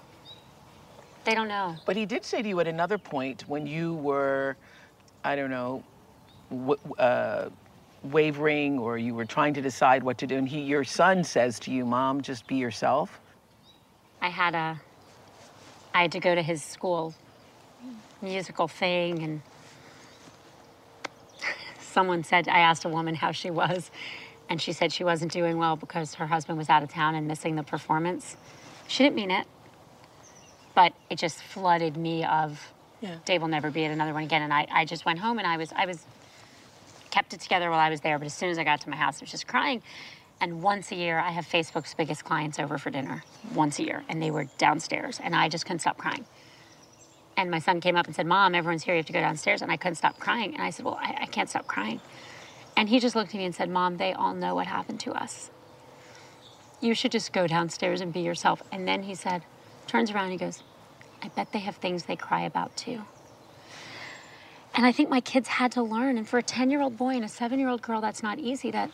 They 1.25 1.35
don't 1.35 1.49
know." 1.49 1.75
But 1.85 1.97
he 1.97 2.05
did 2.05 2.23
say 2.23 2.41
to 2.41 2.47
you 2.47 2.59
at 2.61 2.67
another 2.67 2.97
point 2.97 3.43
when 3.47 3.67
you 3.67 3.95
were, 3.95 4.55
I 5.25 5.35
don't 5.35 5.49
know, 5.49 5.83
w- 6.49 6.95
uh, 6.97 7.49
wavering 8.03 8.79
or 8.79 8.97
you 8.97 9.13
were 9.13 9.25
trying 9.25 9.53
to 9.55 9.61
decide 9.61 10.01
what 10.01 10.17
to 10.19 10.27
do, 10.27 10.37
and 10.37 10.47
he, 10.47 10.61
your 10.61 10.85
son 10.85 11.25
says 11.25 11.59
to 11.59 11.71
you, 11.71 11.85
"Mom, 11.85 12.21
just 12.21 12.47
be 12.47 12.55
yourself." 12.55 13.19
I 14.21 14.29
had 14.29 14.55
a 14.55 14.79
I 15.95 16.01
had 16.01 16.11
to 16.11 16.19
go 16.19 16.35
to 16.35 16.41
his 16.41 16.61
school 16.61 17.15
musical 18.21 18.67
thing 18.67 19.23
and 19.23 19.41
someone 21.79 22.21
said 22.25 22.49
I 22.49 22.59
asked 22.59 22.83
a 22.83 22.89
woman 22.89 23.15
how 23.15 23.31
she 23.31 23.49
was 23.49 23.89
and 24.49 24.61
she 24.61 24.73
said 24.73 24.91
she 24.91 25.05
wasn't 25.05 25.31
doing 25.31 25.57
well 25.57 25.77
because 25.77 26.15
her 26.15 26.27
husband 26.27 26.57
was 26.57 26.69
out 26.69 26.83
of 26.83 26.89
town 26.89 27.15
and 27.15 27.29
missing 27.29 27.55
the 27.55 27.63
performance. 27.63 28.35
She 28.87 29.03
didn't 29.03 29.15
mean 29.15 29.31
it. 29.31 29.47
But 30.75 30.91
it 31.09 31.17
just 31.17 31.41
flooded 31.41 31.95
me 31.95 32.25
of 32.25 32.73
Yeah. 32.99 33.15
Dave 33.23 33.41
will 33.41 33.47
never 33.47 33.71
be 33.71 33.85
at 33.85 33.91
another 33.91 34.13
one 34.13 34.23
again. 34.23 34.41
And 34.41 34.53
I, 34.53 34.67
I 34.69 34.83
just 34.83 35.05
went 35.05 35.19
home 35.19 35.37
and 35.37 35.47
I 35.47 35.55
was 35.55 35.71
I 35.73 35.85
was 35.85 36.05
kept 37.09 37.33
it 37.33 37.39
together 37.39 37.69
while 37.69 37.79
I 37.79 37.89
was 37.89 38.01
there, 38.01 38.19
but 38.19 38.25
as 38.25 38.33
soon 38.33 38.49
as 38.49 38.57
I 38.57 38.65
got 38.65 38.81
to 38.81 38.89
my 38.89 38.97
house, 38.97 39.21
I 39.21 39.23
was 39.23 39.31
just 39.31 39.47
crying. 39.47 39.81
And 40.41 40.61
once 40.61 40.91
a 40.91 40.95
year, 40.95 41.17
I 41.19 41.31
have 41.31 41.45
Facebook's 41.45 41.93
biggest 41.93 42.25
clients 42.25 42.59
over 42.59 42.77
for 42.77 42.89
dinner, 42.89 43.23
once 43.53 43.79
a 43.79 43.83
year, 43.83 44.03
and 44.09 44.21
they 44.21 44.31
were 44.31 44.45
downstairs, 44.57 45.19
and 45.23 45.35
I 45.35 45.49
just 45.49 45.65
couldn't 45.65 45.79
stop 45.79 45.97
crying. 45.97 46.25
And 47.37 47.51
my 47.51 47.59
son 47.59 47.81
came 47.81 47.95
up 47.95 48.05
and 48.05 48.15
said, 48.15 48.25
Mom, 48.27 48.55
everyone's 48.55 48.83
here, 48.83 48.93
you 48.93 48.99
have 48.99 49.05
to 49.07 49.13
go 49.13 49.19
downstairs. 49.19 49.61
And 49.61 49.71
I 49.71 49.77
couldn't 49.77 49.95
stop 49.95 50.19
crying. 50.19 50.53
And 50.53 50.61
I 50.63 50.69
said, 50.69 50.85
Well, 50.85 50.97
I, 51.01 51.17
I 51.21 51.25
can't 51.25 51.49
stop 51.49 51.67
crying. 51.67 51.99
And 52.77 52.89
he 52.89 52.99
just 52.99 53.15
looked 53.15 53.29
at 53.29 53.37
me 53.37 53.45
and 53.45 53.55
said, 53.55 53.69
Mom, 53.69 53.97
they 53.97 54.13
all 54.13 54.33
know 54.33 54.55
what 54.55 54.67
happened 54.67 54.99
to 55.01 55.11
us. 55.11 55.49
You 56.81 56.93
should 56.93 57.11
just 57.11 57.33
go 57.33 57.47
downstairs 57.47 58.01
and 58.01 58.13
be 58.13 58.21
yourself. 58.21 58.61
And 58.71 58.87
then 58.87 59.03
he 59.03 59.15
said, 59.15 59.43
turns 59.87 60.11
around 60.11 60.25
and 60.25 60.33
he 60.33 60.37
goes, 60.37 60.61
I 61.23 61.29
bet 61.29 61.51
they 61.51 61.59
have 61.59 61.77
things 61.77 62.05
they 62.05 62.15
cry 62.15 62.41
about 62.41 62.75
too. 62.75 63.01
And 64.73 64.85
I 64.85 64.91
think 64.91 65.09
my 65.09 65.21
kids 65.21 65.47
had 65.47 65.71
to 65.73 65.81
learn. 65.81 66.17
And 66.17 66.27
for 66.27 66.37
a 66.37 66.43
10 66.43 66.69
year 66.69 66.81
old 66.81 66.97
boy 66.97 67.15
and 67.15 67.23
a 67.23 67.29
seven 67.29 67.59
year 67.59 67.69
old 67.69 67.81
girl, 67.81 68.01
that's 68.01 68.21
not 68.21 68.39
easy. 68.39 68.71
That 68.71 68.91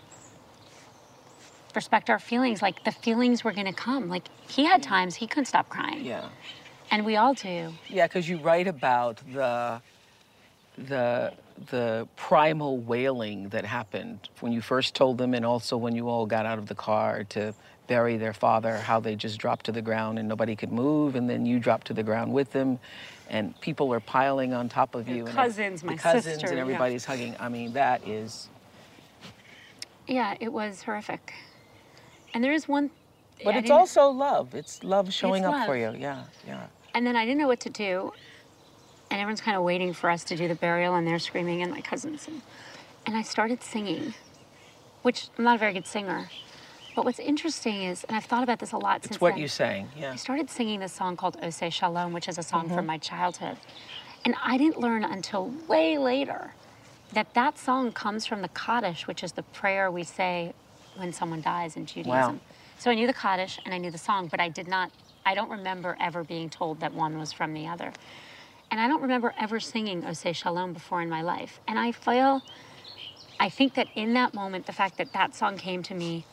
respect 1.75 2.09
our 2.09 2.19
feelings. 2.19 2.61
Like 2.61 2.83
the 2.83 2.91
feelings 2.91 3.43
were 3.43 3.51
to 3.53 3.73
come. 3.73 4.09
Like 4.09 4.27
he 4.47 4.65
had 4.65 4.81
times 4.83 5.15
he 5.15 5.27
couldn't 5.27 5.45
stop 5.45 5.69
crying. 5.69 6.05
Yeah. 6.05 6.27
And 6.89 7.05
we 7.05 7.15
all 7.15 7.33
do. 7.33 7.73
Yeah, 7.87 8.07
because 8.07 8.27
you 8.27 8.37
write 8.37 8.67
about 8.67 9.21
the 9.31 9.81
the 10.77 11.33
the 11.69 12.07
primal 12.15 12.77
wailing 12.77 13.49
that 13.49 13.65
happened 13.65 14.29
when 14.39 14.51
you 14.51 14.61
first 14.61 14.95
told 14.95 15.17
them, 15.17 15.33
and 15.33 15.45
also 15.45 15.77
when 15.77 15.95
you 15.95 16.09
all 16.09 16.25
got 16.25 16.45
out 16.45 16.57
of 16.57 16.67
the 16.67 16.75
car 16.75 17.23
to 17.25 17.53
bury 17.87 18.17
their 18.17 18.33
father. 18.33 18.77
How 18.77 18.99
they 18.99 19.15
just 19.15 19.37
dropped 19.37 19.65
to 19.65 19.71
the 19.71 19.81
ground 19.81 20.17
and 20.19 20.27
nobody 20.27 20.55
could 20.55 20.71
move, 20.71 21.15
and 21.15 21.29
then 21.29 21.45
you 21.45 21.59
dropped 21.59 21.87
to 21.87 21.93
the 21.93 22.03
ground 22.03 22.33
with 22.33 22.51
them, 22.51 22.79
and 23.29 23.59
people 23.61 23.93
are 23.93 23.99
piling 23.99 24.53
on 24.53 24.69
top 24.69 24.95
of 24.95 25.07
you. 25.07 25.25
cousins, 25.25 25.81
and 25.81 25.91
my 25.91 25.97
cousins, 25.97 26.25
sister, 26.25 26.47
and 26.47 26.55
yeah. 26.55 26.61
everybody's 26.61 27.05
hugging. 27.05 27.35
I 27.39 27.49
mean, 27.49 27.73
that 27.73 28.07
is. 28.07 28.49
Yeah, 30.07 30.35
it 30.39 30.51
was 30.51 30.81
horrific. 30.81 31.33
And 32.33 32.43
there 32.43 32.53
is 32.53 32.67
one. 32.67 32.89
But 33.43 33.55
I 33.55 33.59
it's 33.59 33.69
also 33.71 34.09
love. 34.09 34.53
It's 34.53 34.83
love 34.83 35.11
showing 35.11 35.43
It's 35.43 35.53
up 35.53 35.65
for 35.65 35.75
you. 35.75 35.95
Yeah, 35.97 36.23
yeah. 36.47 36.67
And 36.93 37.05
then 37.05 37.15
I 37.15 37.25
didn't 37.25 37.39
know 37.39 37.47
what 37.47 37.59
to 37.61 37.69
do. 37.69 38.13
And 39.09 39.19
everyone's 39.19 39.41
kind 39.41 39.57
of 39.57 39.63
waiting 39.63 39.93
for 39.93 40.09
us 40.09 40.23
to 40.25 40.37
do 40.37 40.47
the 40.47 40.55
burial, 40.55 40.95
and 40.95 41.05
they're 41.05 41.19
screaming, 41.19 41.61
and 41.61 41.71
my 41.71 41.81
cousins. 41.81 42.27
And, 42.27 42.41
and 43.05 43.17
I 43.17 43.23
started 43.23 43.61
singing, 43.63 44.13
which 45.01 45.27
I'm 45.37 45.43
not 45.43 45.55
a 45.55 45.59
very 45.59 45.73
good 45.73 45.87
singer. 45.87 46.29
But 46.95 47.03
what's 47.05 47.19
interesting 47.19 47.83
is, 47.83 48.03
and 48.05 48.15
I've 48.15 48.25
thought 48.25 48.43
about 48.43 48.59
this 48.59 48.71
a 48.73 48.77
lot 48.77 48.97
It's 48.97 49.07
since 49.07 49.21
what 49.21 49.31
then. 49.33 49.39
you 49.41 49.47
sang. 49.47 49.89
Yeah. 49.97 50.11
I 50.13 50.15
started 50.17 50.49
singing 50.49 50.79
this 50.79 50.93
song 50.93 51.17
called 51.17 51.37
Ose 51.41 51.63
Shalom, 51.73 52.13
which 52.13 52.27
is 52.29 52.37
a 52.37 52.43
song 52.43 52.65
Mm-hmm. 52.65 52.75
from 52.75 52.85
my 52.85 52.97
childhood. 52.97 53.57
And 54.23 54.35
I 54.43 54.57
didn't 54.57 54.79
learn 54.79 55.03
until 55.03 55.47
way 55.67 55.97
later 55.97 56.53
that 57.13 57.33
that 57.33 57.57
song 57.57 57.91
comes 57.91 58.25
from 58.25 58.41
the 58.41 58.49
Kaddish, 58.49 59.07
which 59.07 59.23
is 59.23 59.31
the 59.33 59.43
prayer 59.43 59.89
we 59.89 60.03
say 60.03 60.53
when 60.95 61.13
someone 61.13 61.41
dies 61.41 61.77
in 61.77 61.85
Judaism. 61.85 62.39
So 62.77 62.89
I 62.89 62.95
knew 62.95 63.07
the 63.07 63.13
Kaddish 63.13 63.59
and 63.63 63.73
I 63.73 63.77
knew 63.77 63.91
the 63.91 63.97
song, 63.97 64.27
but 64.27 64.39
I 64.39 64.49
did 64.49 64.67
not, 64.67 64.91
I 65.25 65.35
don't 65.35 65.49
remember 65.49 65.95
ever 65.99 66.23
being 66.23 66.49
told 66.49 66.79
that 66.79 66.93
one 66.93 67.19
was 67.19 67.31
from 67.31 67.53
the 67.53 67.67
other. 67.67 67.93
And 68.71 68.79
I 68.79 68.87
don't 68.87 69.01
remember 69.01 69.33
ever 69.39 69.59
singing 69.59 70.05
Ose 70.05 70.35
Shalom 70.35 70.73
before 70.73 71.01
in 71.01 71.09
my 71.09 71.21
life. 71.21 71.59
And 71.67 71.77
I 71.77 71.91
feel, 71.91 72.41
I 73.39 73.49
think 73.49 73.75
that 73.75 73.87
in 73.95 74.13
that 74.13 74.33
moment, 74.33 74.65
the 74.65 74.73
fact 74.73 74.97
that 74.97 75.13
that 75.13 75.35
song 75.35 75.57
came 75.57 75.83
to 75.83 75.93
me 75.93 76.25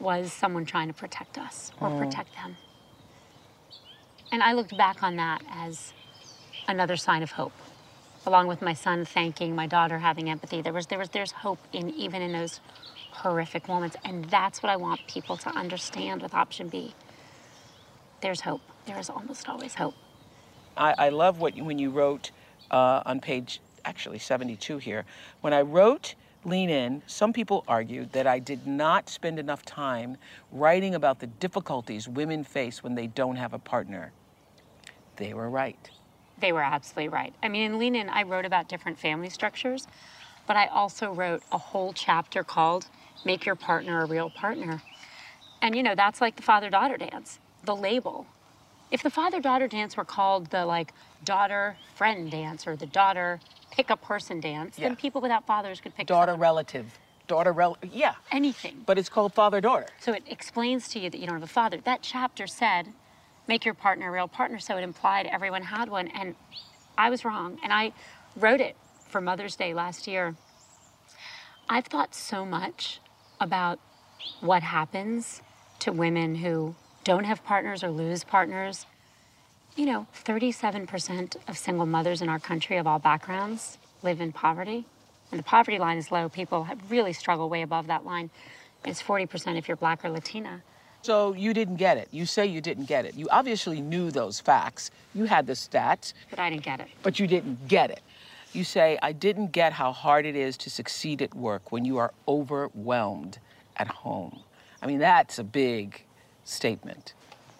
was 0.00 0.32
someone 0.32 0.64
trying 0.64 0.88
to 0.88 0.94
protect 0.94 1.38
us 1.38 1.72
or 1.80 1.88
oh. 1.88 1.98
protect 1.98 2.34
them. 2.34 2.56
And 4.32 4.42
I 4.42 4.54
looked 4.54 4.76
back 4.76 5.02
on 5.02 5.16
that 5.16 5.42
as 5.50 5.92
another 6.68 6.96
sign 6.96 7.22
of 7.22 7.32
hope. 7.32 7.52
Along 8.24 8.46
with 8.46 8.62
my 8.62 8.72
son 8.72 9.04
thanking 9.04 9.54
my 9.54 9.66
daughter 9.66 9.98
having 9.98 10.30
empathy, 10.30 10.62
there 10.62 10.72
was 10.72 10.86
there 10.86 10.98
was 10.98 11.08
there's 11.10 11.32
hope 11.32 11.58
in 11.72 11.90
even 11.90 12.22
in 12.22 12.32
those 12.32 12.60
horrific 13.26 13.68
moments, 13.68 13.96
and 14.04 14.24
that's 14.26 14.62
what 14.62 14.70
I 14.70 14.76
want 14.76 15.06
people 15.06 15.36
to 15.38 15.48
understand 15.50 16.22
with 16.22 16.34
option 16.34 16.68
B. 16.68 16.94
There's 18.20 18.40
hope. 18.42 18.60
There 18.86 18.98
is 18.98 19.08
almost 19.08 19.48
always 19.48 19.74
hope. 19.76 19.94
I, 20.76 20.94
I 20.98 21.08
love 21.10 21.38
what 21.40 21.56
you- 21.56 21.64
when 21.64 21.78
you 21.78 21.90
wrote 21.90 22.30
uh, 22.70 23.02
on 23.06 23.20
page 23.20 23.60
actually 23.84 24.18
72 24.18 24.78
here. 24.78 25.04
When 25.40 25.52
I 25.52 25.60
wrote 25.62 26.14
Lean 26.44 26.70
In, 26.70 27.02
some 27.06 27.32
people 27.32 27.64
argued 27.68 28.12
that 28.12 28.26
I 28.26 28.38
did 28.38 28.66
not 28.66 29.08
spend 29.08 29.38
enough 29.38 29.64
time 29.64 30.16
writing 30.50 30.94
about 30.94 31.20
the 31.20 31.26
difficulties 31.28 32.08
women 32.08 32.42
face 32.44 32.82
when 32.82 32.94
they 32.96 33.06
don't 33.06 33.36
have 33.36 33.52
a 33.52 33.58
partner. 33.58 34.12
They 35.16 35.34
were 35.34 35.48
right. 35.50 35.90
They 36.38 36.52
were 36.52 36.62
absolutely 36.62 37.08
right. 37.08 37.34
I 37.42 37.48
mean, 37.48 37.62
in 37.72 37.78
Lean 37.78 37.94
In, 37.94 38.08
I 38.08 38.22
wrote 38.24 38.44
about 38.44 38.68
different 38.68 38.98
family 38.98 39.30
structures, 39.30 39.86
but 40.46 40.56
I 40.56 40.66
also 40.66 41.12
wrote 41.12 41.42
a 41.52 41.58
whole 41.58 41.92
chapter 41.92 42.42
called 42.42 42.86
Make 43.24 43.46
Your 43.46 43.54
Partner 43.54 44.02
a 44.02 44.06
Real 44.06 44.30
Partner. 44.30 44.82
And, 45.60 45.76
you 45.76 45.82
know, 45.82 45.94
that's 45.94 46.20
like 46.20 46.36
the 46.36 46.42
father 46.42 46.70
daughter 46.70 46.96
dance, 46.96 47.38
the 47.64 47.76
label. 47.76 48.26
If 48.90 49.02
the 49.02 49.10
father 49.10 49.40
daughter 49.40 49.68
dance 49.68 49.96
were 49.96 50.04
called 50.04 50.50
the 50.50 50.66
like 50.66 50.92
daughter 51.24 51.76
friend 51.94 52.30
dance 52.30 52.66
or 52.66 52.76
the 52.76 52.86
daughter 52.86 53.40
pick 53.70 53.88
a 53.90 53.96
person 53.96 54.40
dance, 54.40 54.78
Yeah. 54.78 54.88
then 54.88 54.96
people 54.96 55.20
without 55.20 55.46
fathers 55.46 55.80
could 55.80 55.94
pick 55.94 56.06
Daughter 56.08 56.34
relative. 56.34 56.98
Daughter 57.28 57.52
rel 57.52 57.78
yeah. 57.82 58.16
anything. 58.32 58.82
But 58.84 58.98
it's 58.98 59.08
called 59.08 59.32
father 59.32 59.60
daughter. 59.60 59.86
So 60.00 60.12
it 60.12 60.24
explains 60.26 60.88
to 60.88 60.98
you 60.98 61.08
that 61.08 61.18
you 61.18 61.26
don't 61.26 61.36
have 61.36 61.42
a 61.42 61.46
father. 61.46 61.78
That 61.78 62.00
chapter 62.02 62.46
said, 62.46 62.88
make 63.46 63.64
your 63.64 63.74
partner 63.74 64.08
a 64.08 64.10
real 64.10 64.28
partner. 64.28 64.58
So 64.58 64.76
it 64.76 64.82
implied 64.82 65.26
everyone 65.26 65.62
had 65.62 65.88
one. 65.88 66.08
And 66.08 66.34
I 66.98 67.08
was 67.08 67.24
wrong. 67.24 67.58
And 67.62 67.72
I 67.72 67.92
wrote 68.36 68.60
it 68.60 68.76
for 69.08 69.20
Mother's 69.20 69.56
Day 69.56 69.72
last 69.72 70.06
year. 70.08 70.34
I've 71.68 71.86
thought 71.86 72.14
so 72.14 72.44
much 72.44 73.00
about 73.42 73.78
what 74.40 74.62
happens 74.62 75.42
to 75.80 75.92
women 75.92 76.36
who 76.36 76.74
don't 77.04 77.24
have 77.24 77.44
partners 77.44 77.82
or 77.82 77.90
lose 77.90 78.22
partners. 78.24 78.86
You 79.76 79.86
know, 79.86 80.06
37% 80.24 81.36
of 81.48 81.58
single 81.58 81.86
mothers 81.86 82.22
in 82.22 82.28
our 82.28 82.38
country 82.38 82.76
of 82.76 82.86
all 82.86 82.98
backgrounds 82.98 83.78
live 84.02 84.20
in 84.20 84.32
poverty. 84.32 84.84
And 85.30 85.38
the 85.38 85.44
poverty 85.44 85.78
line 85.78 85.98
is 85.98 86.12
low. 86.12 86.28
People 86.28 86.64
have 86.64 86.90
really 86.90 87.12
struggle 87.12 87.48
way 87.48 87.62
above 87.62 87.88
that 87.88 88.04
line. 88.04 88.30
It's 88.84 89.02
40% 89.02 89.56
if 89.56 89.66
you're 89.66 89.76
black 89.76 90.04
or 90.04 90.10
Latina. 90.10 90.62
So 91.02 91.32
you 91.32 91.52
didn't 91.52 91.76
get 91.76 91.96
it. 91.96 92.08
You 92.12 92.26
say 92.26 92.46
you 92.46 92.60
didn't 92.60 92.84
get 92.84 93.06
it. 93.06 93.14
You 93.14 93.28
obviously 93.30 93.80
knew 93.80 94.12
those 94.12 94.38
facts. 94.38 94.90
You 95.14 95.24
had 95.24 95.46
the 95.48 95.54
stats. 95.54 96.12
But 96.30 96.38
I 96.38 96.50
didn't 96.50 96.62
get 96.62 96.78
it. 96.80 96.88
but 97.02 97.18
you 97.18 97.26
didn't 97.26 97.66
get 97.66 97.90
it. 97.90 98.02
You 98.52 98.64
say, 98.64 98.98
I 99.02 99.12
didn't 99.12 99.52
get 99.52 99.72
how 99.72 99.92
hard 99.92 100.26
it 100.26 100.36
is 100.36 100.56
to 100.58 100.70
succeed 100.70 101.22
at 101.22 101.34
work 101.34 101.72
when 101.72 101.84
you 101.84 101.98
are 101.98 102.12
overwhelmed 102.28 103.38
at 103.76 103.88
home. 103.88 104.40
I 104.82 104.86
mean, 104.86 104.98
that's 104.98 105.38
a 105.38 105.44
big 105.44 106.02
statement. 106.44 107.14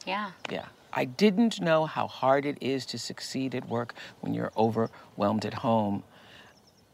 Yeah. 0.06 0.32
Yeah. 0.50 0.66
I 0.92 1.06
didn't 1.06 1.60
know 1.60 1.86
how 1.86 2.06
hard 2.06 2.44
it 2.44 2.58
is 2.60 2.84
to 2.86 2.98
succeed 2.98 3.54
at 3.54 3.68
work 3.68 3.94
when 4.20 4.34
you're 4.34 4.52
overwhelmed 4.56 5.46
at 5.46 5.54
home. 5.54 6.02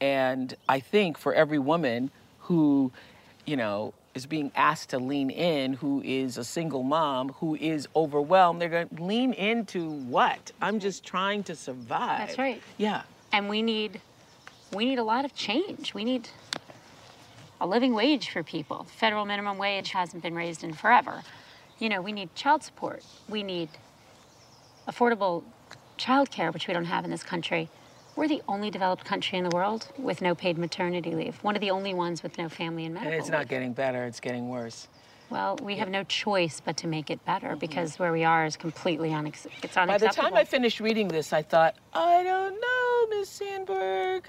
And 0.00 0.54
I 0.68 0.78
think 0.78 1.18
for 1.18 1.34
every 1.34 1.58
woman 1.58 2.12
who, 2.42 2.92
you 3.46 3.56
know, 3.56 3.94
is 4.14 4.26
being 4.26 4.52
asked 4.54 4.90
to 4.90 4.98
lean 4.98 5.30
in, 5.30 5.72
who 5.72 6.00
is 6.04 6.38
a 6.38 6.44
single 6.44 6.84
mom, 6.84 7.30
who 7.30 7.56
is 7.56 7.88
overwhelmed, 7.96 8.61
they're 8.61 8.68
going 8.68 8.88
to 8.88 9.02
lean 9.02 9.32
into 9.32 9.90
what? 9.90 10.52
I'm 10.62 10.78
just 10.78 11.04
trying 11.04 11.42
to 11.44 11.56
survive. 11.56 12.18
That's 12.18 12.38
right. 12.38 12.62
Yeah. 12.76 13.02
And 13.33 13.49
we 13.49 13.62
need 13.62 14.01
we 14.75 14.85
need 14.85 14.99
a 14.99 15.05
lot 15.05 15.25
of 15.25 15.35
change. 15.35 15.95
We 15.95 16.05
need 16.05 16.29
a 17.61 17.67
living 17.67 17.95
wage 17.95 18.31
for 18.31 18.43
people. 18.43 18.85
Federal 18.85 19.25
minimum 19.25 19.59
wage 19.59 19.91
hasn't 19.91 20.23
been 20.23 20.35
raised 20.35 20.62
in 20.62 20.73
forever. 20.73 21.23
You 21.79 21.88
know, 21.88 22.03
we 22.03 22.12
need 22.12 22.35
child 22.35 22.62
support. 22.62 23.05
We 23.29 23.43
need 23.43 23.69
affordable 24.87 25.45
child 25.97 26.31
care, 26.31 26.51
which 26.53 26.69
we 26.69 26.75
don't 26.75 26.87
have 26.87 27.05
in 27.05 27.11
this 27.11 27.23
country. 27.23 27.69
We're 28.17 28.29
the 28.29 28.43
only 28.49 28.71
developed 28.71 29.05
country 29.05 29.38
in 29.38 29.45
the 29.45 29.55
world 29.55 29.88
with 29.97 30.21
no 30.21 30.35
paid 30.35 30.59
maternity 30.59 31.14
leave. 31.14 31.37
One 31.45 31.55
of 31.55 31.61
the 31.61 31.71
only 31.71 31.95
ones 31.95 32.23
with 32.23 32.37
no 32.37 32.49
family 32.49 32.85
and 32.85 32.95
medical 32.95 33.12
And 33.12 33.21
it's 33.21 33.31
not 33.31 33.41
leave. 33.41 33.49
getting 33.49 33.73
better, 33.73 34.05
it's 34.05 34.21
getting 34.21 34.49
worse. 34.49 34.88
Well, 35.31 35.57
we 35.62 35.77
have 35.77 35.88
no 35.88 36.05
choice 36.05 36.61
but 36.64 36.77
to 36.79 36.87
make 36.87 37.11
it 37.11 37.25
better 37.25 37.49
mm-hmm. 37.49 37.59
because 37.59 37.99
where 37.99 38.12
we 38.12 38.25
are 38.25 38.45
is 38.47 38.57
completely 38.57 39.11
unex- 39.11 39.47
it's 39.62 39.77
unacceptable. 39.77 39.87
By 39.87 39.99
the 39.99 40.09
time 40.09 40.35
I 40.35 40.45
finished 40.45 40.81
reading 40.81 41.09
this, 41.09 41.33
I 41.33 41.43
thought, 41.43 41.77
I 41.93 42.23
don't 42.23 42.55
know, 42.61 42.88
Miss 43.11 43.29
Sandberg. 43.29 44.29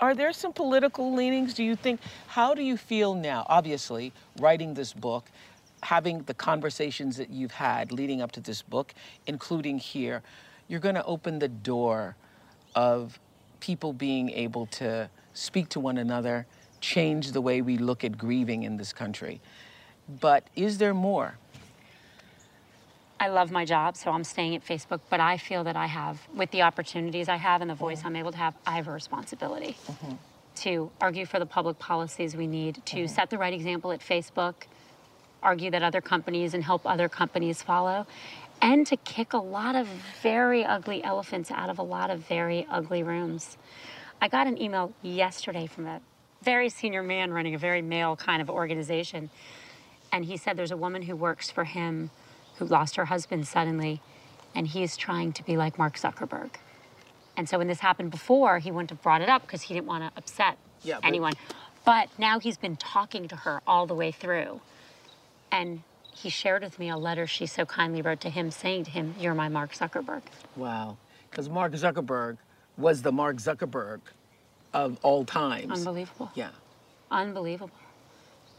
Are 0.00 0.14
there 0.14 0.32
some 0.32 0.52
political 0.52 1.14
leanings? 1.14 1.54
Do 1.54 1.64
you 1.64 1.74
think, 1.74 2.00
how 2.26 2.54
do 2.54 2.62
you 2.62 2.76
feel 2.76 3.14
now? 3.14 3.46
Obviously, 3.48 4.12
writing 4.38 4.74
this 4.74 4.92
book, 4.92 5.30
having 5.82 6.22
the 6.24 6.34
conversations 6.34 7.16
that 7.16 7.30
you've 7.30 7.52
had 7.52 7.92
leading 7.92 8.20
up 8.20 8.32
to 8.32 8.40
this 8.40 8.62
book, 8.62 8.94
including 9.26 9.78
here, 9.78 10.22
you're 10.68 10.80
going 10.80 10.94
to 10.96 11.04
open 11.04 11.38
the 11.38 11.48
door 11.48 12.16
of 12.74 13.18
people 13.60 13.92
being 13.92 14.30
able 14.30 14.66
to 14.66 15.08
speak 15.32 15.68
to 15.70 15.80
one 15.80 15.98
another, 15.98 16.46
change 16.80 17.32
the 17.32 17.40
way 17.40 17.62
we 17.62 17.78
look 17.78 18.04
at 18.04 18.18
grieving 18.18 18.64
in 18.64 18.76
this 18.76 18.92
country. 18.92 19.40
But 20.20 20.48
is 20.54 20.78
there 20.78 20.94
more? 20.94 21.38
I 23.18 23.28
love 23.28 23.50
my 23.50 23.64
job, 23.64 23.96
so 23.96 24.10
I'm 24.10 24.24
staying 24.24 24.54
at 24.56 24.64
Facebook, 24.64 25.00
but 25.08 25.20
I 25.20 25.38
feel 25.38 25.64
that 25.64 25.76
I 25.76 25.86
have, 25.86 26.20
with 26.34 26.50
the 26.50 26.62
opportunities 26.62 27.28
I 27.28 27.36
have 27.36 27.62
and 27.62 27.70
the 27.70 27.74
voice 27.74 28.02
I'm 28.04 28.16
able 28.16 28.32
to 28.32 28.38
have, 28.38 28.54
I 28.66 28.72
have 28.72 28.88
a 28.88 28.92
responsibility 28.92 29.76
mm-hmm. 29.86 30.16
to 30.56 30.90
argue 31.00 31.24
for 31.24 31.38
the 31.38 31.46
public 31.46 31.78
policies 31.78 32.36
we 32.36 32.46
need, 32.46 32.84
to 32.86 32.96
mm-hmm. 32.96 33.06
set 33.06 33.30
the 33.30 33.38
right 33.38 33.54
example 33.54 33.90
at 33.92 34.00
Facebook, 34.00 34.54
argue 35.42 35.70
that 35.70 35.82
other 35.82 36.02
companies 36.02 36.52
and 36.52 36.62
help 36.62 36.82
other 36.84 37.08
companies 37.08 37.62
follow, 37.62 38.06
and 38.60 38.86
to 38.86 38.96
kick 38.98 39.32
a 39.32 39.38
lot 39.38 39.76
of 39.76 39.86
very 40.22 40.64
ugly 40.64 41.02
elephants 41.02 41.50
out 41.50 41.70
of 41.70 41.78
a 41.78 41.82
lot 41.82 42.10
of 42.10 42.20
very 42.20 42.66
ugly 42.70 43.02
rooms. 43.02 43.56
I 44.20 44.28
got 44.28 44.46
an 44.46 44.60
email 44.60 44.92
yesterday 45.02 45.66
from 45.66 45.86
a 45.86 46.00
very 46.42 46.68
senior 46.68 47.02
man 47.02 47.32
running 47.32 47.54
a 47.54 47.58
very 47.58 47.82
male 47.82 48.14
kind 48.16 48.40
of 48.40 48.50
organization. 48.50 49.30
And 50.12 50.24
he 50.24 50.36
said 50.36 50.56
there's 50.56 50.70
a 50.70 50.76
woman 50.76 51.02
who 51.02 51.16
works 51.16 51.50
for 51.50 51.64
him 51.64 52.10
who 52.58 52.64
lost 52.64 52.96
her 52.96 53.06
husband 53.06 53.46
suddenly. 53.46 54.00
and 54.54 54.68
he's 54.68 54.96
trying 54.96 55.32
to 55.34 55.42
be 55.44 55.54
like 55.58 55.76
Mark 55.76 55.98
Zuckerberg. 55.98 56.48
And 57.36 57.46
so 57.46 57.58
when 57.58 57.68
this 57.68 57.80
happened 57.80 58.10
before, 58.10 58.58
he 58.58 58.70
wouldn't 58.70 58.88
have 58.88 59.02
brought 59.02 59.20
it 59.20 59.28
up 59.28 59.42
because 59.42 59.60
he 59.60 59.74
didn't 59.74 59.86
want 59.86 60.02
to 60.02 60.18
upset 60.18 60.56
Yeah, 60.82 60.94
but- 60.94 61.04
anyone. 61.08 61.34
But 61.84 62.08
now 62.18 62.38
he's 62.40 62.56
been 62.56 62.76
talking 62.76 63.28
to 63.28 63.36
her 63.36 63.60
all 63.66 63.84
the 63.86 63.94
way 63.94 64.10
through. 64.12 64.62
And 65.52 65.82
he 66.10 66.30
shared 66.30 66.62
with 66.62 66.78
me 66.78 66.88
a 66.88 66.96
letter 66.96 67.26
she 67.26 67.44
so 67.44 67.66
kindly 67.66 68.00
wrote 68.00 68.20
to 68.22 68.30
him 68.30 68.50
saying 68.50 68.84
to 68.84 68.90
him, 68.90 69.14
You're 69.20 69.34
my 69.34 69.50
Mark 69.50 69.72
Zuckerberg. 69.74 70.22
Wow. 70.56 70.96
Because 71.30 71.50
Mark 71.50 71.72
Zuckerberg 71.74 72.38
was 72.78 73.02
the 73.02 73.12
Mark 73.12 73.36
Zuckerberg 73.36 74.00
of 74.72 74.98
all 75.02 75.26
times. 75.26 75.70
Unbelievable. 75.70 76.30
Yeah. 76.34 76.48
Unbelievable. 77.10 77.70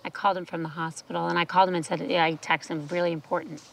I 0.06 0.12
called 0.12 0.38
him 0.38 0.46
from 0.46 0.62
the 0.62 0.70
hospital 0.70 1.28
and 1.28 1.40
I 1.40 1.46
called 1.46 1.68
him 1.70 1.76
and 1.76 1.84
said, 1.86 2.08
Yeah, 2.08 2.24
I 2.24 2.34
texted 2.36 2.68
him, 2.70 2.88
really 2.92 3.12
important. 3.12 3.64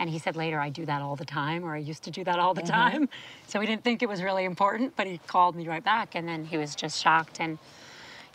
And 0.00 0.10
he 0.10 0.18
said 0.18 0.36
later, 0.36 0.58
I 0.58 0.70
do 0.70 0.84
that 0.86 1.02
all 1.02 1.16
the 1.16 1.24
time, 1.24 1.64
or 1.64 1.74
I 1.74 1.78
used 1.78 2.02
to 2.04 2.10
do 2.10 2.24
that 2.24 2.38
all 2.38 2.54
the 2.54 2.62
mm-hmm. 2.62 2.72
time. 2.72 3.08
So 3.46 3.60
we 3.60 3.66
didn't 3.66 3.84
think 3.84 4.02
it 4.02 4.08
was 4.08 4.22
really 4.22 4.44
important, 4.44 4.96
but 4.96 5.06
he 5.06 5.18
called 5.26 5.54
me 5.54 5.68
right 5.68 5.84
back 5.84 6.16
and 6.16 6.26
then 6.26 6.46
he 6.46 6.56
was 6.56 6.74
just 6.74 7.00
shocked. 7.00 7.38
And 7.38 7.58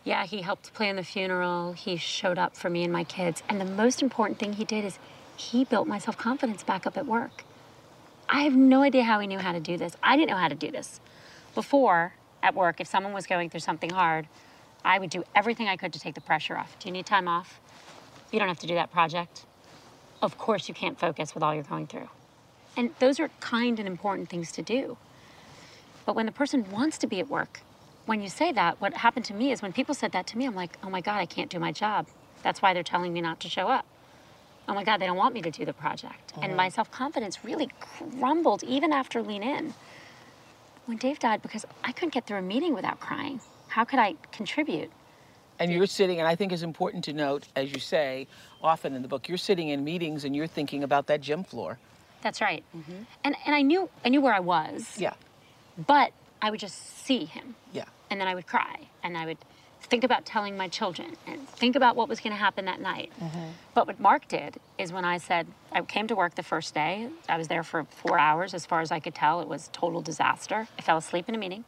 yeah, 0.04 0.24
he 0.24 0.40
helped 0.40 0.72
plan 0.72 0.96
the 0.96 1.02
funeral. 1.02 1.72
He 1.72 1.96
showed 1.96 2.38
up 2.38 2.56
for 2.56 2.70
me 2.70 2.84
and 2.84 2.92
my 2.92 3.04
kids. 3.04 3.42
And 3.48 3.60
the 3.60 3.66
most 3.66 4.00
important 4.00 4.38
thing 4.38 4.54
he 4.54 4.64
did 4.64 4.84
is 4.84 4.98
he 5.36 5.64
built 5.64 5.86
my 5.86 5.98
self 5.98 6.16
confidence 6.16 6.62
back 6.62 6.86
up 6.86 6.96
at 6.96 7.06
work. 7.06 7.44
I 8.28 8.42
have 8.42 8.54
no 8.54 8.82
idea 8.82 9.02
how 9.02 9.18
he 9.20 9.26
knew 9.26 9.40
how 9.40 9.52
to 9.52 9.60
do 9.60 9.76
this. 9.76 9.96
I 10.02 10.16
didn't 10.16 10.30
know 10.30 10.36
how 10.36 10.48
to 10.48 10.54
do 10.54 10.70
this. 10.70 11.00
Before, 11.54 12.14
at 12.42 12.54
work, 12.54 12.80
if 12.80 12.86
someone 12.86 13.12
was 13.12 13.26
going 13.26 13.50
through 13.50 13.60
something 13.60 13.90
hard, 13.90 14.28
I 14.84 14.98
would 14.98 15.10
do 15.10 15.24
everything 15.34 15.68
I 15.68 15.76
could 15.76 15.92
to 15.92 16.00
take 16.00 16.14
the 16.14 16.20
pressure 16.20 16.56
off. 16.56 16.78
Do 16.78 16.88
you 16.88 16.92
need 16.92 17.06
time 17.06 17.28
off? 17.28 17.60
You 18.30 18.38
don't 18.38 18.48
have 18.48 18.60
to 18.60 18.66
do 18.66 18.74
that 18.74 18.92
project. 18.92 19.44
Of 20.22 20.36
course, 20.38 20.68
you 20.68 20.74
can't 20.74 20.98
focus 20.98 21.34
with 21.34 21.42
all 21.42 21.54
you're 21.54 21.62
going 21.62 21.86
through. 21.86 22.08
And 22.76 22.90
those 22.98 23.18
are 23.18 23.30
kind 23.40 23.78
and 23.78 23.88
important 23.88 24.28
things 24.28 24.52
to 24.52 24.62
do. 24.62 24.96
But 26.06 26.14
when 26.14 26.26
the 26.26 26.32
person 26.32 26.70
wants 26.70 26.98
to 26.98 27.06
be 27.06 27.20
at 27.20 27.28
work, 27.28 27.60
when 28.06 28.22
you 28.22 28.28
say 28.28 28.52
that, 28.52 28.80
what 28.80 28.94
happened 28.94 29.24
to 29.26 29.34
me 29.34 29.52
is 29.52 29.62
when 29.62 29.72
people 29.72 29.94
said 29.94 30.12
that 30.12 30.26
to 30.28 30.38
me, 30.38 30.46
I'm 30.46 30.54
like, 30.54 30.76
oh 30.82 30.90
my 30.90 31.00
God, 31.00 31.18
I 31.18 31.26
can't 31.26 31.50
do 31.50 31.58
my 31.58 31.72
job. 31.72 32.06
That's 32.42 32.62
why 32.62 32.74
they're 32.74 32.82
telling 32.82 33.12
me 33.12 33.20
not 33.20 33.40
to 33.40 33.48
show 33.48 33.68
up. 33.68 33.86
Oh 34.68 34.74
my 34.74 34.84
God, 34.84 34.98
they 34.98 35.06
don't 35.06 35.16
want 35.16 35.34
me 35.34 35.42
to 35.42 35.50
do 35.50 35.64
the 35.64 35.72
project. 35.72 36.32
And 36.40 36.56
my 36.56 36.66
mm-hmm. 36.66 36.74
self 36.74 36.90
confidence 36.90 37.44
really 37.44 37.68
crumbled 37.80 38.62
even 38.62 38.92
after 38.92 39.22
Lean 39.22 39.42
In. 39.42 39.74
When 40.86 40.96
Dave 40.96 41.18
died, 41.18 41.42
because 41.42 41.64
I 41.84 41.92
couldn't 41.92 42.14
get 42.14 42.26
through 42.26 42.38
a 42.38 42.42
meeting 42.42 42.74
without 42.74 43.00
crying. 43.00 43.40
How 43.68 43.84
could 43.84 43.98
I 43.98 44.14
contribute? 44.32 44.90
And 45.60 45.70
you're 45.70 45.86
sitting, 45.86 46.18
and 46.18 46.26
I 46.26 46.34
think 46.34 46.52
it's 46.52 46.62
important 46.62 47.04
to 47.04 47.12
note, 47.12 47.46
as 47.54 47.70
you 47.70 47.78
say 47.78 48.26
often 48.62 48.94
in 48.94 49.02
the 49.02 49.08
book, 49.08 49.28
you're 49.28 49.38
sitting 49.38 49.68
in 49.68 49.84
meetings 49.84 50.24
and 50.24 50.34
you're 50.34 50.46
thinking 50.46 50.82
about 50.82 51.06
that 51.08 51.20
gym 51.20 51.44
floor. 51.44 51.78
That's 52.22 52.40
right. 52.40 52.64
Mm-hmm. 52.76 53.02
And 53.24 53.36
and 53.46 53.54
I 53.54 53.62
knew 53.62 53.88
I 54.04 54.08
knew 54.08 54.20
where 54.20 54.34
I 54.34 54.40
was. 54.40 54.96
Yeah. 54.98 55.12
But 55.86 56.12
I 56.42 56.50
would 56.50 56.60
just 56.60 57.04
see 57.04 57.24
him, 57.26 57.54
Yeah. 57.72 57.84
and 58.10 58.20
then 58.20 58.26
I 58.26 58.34
would 58.34 58.46
cry, 58.46 58.88
and 59.02 59.16
I 59.16 59.26
would 59.26 59.38
think 59.82 60.04
about 60.04 60.24
telling 60.26 60.56
my 60.56 60.68
children, 60.68 61.16
and 61.26 61.46
think 61.48 61.76
about 61.76 61.96
what 61.96 62.08
was 62.08 62.20
going 62.20 62.32
to 62.32 62.38
happen 62.38 62.64
that 62.66 62.80
night. 62.80 63.12
Mm-hmm. 63.20 63.48
But 63.74 63.86
what 63.86 63.98
Mark 64.00 64.28
did 64.28 64.56
is 64.78 64.92
when 64.92 65.04
I 65.04 65.18
said 65.18 65.46
I 65.72 65.80
came 65.82 66.06
to 66.08 66.14
work 66.16 66.34
the 66.34 66.42
first 66.42 66.74
day, 66.74 67.08
I 67.28 67.36
was 67.38 67.48
there 67.48 67.62
for 67.62 67.84
four 67.84 68.18
hours. 68.18 68.54
As 68.54 68.64
far 68.66 68.80
as 68.80 68.90
I 68.90 69.00
could 69.00 69.14
tell, 69.14 69.40
it 69.40 69.48
was 69.48 69.68
total 69.72 70.00
disaster. 70.00 70.68
I 70.78 70.82
fell 70.82 70.96
asleep 70.98 71.28
in 71.28 71.34
a 71.34 71.38
meeting. 71.38 71.64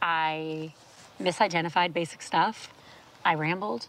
I 0.00 0.72
misidentified 1.20 1.92
basic 1.92 2.22
stuff. 2.22 2.72
I 3.24 3.34
rambled. 3.34 3.88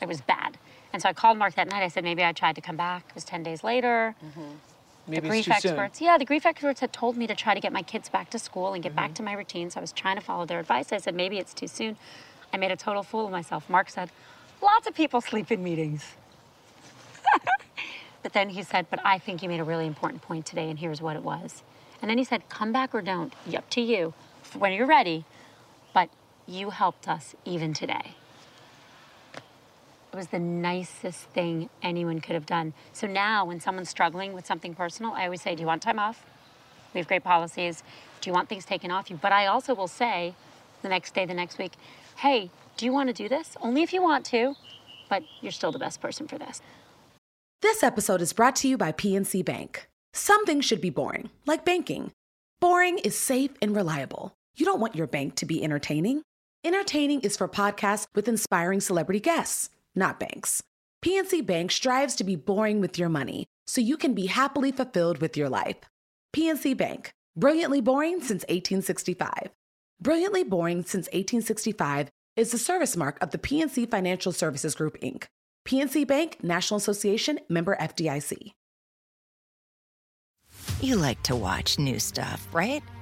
It 0.00 0.08
was 0.08 0.20
bad. 0.20 0.58
And 0.92 1.00
so 1.00 1.08
I 1.08 1.12
called 1.12 1.38
Mark 1.38 1.54
that 1.54 1.68
night. 1.68 1.82
I 1.82 1.88
said 1.88 2.04
maybe 2.04 2.24
I 2.24 2.32
tried 2.32 2.56
to 2.56 2.60
come 2.60 2.76
back. 2.76 3.04
It 3.08 3.14
was 3.14 3.24
10 3.24 3.42
days 3.42 3.62
later. 3.62 4.14
Maybe 5.06 5.20
the 5.20 5.26
it's 5.26 5.28
grief 5.28 5.44
too 5.56 5.60
soon. 5.60 5.70
experts, 5.72 6.00
yeah, 6.00 6.18
the 6.18 6.24
grief 6.24 6.44
experts 6.46 6.80
had 6.80 6.92
told 6.92 7.16
me 7.16 7.26
to 7.26 7.34
try 7.34 7.54
to 7.54 7.60
get 7.60 7.72
my 7.72 7.82
kids 7.82 8.08
back 8.08 8.30
to 8.30 8.38
school 8.38 8.74
and 8.74 8.82
get 8.82 8.90
Mm-hmm. 8.90 8.96
back 8.96 9.14
to 9.14 9.22
my 9.22 9.32
routine. 9.32 9.70
So 9.70 9.78
I 9.78 9.82
was 9.82 9.92
trying 9.92 10.16
to 10.16 10.22
follow 10.22 10.46
their 10.46 10.58
advice. 10.60 10.92
I 10.92 10.98
said 10.98 11.14
maybe 11.14 11.38
it's 11.38 11.54
too 11.54 11.68
soon. 11.68 11.96
I 12.52 12.56
made 12.56 12.70
a 12.72 12.76
total 12.76 13.02
fool 13.02 13.26
of 13.26 13.30
myself. 13.30 13.68
Mark 13.70 13.88
said, 13.90 14.10
lots 14.62 14.86
of 14.88 14.94
people 14.94 15.20
sleep 15.20 15.50
in 15.52 15.62
meetings. 15.62 16.04
but 18.22 18.32
then 18.32 18.50
he 18.50 18.62
said, 18.62 18.86
but 18.90 19.00
I 19.04 19.18
think 19.18 19.42
you 19.42 19.48
made 19.48 19.60
a 19.60 19.64
really 19.64 19.86
important 19.86 20.22
point 20.22 20.46
today, 20.46 20.68
and 20.68 20.78
here's 20.78 21.00
what 21.00 21.16
it 21.16 21.22
was. 21.22 21.62
And 22.02 22.10
then 22.10 22.18
he 22.18 22.24
said, 22.24 22.48
come 22.48 22.72
back 22.72 22.94
or 22.94 23.02
don't, 23.02 23.32
up 23.56 23.68
to 23.70 23.80
you, 23.80 24.12
when 24.58 24.72
you're 24.72 24.86
ready. 24.86 25.24
But 25.94 26.08
you 26.50 26.70
helped 26.70 27.08
us 27.08 27.34
even 27.44 27.72
today. 27.72 28.14
It 30.12 30.16
was 30.16 30.28
the 30.28 30.40
nicest 30.40 31.20
thing 31.26 31.70
anyone 31.82 32.20
could 32.20 32.34
have 32.34 32.46
done. 32.46 32.74
So 32.92 33.06
now, 33.06 33.44
when 33.44 33.60
someone's 33.60 33.88
struggling 33.88 34.32
with 34.32 34.44
something 34.44 34.74
personal, 34.74 35.12
I 35.12 35.24
always 35.24 35.40
say, 35.40 35.54
Do 35.54 35.60
you 35.60 35.66
want 35.68 35.82
time 35.82 36.00
off? 36.00 36.26
We 36.92 36.98
have 36.98 37.06
great 37.06 37.22
policies. 37.22 37.84
Do 38.20 38.28
you 38.28 38.34
want 38.34 38.48
things 38.48 38.64
taken 38.64 38.90
off 38.90 39.08
you? 39.08 39.16
But 39.16 39.32
I 39.32 39.46
also 39.46 39.74
will 39.74 39.86
say 39.86 40.34
the 40.82 40.88
next 40.88 41.14
day, 41.14 41.24
the 41.24 41.34
next 41.34 41.58
week, 41.58 41.72
Hey, 42.16 42.50
do 42.76 42.84
you 42.84 42.92
want 42.92 43.08
to 43.08 43.12
do 43.12 43.28
this? 43.28 43.56
Only 43.62 43.82
if 43.82 43.92
you 43.92 44.02
want 44.02 44.26
to, 44.26 44.56
but 45.08 45.22
you're 45.40 45.52
still 45.52 45.70
the 45.70 45.78
best 45.78 46.00
person 46.00 46.26
for 46.26 46.38
this. 46.38 46.60
This 47.62 47.84
episode 47.84 48.20
is 48.20 48.32
brought 48.32 48.56
to 48.56 48.68
you 48.68 48.76
by 48.76 48.90
PNC 48.90 49.44
Bank. 49.44 49.88
Some 50.12 50.44
things 50.44 50.64
should 50.64 50.80
be 50.80 50.90
boring, 50.90 51.30
like 51.46 51.64
banking. 51.64 52.10
Boring 52.60 52.98
is 52.98 53.16
safe 53.16 53.52
and 53.62 53.76
reliable. 53.76 54.32
You 54.56 54.66
don't 54.66 54.80
want 54.80 54.96
your 54.96 55.06
bank 55.06 55.36
to 55.36 55.46
be 55.46 55.62
entertaining. 55.62 56.22
Entertaining 56.62 57.20
is 57.22 57.38
for 57.38 57.48
podcasts 57.48 58.06
with 58.14 58.28
inspiring 58.28 58.80
celebrity 58.80 59.20
guests, 59.20 59.70
not 59.94 60.20
banks. 60.20 60.62
PNC 61.02 61.46
Bank 61.46 61.70
strives 61.70 62.14
to 62.16 62.24
be 62.24 62.36
boring 62.36 62.82
with 62.82 62.98
your 62.98 63.08
money 63.08 63.46
so 63.66 63.80
you 63.80 63.96
can 63.96 64.12
be 64.12 64.26
happily 64.26 64.70
fulfilled 64.70 65.18
with 65.18 65.38
your 65.38 65.48
life. 65.48 65.76
PNC 66.36 66.76
Bank, 66.76 67.12
brilliantly 67.34 67.80
boring 67.80 68.20
since 68.20 68.42
1865. 68.50 69.48
Brilliantly 70.02 70.44
boring 70.44 70.82
since 70.82 71.06
1865 71.06 72.10
is 72.36 72.52
the 72.52 72.58
service 72.58 72.94
mark 72.94 73.16
of 73.22 73.30
the 73.30 73.38
PNC 73.38 73.90
Financial 73.90 74.30
Services 74.30 74.74
Group, 74.74 75.00
Inc. 75.00 75.24
PNC 75.66 76.06
Bank, 76.06 76.42
National 76.42 76.76
Association, 76.76 77.38
member 77.48 77.74
FDIC. 77.76 78.52
You 80.82 80.96
like 80.96 81.22
to 81.22 81.36
watch 81.36 81.78
new 81.78 81.98
stuff, 81.98 82.46
right? 82.52 82.82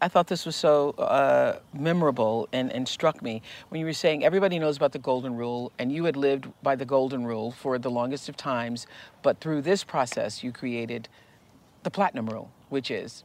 I 0.00 0.08
thought 0.08 0.26
this 0.26 0.44
was 0.44 0.56
so 0.56 0.90
uh, 0.98 1.58
memorable 1.72 2.48
and, 2.52 2.70
and 2.70 2.86
struck 2.86 3.22
me 3.22 3.40
when 3.70 3.80
you 3.80 3.86
were 3.86 3.94
saying 3.94 4.24
everybody 4.24 4.58
knows 4.58 4.76
about 4.76 4.92
the 4.92 4.98
golden 4.98 5.34
rule 5.36 5.72
and 5.78 5.90
you 5.90 6.04
had 6.04 6.16
lived 6.16 6.48
by 6.62 6.76
the 6.76 6.84
golden 6.84 7.24
rule 7.24 7.50
for 7.50 7.78
the 7.78 7.90
longest 7.90 8.28
of 8.28 8.36
times, 8.36 8.86
but 9.22 9.40
through 9.40 9.62
this 9.62 9.84
process 9.84 10.44
you 10.44 10.52
created 10.52 11.08
the 11.82 11.90
platinum 11.90 12.26
rule, 12.26 12.50
which 12.68 12.90
is 12.90 13.24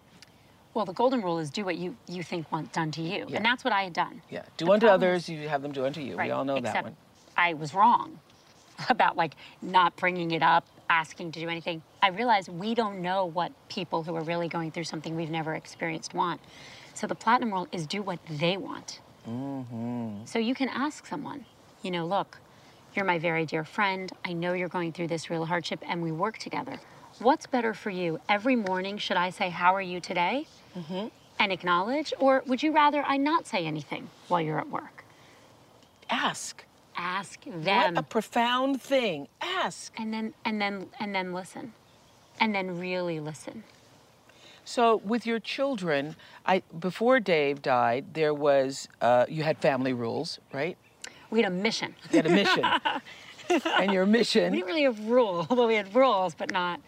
Well, 0.73 0.86
the 0.86 0.93
golden 0.93 1.21
rule 1.21 1.39
is 1.39 1.49
do 1.49 1.65
what 1.65 1.77
you, 1.77 1.97
you 2.07 2.23
think 2.23 2.49
want 2.51 2.71
done 2.71 2.91
to 2.91 3.01
you. 3.01 3.25
Yeah. 3.27 3.38
And 3.38 3.45
that's 3.45 3.63
what 3.65 3.73
I 3.73 3.84
had 3.84 3.93
done. 3.93 4.21
yeah, 4.29 4.43
do 4.55 4.65
The 4.65 4.71
unto 4.71 4.88
others, 4.88 5.27
you 5.27 5.49
have 5.49 5.62
them 5.62 5.73
do 5.73 5.86
unto 5.86 5.99
you. 5.99 6.15
Right. 6.15 6.27
We 6.27 6.31
all 6.31 6.45
know 6.45 6.55
Except 6.55 6.73
that 6.75 6.84
one. 6.86 6.95
I 7.36 7.53
was 7.53 7.73
wrong 7.73 8.17
about 8.89 9.17
like 9.17 9.36
not 9.62 9.95
bringing 9.97 10.31
it 10.31 10.41
up, 10.43 10.65
asking 10.91 11.32
to 11.32 11.39
do 11.39 11.47
anything. 11.47 11.82
I 12.04 12.10
realize 12.10 12.49
we 12.49 12.75
don't 12.75 13.01
know 13.01 13.25
what 13.25 13.54
people 13.69 14.04
who 14.04 14.13
are 14.13 14.21
really 14.21 14.49
going 14.49 14.71
through 14.71 14.84
something 14.84 15.15
we've 15.15 15.32
never 15.32 15.56
experienced 15.56 16.13
want. 16.13 16.41
So 16.93 17.08
the 17.08 17.15
platinum 17.15 17.51
rule 17.54 17.67
is 17.71 17.88
do 17.88 18.01
what 18.01 18.19
they 18.30 18.58
want. 18.58 18.99
Mm-hmm. 19.27 20.25
So 20.25 20.38
you 20.38 20.54
can 20.54 20.67
ask 20.67 21.08
someone, 21.08 21.45
you 21.82 21.91
know, 21.91 22.06
look, 22.06 22.39
you're 22.93 23.06
my 23.06 23.19
very 23.19 23.45
dear 23.45 23.63
friend. 23.63 24.12
I 24.25 24.34
know 24.34 24.51
you're 24.51 24.67
going 24.67 24.91
through 24.91 25.08
this 25.08 25.30
real 25.30 25.45
hardship 25.45 25.80
and 25.88 26.04
we 26.04 26.12
work 26.12 26.38
together. 26.38 26.77
What's 27.19 27.47
better 27.47 27.73
for 27.73 27.89
you? 27.89 28.19
Every 28.27 28.58
morning, 28.58 28.97
should 28.97 29.17
I 29.17 29.30
say, 29.30 29.49
How 29.49 29.73
are 29.73 29.82
you 29.82 30.01
today? 30.01 30.45
Mm-hmm. 30.77 31.08
And 31.39 31.51
acknowledge? 31.54 32.13
Or 32.19 32.43
would 32.47 32.62
you 32.62 32.73
rather 32.73 33.01
I 33.08 33.15
not 33.15 33.47
say 33.47 33.65
anything 33.65 34.10
while 34.27 34.41
you're 34.41 34.60
at 34.60 34.69
work? 34.69 35.06
Ask. 36.10 36.65
Ask 36.95 37.43
them. 37.45 37.95
What 37.95 37.97
a 37.97 38.04
profound 38.04 38.82
thing. 38.82 39.27
Ask. 39.41 39.93
and 39.97 40.13
then 40.13 40.34
and 40.45 40.62
then 40.62 40.88
and 40.99 41.13
then 41.13 41.34
listen 41.34 41.73
and 42.39 42.54
then 42.56 42.80
really 42.80 43.19
listen 43.19 43.63
So 44.65 44.97
with 44.97 45.25
your 45.25 45.39
children, 45.39 46.15
I 46.45 46.63
before 46.80 47.19
Dave 47.19 47.62
died, 47.62 48.13
there 48.13 48.34
was 48.34 48.88
uh, 49.01 49.25
you 49.30 49.43
had 49.43 49.58
family 49.60 49.93
rules, 49.93 50.39
right? 50.54 50.77
we 51.30 51.41
had 51.41 51.51
a 51.51 51.56
mission 51.56 51.95
You 52.12 52.17
had 52.17 52.25
a 52.25 52.30
mission, 52.30 52.65
and 53.65 53.93
your 53.93 54.06
mission. 54.06 54.51
we 54.51 54.58
didn't 54.58 54.67
really 54.67 54.84
have 54.84 54.99
rules 54.99 55.47
well 55.49 55.67
we 55.67 55.75
had 55.75 55.93
rules 55.95 56.36
but 56.36 56.51
not 56.51 56.82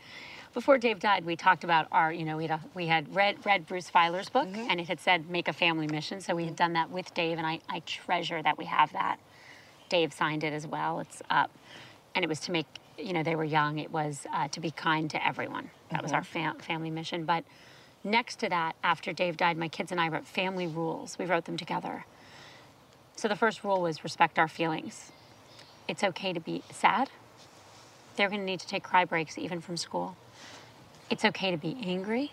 before 0.53 0.77
Dave 0.77 0.99
died, 0.99 1.25
we 1.25 1.35
talked 1.35 1.63
about 1.63 1.87
our, 1.91 2.13
you 2.13 2.25
know, 2.25 2.37
we 2.37 2.43
had, 2.45 2.59
a, 2.59 2.63
we 2.75 2.85
had 2.85 3.13
read, 3.13 3.43
read 3.43 3.65
Bruce 3.65 3.89
Feiler's 3.89 4.29
book 4.29 4.47
and 4.53 4.79
it 4.79 4.87
had 4.87 4.99
said 4.99 5.29
make 5.29 5.47
a 5.47 5.53
family 5.53 5.87
mission. 5.87 6.21
So 6.21 6.35
we 6.35 6.45
had 6.45 6.55
done 6.55 6.73
that 6.73 6.91
with 6.91 7.11
Dave 7.13 7.37
and 7.39 7.47
I, 7.47 7.59
I 7.69 7.79
treasure 7.79 8.41
that 8.41 8.57
we 8.57 8.65
have 8.65 8.93
that. 8.93 9.17
Dave 9.93 10.11
signed 10.11 10.43
it 10.43 10.53
as 10.53 10.65
well. 10.65 11.01
It's 11.01 11.21
up. 11.29 11.51
And 12.15 12.25
it 12.25 12.27
was 12.27 12.39
to 12.41 12.51
make, 12.51 12.65
you 12.97 13.13
know, 13.13 13.21
they 13.21 13.35
were 13.35 13.43
young. 13.43 13.77
It 13.77 13.91
was 13.91 14.25
uh, 14.33 14.47
to 14.47 14.59
be 14.59 14.71
kind 14.71 15.07
to 15.11 15.23
everyone. 15.23 15.69
That 15.91 16.01
was 16.01 16.11
our 16.11 16.23
fam- 16.23 16.57
family 16.57 16.89
mission. 16.89 17.25
But 17.25 17.43
next 18.03 18.39
to 18.39 18.49
that, 18.49 18.75
after 18.83 19.13
Dave 19.13 19.37
died, 19.37 19.55
my 19.55 19.67
kids 19.67 19.91
and 19.91 20.01
I 20.01 20.09
wrote 20.09 20.25
family 20.25 20.65
rules. 20.65 21.19
We 21.19 21.25
wrote 21.25 21.45
them 21.45 21.57
together. 21.57 22.05
So 23.17 23.27
the 23.27 23.35
first 23.35 23.63
rule 23.63 23.83
was 23.83 24.03
respect 24.03 24.39
our 24.39 24.47
feelings. 24.47 25.11
It's 25.87 26.03
okay 26.03 26.33
to 26.33 26.39
be 26.39 26.63
sad. 26.71 27.11
They're 28.15 28.29
going 28.29 28.41
to 28.41 28.45
need 28.47 28.61
to 28.61 28.67
take 28.67 28.81
cry 28.81 29.05
breaks 29.05 29.37
even 29.37 29.61
from 29.61 29.77
school. 29.77 30.17
It's 31.11 31.23
okay 31.23 31.51
to 31.51 31.57
be 31.57 31.77
angry. 31.83 32.31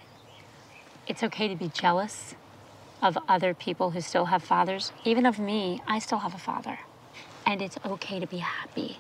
It's 1.07 1.23
okay 1.23 1.47
to 1.49 1.57
be 1.57 1.69
jealous 1.69 2.35
of 3.03 3.19
other 3.29 3.53
people 3.53 3.91
who 3.91 4.01
still 4.01 4.27
have 4.27 4.43
fathers. 4.43 4.93
Even 5.05 5.27
of 5.27 5.39
me, 5.39 5.83
I 5.87 5.99
still 5.99 6.21
have 6.21 6.35
a 6.35 6.39
father. 6.39 6.79
And 7.51 7.61
it's 7.61 7.77
okay 7.85 8.21
to 8.21 8.29
be 8.29 8.37
happy. 8.37 8.99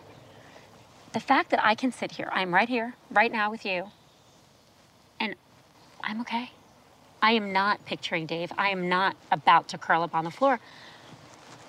The 1.12 1.20
fact 1.20 1.50
that 1.50 1.64
I 1.64 1.76
can 1.76 1.92
sit 1.92 2.10
here, 2.10 2.28
I'm 2.32 2.52
right 2.52 2.68
here, 2.68 2.96
right 3.08 3.30
now 3.30 3.48
with 3.48 3.64
you, 3.64 3.92
and 5.20 5.36
I'm 6.02 6.20
okay. 6.22 6.50
I 7.22 7.30
am 7.30 7.52
not 7.52 7.84
picturing 7.84 8.26
Dave. 8.26 8.50
I 8.58 8.70
am 8.70 8.88
not 8.88 9.14
about 9.30 9.68
to 9.68 9.78
curl 9.78 10.02
up 10.02 10.16
on 10.16 10.24
the 10.24 10.32
floor. 10.32 10.58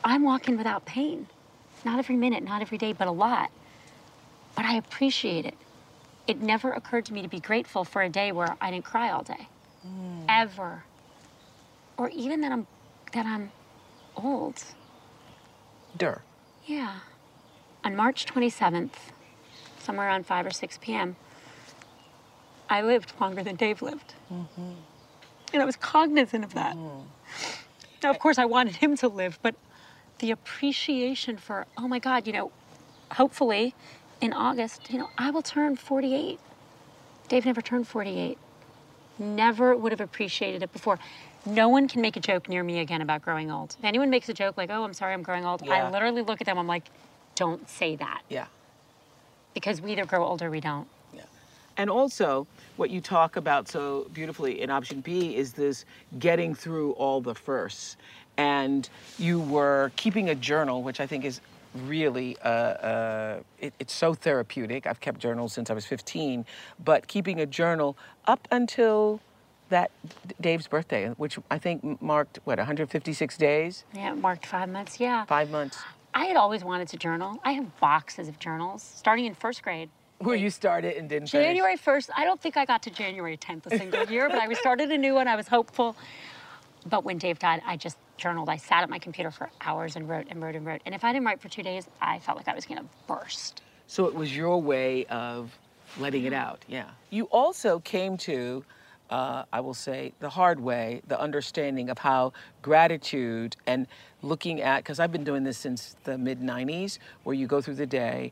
I'm 0.03 0.23
walking 0.23 0.57
without 0.57 0.85
pain. 0.85 1.27
Not 1.85 1.99
every 1.99 2.15
minute, 2.15 2.43
not 2.43 2.63
every 2.63 2.79
day, 2.79 2.93
but 2.93 3.07
a 3.07 3.11
lot. 3.11 3.51
But 4.55 4.65
I 4.65 4.73
appreciate 4.73 5.45
it. 5.45 5.57
It 6.25 6.41
never 6.41 6.71
occurred 6.71 7.05
to 7.05 7.13
me 7.13 7.21
to 7.21 7.27
be 7.27 7.39
grateful 7.39 7.83
for 7.83 8.01
a 8.01 8.09
day 8.09 8.31
where 8.31 8.57
I 8.59 8.71
didn't 8.71 8.85
cry 8.85 9.11
all 9.11 9.21
day. 9.21 9.49
Mm. 9.85 10.25
Ever. 10.27 10.83
Or 11.97 12.09
even 12.09 12.41
that 12.41 12.51
I'm 12.51 12.65
that 13.13 13.27
I'm 13.27 13.51
old. 14.15 14.63
Dur. 15.95 16.23
Yeah. 16.65 16.99
On 17.83 17.95
March 17.95 18.25
27th, 18.25 18.91
somewhere 19.79 20.07
around 20.07 20.25
5 20.25 20.45
or 20.45 20.51
6 20.51 20.79
p.m., 20.81 21.15
I 22.69 22.81
lived 22.81 23.13
longer 23.19 23.43
than 23.43 23.55
Dave 23.55 23.81
lived. 23.81 24.13
Mm-hmm. 24.31 24.71
And 25.53 25.61
I 25.61 25.65
was 25.65 25.75
cognizant 25.75 26.43
of 26.43 26.53
that. 26.53 26.75
Mm-hmm. 26.75 27.07
Now, 28.03 28.09
of 28.09 28.19
course, 28.19 28.37
I 28.37 28.45
wanted 28.45 28.77
him 28.77 28.95
to 28.97 29.07
live, 29.07 29.37
but 29.41 29.55
the 30.19 30.31
appreciation 30.31 31.37
for, 31.37 31.65
oh 31.77 31.87
my 31.87 31.99
God, 31.99 32.25
you 32.27 32.33
know, 32.33 32.51
hopefully 33.11 33.75
in 34.21 34.33
August, 34.33 34.89
you 34.91 34.99
know, 34.99 35.09
I 35.17 35.31
will 35.31 35.41
turn 35.41 35.75
48. 35.75 36.39
Dave 37.27 37.45
never 37.45 37.61
turned 37.61 37.87
48. 37.87 38.37
Never 39.21 39.75
would 39.75 39.91
have 39.91 40.01
appreciated 40.01 40.63
it 40.63 40.73
before. 40.73 40.97
No 41.45 41.69
one 41.69 41.87
can 41.87 42.01
make 42.01 42.17
a 42.17 42.19
joke 42.19 42.49
near 42.49 42.63
me 42.63 42.79
again 42.79 43.01
about 43.01 43.21
growing 43.21 43.51
old. 43.51 43.75
If 43.77 43.85
anyone 43.85 44.09
makes 44.09 44.29
a 44.29 44.33
joke 44.33 44.57
like, 44.57 44.71
oh, 44.71 44.83
I'm 44.83 44.93
sorry, 44.93 45.13
I'm 45.13 45.21
growing 45.21 45.45
old, 45.45 45.63
Yeah. 45.63 45.87
I 45.87 45.91
literally 45.91 46.23
look 46.23 46.41
at 46.41 46.47
them, 46.47 46.57
I'm 46.57 46.67
like, 46.67 46.85
don't 47.35 47.67
say 47.69 47.95
that. 47.97 48.21
Yeah. 48.29 48.47
Because 49.53 49.79
we 49.79 49.91
either 49.91 50.05
grow 50.05 50.25
old 50.25 50.41
or 50.41 50.49
we 50.49 50.59
don't. 50.59 50.87
Yeah. 51.13 51.21
And 51.77 51.89
also, 51.89 52.47
what 52.77 52.89
you 52.89 52.99
talk 52.99 53.35
about 53.35 53.67
so 53.67 54.07
beautifully 54.13 54.61
in 54.61 54.71
option 54.71 55.01
B 55.01 55.35
is 55.35 55.53
this 55.53 55.85
getting 56.19 56.55
through 56.55 56.93
all 56.93 57.21
the 57.21 57.35
firsts. 57.35 57.97
And 58.37 58.89
you 59.19 59.39
were 59.39 59.91
keeping 59.97 60.29
a 60.29 60.35
journal, 60.35 60.81
which 60.81 60.99
I 60.99 61.05
think 61.05 61.25
is 61.25 61.41
really, 61.75 62.37
uh, 62.43 62.47
uh, 62.47 63.39
it, 63.59 63.73
it's 63.79 63.93
so 63.93 64.13
therapeutic. 64.13 64.85
I've 64.85 64.99
kept 64.99 65.19
journals 65.19 65.53
since 65.53 65.69
I 65.69 65.73
was 65.73 65.85
15, 65.85 66.45
but 66.83 67.07
keeping 67.07 67.39
a 67.39 67.45
journal 67.45 67.97
up 68.25 68.47
until 68.51 69.21
that 69.69 69.91
Dave's 70.39 70.67
birthday, 70.67 71.09
which 71.17 71.39
I 71.49 71.57
think 71.57 72.01
marked, 72.01 72.39
what, 72.43 72.57
156 72.57 73.37
days? 73.37 73.85
Yeah, 73.93 74.11
it 74.11 74.17
marked 74.17 74.45
five 74.45 74.69
months. 74.69 74.99
Yeah. 74.99 75.25
Five 75.25 75.49
months. 75.49 75.79
I 76.13 76.25
had 76.25 76.35
always 76.35 76.63
wanted 76.63 76.89
to 76.89 76.97
journal. 76.97 77.39
I 77.43 77.53
have 77.53 77.79
boxes 77.79 78.27
of 78.27 78.37
journals 78.37 78.83
starting 78.83 79.25
in 79.25 79.33
first 79.33 79.63
grade. 79.63 79.89
Where 80.19 80.35
you 80.35 80.49
started 80.49 80.97
and 80.97 81.09
didn't 81.09 81.29
finish. 81.29 81.47
January 81.47 81.77
1st, 81.77 82.09
I 82.15 82.25
don't 82.25 82.39
think 82.39 82.55
I 82.55 82.65
got 82.65 82.83
to 82.83 82.91
January 82.91 83.37
10th 83.37 83.65
a 83.67 83.77
single 83.77 84.05
year, 84.05 84.29
but 84.29 84.37
I 84.37 84.53
started 84.53 84.91
a 84.91 84.97
new 84.97 85.15
one. 85.15 85.27
I 85.27 85.35
was 85.35 85.47
hopeful. 85.47 85.95
But 86.85 87.03
when 87.03 87.17
Dave 87.17 87.39
died, 87.39 87.61
I 87.65 87.77
just 87.77 87.97
journaled. 88.21 88.47
I 88.47 88.57
sat 88.57 88.83
at 88.83 88.89
my 88.89 88.99
computer 88.99 89.31
for 89.31 89.49
hours 89.61 89.95
and 89.95 90.07
wrote 90.07 90.27
and 90.29 90.41
wrote 90.41 90.55
and 90.55 90.65
wrote. 90.65 90.81
And 90.85 90.95
if 90.95 91.03
I 91.03 91.11
didn't 91.11 91.25
write 91.25 91.41
for 91.41 91.49
two 91.49 91.63
days, 91.63 91.87
I 91.99 92.19
felt 92.19 92.37
like 92.37 92.47
I 92.47 92.55
was 92.55 92.65
going 92.65 92.79
to 92.79 92.85
burst. 93.07 93.61
So 93.87 94.05
it 94.05 94.15
was 94.15 94.35
your 94.35 94.61
way 94.61 95.05
of 95.07 95.57
letting 95.99 96.23
it 96.23 96.33
out, 96.33 96.63
yeah. 96.67 96.89
You 97.09 97.25
also 97.25 97.79
came 97.79 98.15
to, 98.19 98.63
uh, 99.09 99.43
I 99.51 99.59
will 99.59 99.73
say, 99.73 100.13
the 100.19 100.29
hard 100.29 100.59
way, 100.59 101.01
the 101.07 101.19
understanding 101.19 101.89
of 101.89 101.97
how 101.97 102.31
gratitude 102.61 103.57
and 103.67 103.87
looking 104.21 104.61
at, 104.61 104.77
because 104.77 104.99
I've 105.01 105.11
been 105.11 105.25
doing 105.25 105.43
this 105.43 105.57
since 105.57 105.97
the 106.05 106.17
mid 106.17 106.39
90s, 106.39 106.99
where 107.23 107.35
you 107.35 107.47
go 107.47 107.59
through 107.59 107.75
the 107.75 107.85
day 107.85 108.31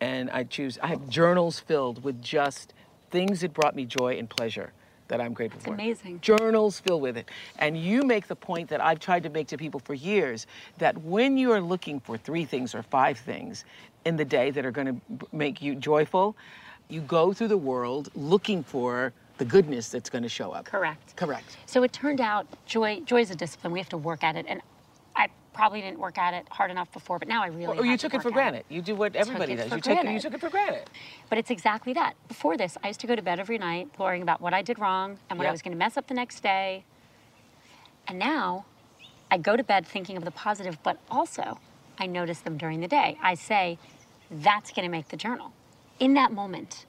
and 0.00 0.28
I 0.30 0.42
choose, 0.42 0.78
I 0.82 0.88
have 0.88 1.08
journals 1.08 1.60
filled 1.60 2.02
with 2.02 2.20
just 2.20 2.74
things 3.10 3.42
that 3.42 3.54
brought 3.54 3.76
me 3.76 3.84
joy 3.84 4.18
and 4.18 4.28
pleasure 4.28 4.72
that 5.08 5.20
I'm 5.20 5.32
grateful 5.32 5.60
for. 5.60 5.74
amazing. 5.74 6.20
Journals 6.20 6.80
filled 6.80 7.02
with 7.02 7.16
it. 7.16 7.30
And 7.58 7.76
you 7.76 8.02
make 8.02 8.26
the 8.26 8.36
point 8.36 8.68
that 8.68 8.80
I've 8.80 9.00
tried 9.00 9.22
to 9.24 9.30
make 9.30 9.48
to 9.48 9.56
people 9.56 9.80
for 9.80 9.94
years 9.94 10.46
that 10.78 10.96
when 11.02 11.36
you 11.36 11.52
are 11.52 11.60
looking 11.60 12.00
for 12.00 12.16
three 12.16 12.44
things 12.44 12.74
or 12.74 12.82
five 12.82 13.18
things 13.18 13.64
in 14.04 14.16
the 14.16 14.24
day 14.24 14.50
that 14.50 14.64
are 14.64 14.70
going 14.70 14.86
to 14.86 15.26
make 15.32 15.60
you 15.60 15.74
joyful, 15.74 16.36
you 16.88 17.00
go 17.00 17.32
through 17.32 17.48
the 17.48 17.58
world 17.58 18.08
looking 18.14 18.62
for 18.62 19.12
the 19.38 19.44
goodness 19.44 19.88
that's 19.88 20.08
going 20.08 20.22
to 20.22 20.28
show 20.28 20.52
up. 20.52 20.64
Correct. 20.64 21.14
Correct. 21.16 21.56
So 21.66 21.82
it 21.82 21.92
turned 21.92 22.20
out 22.20 22.46
joy 22.64 23.00
joy 23.00 23.20
is 23.20 23.30
a 23.30 23.34
discipline. 23.34 23.72
We 23.72 23.78
have 23.78 23.88
to 23.90 23.98
work 23.98 24.24
at 24.24 24.36
it. 24.36 24.46
And 24.48 24.62
probably 25.56 25.80
didn't 25.80 25.98
work 25.98 26.18
at 26.18 26.34
it 26.34 26.46
hard 26.50 26.70
enough 26.70 26.92
before, 26.92 27.18
but 27.18 27.26
now 27.28 27.42
I 27.42 27.46
really 27.48 27.78
Or 27.78 27.84
you 27.86 27.96
took 27.96 28.12
to 28.12 28.18
it 28.18 28.22
for 28.22 28.30
granted. 28.30 28.64
You 28.68 28.82
do 28.82 28.94
what 28.94 29.16
everybody 29.16 29.54
it 29.54 29.56
does. 29.56 29.68
for 29.70 29.76
You 29.76 29.80
take 29.80 29.92
it, 29.92 29.96
you 29.96 30.02
granted. 30.04 30.22
took 30.22 30.34
it 30.34 30.40
for 30.40 30.50
granted. 30.50 30.90
But 31.30 31.38
it's 31.38 31.50
exactly 31.50 31.92
that. 31.94 32.14
Before 32.28 32.56
this, 32.56 32.76
I 32.84 32.88
used 32.88 33.00
to 33.00 33.06
go 33.06 33.16
to 33.16 33.22
bed 33.22 33.40
every 33.40 33.58
night 33.58 33.88
worrying 33.98 34.22
about 34.22 34.40
what 34.40 34.52
I 34.52 34.62
did 34.62 34.78
wrong 34.78 35.18
and 35.30 35.38
what 35.38 35.48
I 35.48 35.50
was 35.50 35.62
going 35.62 35.72
to 35.72 35.78
mess 35.78 35.96
up 35.96 36.06
the 36.08 36.14
next 36.14 36.42
day. 36.42 36.84
And 38.06 38.18
now 38.18 38.66
I 39.30 39.38
go 39.38 39.56
to 39.56 39.64
bed 39.64 39.86
thinking 39.86 40.16
of 40.16 40.24
the 40.24 40.30
positive, 40.30 40.78
but 40.82 40.98
also 41.10 41.58
I 41.98 42.06
notice 42.06 42.40
them 42.40 42.56
during 42.58 42.80
the 42.80 42.88
day. 42.88 43.16
I 43.22 43.34
say, 43.34 43.78
that's 44.30 44.70
going 44.72 44.84
to 44.84 44.90
make 44.90 45.08
the 45.08 45.16
journal 45.16 45.52
in 45.98 46.14
that 46.14 46.32
moment. 46.32 46.84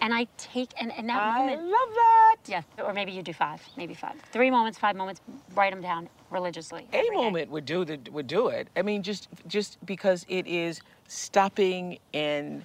And 0.00 0.14
I 0.14 0.28
take, 0.38 0.70
and 0.80 0.92
in 0.96 1.08
that 1.08 1.16
Ah. 1.20 1.34
I 1.34 1.38
moment, 1.40 1.62
love 1.62 1.88
that. 1.94 2.36
yeah, 2.46 2.62
or 2.78 2.92
maybe 2.92 3.10
you 3.10 3.22
do 3.24 3.32
five, 3.32 3.60
maybe 3.76 3.92
five. 3.92 4.14
Three 4.32 4.48
moments, 4.48 4.78
five 4.78 4.94
moments, 4.94 5.20
write 5.56 5.72
them 5.72 5.82
down 5.82 6.08
religiously. 6.34 6.86
Any 6.92 7.08
day. 7.08 7.16
moment 7.16 7.50
would 7.50 7.64
do 7.64 7.84
the, 7.84 7.98
would 8.10 8.26
do 8.26 8.48
it. 8.48 8.68
I 8.76 8.82
mean, 8.82 9.02
just 9.02 9.28
just 9.48 9.78
because 9.86 10.26
it 10.28 10.46
is 10.46 10.80
stopping 11.08 11.98
and 12.12 12.62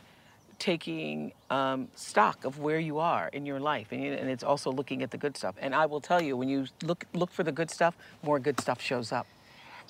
taking 0.60 1.32
um, 1.50 1.88
stock 1.96 2.44
of 2.44 2.60
where 2.60 2.80
you 2.80 3.00
are 3.00 3.30
in 3.32 3.46
your 3.46 3.62
life, 3.62 3.88
and, 3.92 4.04
and 4.04 4.30
it's 4.30 4.44
also 4.44 4.72
looking 4.72 5.02
at 5.04 5.12
the 5.12 5.18
good 5.18 5.38
stuff. 5.38 5.56
And 5.62 5.74
I 5.74 5.86
will 5.86 6.02
tell 6.02 6.22
you, 6.22 6.36
when 6.36 6.50
you 6.50 6.66
look 6.84 7.06
look 7.14 7.32
for 7.32 7.44
the 7.44 7.52
good 7.54 7.72
stuff, 7.72 7.96
more 8.24 8.40
good 8.40 8.60
stuff 8.60 8.82
shows 8.82 9.12
up. 9.14 9.26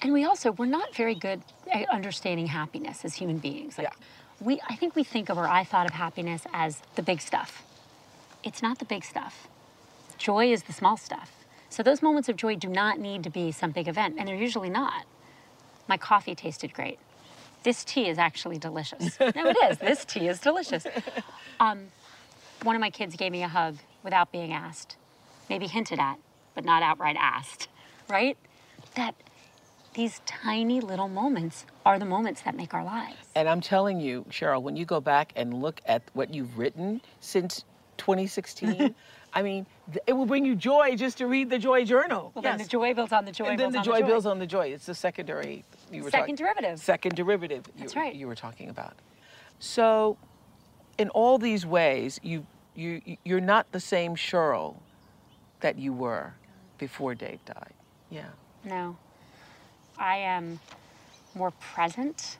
And 0.02 0.14
we 0.14 0.24
also 0.26 0.52
we're 0.52 0.66
not 0.66 0.94
very 0.96 1.16
good 1.16 1.42
at 1.72 1.90
understanding 1.90 2.48
happiness 2.48 3.04
as 3.04 3.16
human 3.16 3.38
beings. 3.40 3.78
Like 3.78 3.88
Yeah. 3.88 4.46
we 4.48 4.62
I 4.70 4.76
think 4.76 4.96
we 4.96 5.04
think 5.04 5.30
of 5.30 5.38
or 5.38 5.48
I 5.48 5.64
thought 5.64 5.88
of 5.88 5.94
happiness 5.94 6.44
as 6.54 6.82
the 6.96 7.02
big 7.02 7.20
stuff. 7.22 7.64
It's 8.44 8.62
not 8.62 8.80
the 8.80 8.86
big 8.86 9.04
stuff. 9.04 9.48
Joy 10.18 10.52
is 10.52 10.64
the 10.64 10.74
small 10.74 10.98
stuff. 10.98 11.32
So 11.70 11.84
those 11.84 12.02
moments 12.02 12.30
of 12.30 12.36
joy 12.36 12.56
do 12.56 12.68
not 12.68 13.00
need 13.00 13.24
to 13.24 13.30
be 13.30 13.52
some 13.52 13.72
big 13.72 13.88
event, 13.88 14.16
and 14.18 14.28
they're 14.28 14.36
usually 14.36 14.70
not. 14.70 15.06
My 15.88 15.98
coffee 15.98 16.36
tasted 16.36 16.74
great. 16.74 17.00
This 17.64 17.84
tea 17.84 18.08
is 18.08 18.18
actually 18.18 18.58
delicious. 18.58 19.20
no, 19.20 19.32
it 19.36 19.58
is. 19.70 19.78
This 19.78 20.06
tea 20.06 20.28
is 20.28 20.40
delicious. 20.40 20.86
Um, 21.60 21.88
one 22.64 22.76
of 22.76 22.80
my 22.80 22.90
kids 22.90 23.16
gave 23.16 23.32
me 23.32 23.44
a 23.44 23.48
hug 23.48 23.78
without 24.04 24.32
being 24.32 24.54
asked, 24.54 24.96
maybe 25.50 25.68
hinted 25.68 26.00
at, 26.00 26.18
but 26.56 26.66
not 26.66 26.84
outright 26.84 27.18
asked, 27.20 27.68
right? 28.10 28.38
That 28.96 29.16
these 29.94 30.22
tiny 30.26 30.80
little 30.82 31.10
moments 31.10 31.66
are 31.86 32.00
the 32.00 32.06
moments 32.06 32.42
that 32.44 32.56
make 32.56 32.74
our 32.74 32.84
lives. 32.84 33.18
And 33.36 33.50
I'm 33.50 33.62
telling 33.62 34.00
you, 34.00 34.26
Sheryl, 34.30 34.62
when 34.62 34.76
you 34.76 34.86
go 34.86 35.02
back 35.02 35.34
and 35.36 35.62
look 35.62 35.82
at 35.86 36.04
what 36.14 36.34
you've 36.34 36.58
written 36.58 37.02
since 37.20 37.66
2016, 37.98 38.96
I 39.34 39.42
mean, 39.42 39.66
it 40.08 40.14
will 40.14 40.26
bring 40.26 40.46
you 40.46 40.56
joy 40.56 40.96
just 40.96 41.18
to 41.20 41.28
read 41.28 41.50
the 41.50 41.60
Joy 41.60 41.86
Journal. 41.86 42.32
Well, 42.34 42.42
then 42.42 42.58
the 42.58 42.66
joy 42.66 42.94
builds 42.94 43.14
on 43.14 43.26
the 43.26 43.32
joy 43.32 43.46
and 43.46 43.60
then 43.60 43.72
the 43.72 43.80
on 43.80 43.84
joy 43.84 44.02
the 44.02 44.08
builds 44.08 44.26
on 44.26 44.40
the 44.40 44.48
joy. 44.48 44.68
It's 44.68 44.86
the 44.86 44.96
secondary. 44.96 45.64
You 45.92 46.04
were 46.04 46.10
Second 46.10 46.22
talking- 46.22 46.36
derivative. 46.36 46.80
Second 46.80 47.16
derivative. 47.16 47.66
You, 47.76 47.82
That's 47.82 47.96
right. 47.96 48.14
You 48.16 48.28
were 48.28 48.36
talking 48.36 48.70
about. 48.70 48.94
So, 49.60 50.18
in 50.98 51.10
all 51.10 51.38
these 51.38 51.66
ways, 51.66 52.20
you 52.24 52.46
you 52.76 53.02
you're 53.24 53.42
not 53.42 53.72
the 53.72 53.80
same 53.80 54.16
Sheryl 54.16 54.78
that 55.60 55.78
you 55.78 55.94
were 55.94 56.34
before 56.78 57.14
Dave 57.14 57.44
died. 57.46 57.74
Yeah. 58.10 58.30
No. 58.64 58.98
I 59.98 60.16
am 60.18 60.60
more 61.36 61.52
present. 61.52 62.38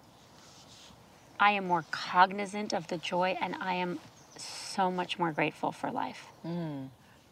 I 1.40 1.52
am 1.52 1.68
more 1.68 1.86
cognizant 1.92 2.74
of 2.74 2.88
the 2.88 2.98
joy, 2.98 3.38
and 3.42 3.56
I 3.60 3.76
am 3.76 4.00
so 4.38 4.90
much 4.90 5.20
more 5.20 5.32
grateful 5.32 5.72
for 5.72 5.92
life. 5.92 6.29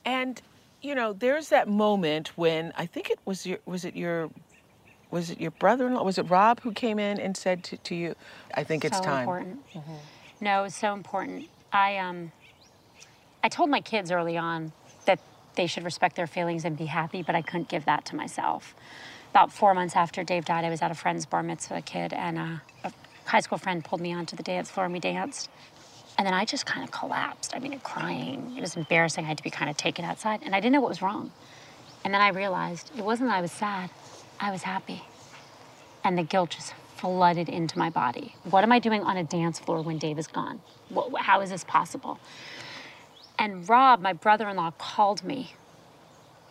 And 0.05 0.41
you 0.81 0.95
know, 0.95 1.13
there's 1.13 1.49
that 1.49 1.67
moment 1.67 2.29
when 2.37 2.71
I 2.77 2.85
think 2.85 3.09
it 3.09 3.19
was 3.25 3.45
your 3.45 3.59
was 3.65 3.85
it 3.85 3.95
your 3.95 4.29
was 5.09 5.29
it 5.29 5.39
your 5.39 5.51
brother-in-law? 5.51 6.03
Was 6.03 6.17
it 6.17 6.23
Rob 6.23 6.61
who 6.61 6.71
came 6.71 6.99
in 6.99 7.19
and 7.19 7.35
said 7.35 7.63
to, 7.65 7.77
to 7.77 7.95
you, 7.95 8.15
"I 8.53 8.63
think 8.63 8.85
it's 8.85 8.99
time. 8.99 9.03
so 9.03 9.09
time." 9.09 9.19
important. 9.21 9.59
No, 10.39 10.65
it's 10.65 10.75
so 10.75 10.93
important. 10.93 11.47
I 11.71 11.97
um, 11.97 12.31
I 13.43 13.49
told 13.49 13.69
my 13.69 13.81
kids 13.81 14.11
early 14.11 14.37
on 14.37 14.71
that 15.05 15.19
they 15.55 15.67
should 15.67 15.83
respect 15.83 16.15
their 16.15 16.27
feelings 16.27 16.65
and 16.65 16.77
be 16.77 16.85
happy, 16.85 17.23
but 17.23 17.35
I 17.35 17.41
couldn't 17.41 17.69
give 17.69 17.85
that 17.85 18.05
to 18.05 18.15
myself. 18.15 18.75
About 19.31 19.51
four 19.51 19.73
months 19.73 19.95
after 19.95 20.23
Dave 20.23 20.45
died, 20.45 20.63
I 20.65 20.69
was 20.69 20.81
at 20.81 20.91
a 20.91 20.95
friend's 20.95 21.25
bar 21.25 21.43
mitzvah 21.43 21.81
kid, 21.81 22.13
and 22.13 22.37
uh, 22.37 22.57
a 22.83 22.91
high 23.25 23.41
school 23.41 23.57
friend 23.57 23.83
pulled 23.83 24.01
me 24.01 24.13
onto 24.13 24.35
the 24.35 24.43
dance 24.43 24.69
floor 24.69 24.85
and 24.85 24.93
we 24.93 24.99
danced. 24.99 25.49
And 26.17 26.25
then 26.25 26.33
I 26.33 26.45
just 26.45 26.65
kind 26.65 26.83
of 26.83 26.91
collapsed. 26.91 27.55
I 27.55 27.59
mean, 27.59 27.79
crying. 27.81 28.53
It 28.57 28.61
was 28.61 28.75
embarrassing. 28.75 29.25
I 29.25 29.27
had 29.27 29.37
to 29.37 29.43
be 29.43 29.51
kind 29.51 29.69
of 29.69 29.77
taken 29.77 30.03
outside, 30.05 30.41
and 30.43 30.55
I 30.55 30.59
didn't 30.59 30.73
know 30.73 30.81
what 30.81 30.89
was 30.89 31.01
wrong. 31.01 31.31
And 32.03 32.13
then 32.13 32.21
I 32.21 32.29
realized 32.29 32.91
it 32.97 33.03
wasn't 33.03 33.29
that 33.29 33.37
I 33.37 33.41
was 33.41 33.51
sad, 33.51 33.89
I 34.39 34.51
was 34.51 34.63
happy. 34.63 35.03
And 36.03 36.17
the 36.17 36.23
guilt 36.23 36.51
just 36.51 36.73
flooded 36.95 37.49
into 37.49 37.77
my 37.77 37.89
body. 37.89 38.35
What 38.49 38.63
am 38.63 38.71
I 38.71 38.79
doing 38.79 39.03
on 39.03 39.17
a 39.17 39.23
dance 39.23 39.59
floor 39.59 39.81
when 39.81 39.97
Dave 39.97 40.17
is 40.17 40.27
gone? 40.27 40.61
Wh- 40.95 41.15
How 41.19 41.41
is 41.41 41.49
this 41.49 41.63
possible? 41.63 42.19
And 43.37 43.67
Rob, 43.69 44.01
my 44.01 44.13
brother 44.13 44.49
in 44.49 44.55
law, 44.57 44.71
called 44.77 45.23
me 45.23 45.53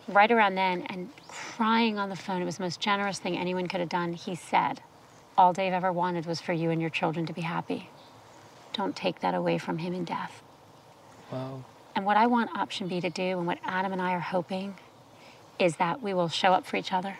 right 0.07 0.31
around 0.31 0.55
then 0.55 0.83
and 0.83 1.09
crying 1.27 1.97
on 1.99 2.09
the 2.09 2.15
phone. 2.15 2.41
It 2.41 2.45
was 2.45 2.57
the 2.57 2.63
most 2.63 2.79
generous 2.79 3.19
thing 3.19 3.37
anyone 3.37 3.67
could 3.67 3.79
have 3.81 3.89
done. 3.89 4.13
He 4.13 4.35
said, 4.35 4.81
All 5.37 5.53
Dave 5.53 5.73
ever 5.73 5.91
wanted 5.91 6.25
was 6.25 6.39
for 6.39 6.53
you 6.53 6.69
and 6.69 6.79
your 6.79 6.89
children 6.89 7.25
to 7.25 7.33
be 7.33 7.41
happy. 7.41 7.89
Don't 8.77 8.95
take 8.95 9.21
that 9.21 9.33
away 9.33 9.57
from 9.57 9.79
him 9.79 9.93
in 9.93 10.05
death. 10.05 10.43
Wow. 11.31 11.65
And 11.95 12.05
what 12.05 12.15
I 12.15 12.27
want 12.27 12.55
Option 12.55 12.87
B 12.87 13.01
to 13.01 13.09
do, 13.09 13.39
and 13.39 13.47
what 13.47 13.57
Adam 13.65 13.91
and 13.91 13.99
I 13.99 14.13
are 14.13 14.19
hoping, 14.19 14.75
is 15.57 15.77
that 15.77 16.03
we 16.03 16.13
will 16.13 16.29
show 16.29 16.53
up 16.53 16.67
for 16.67 16.77
each 16.77 16.93
other, 16.93 17.17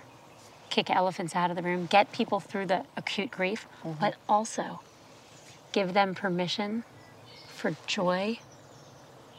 kick 0.70 0.91
elephants 0.91 1.36
out 1.36 1.49
of 1.49 1.55
the 1.55 1.64
room, 1.64 1.88
get 1.88 2.12
people 2.12 2.39
through 2.39 2.68
the 2.68 2.86
acute 2.95 3.32
grief, 3.32 3.66
mm-hmm. 3.84 3.99
but 3.99 4.14
also 4.30 4.82
give 5.72 5.95
them 5.95 6.14
permission 6.14 6.84
for 7.47 7.76
joy, 7.88 8.38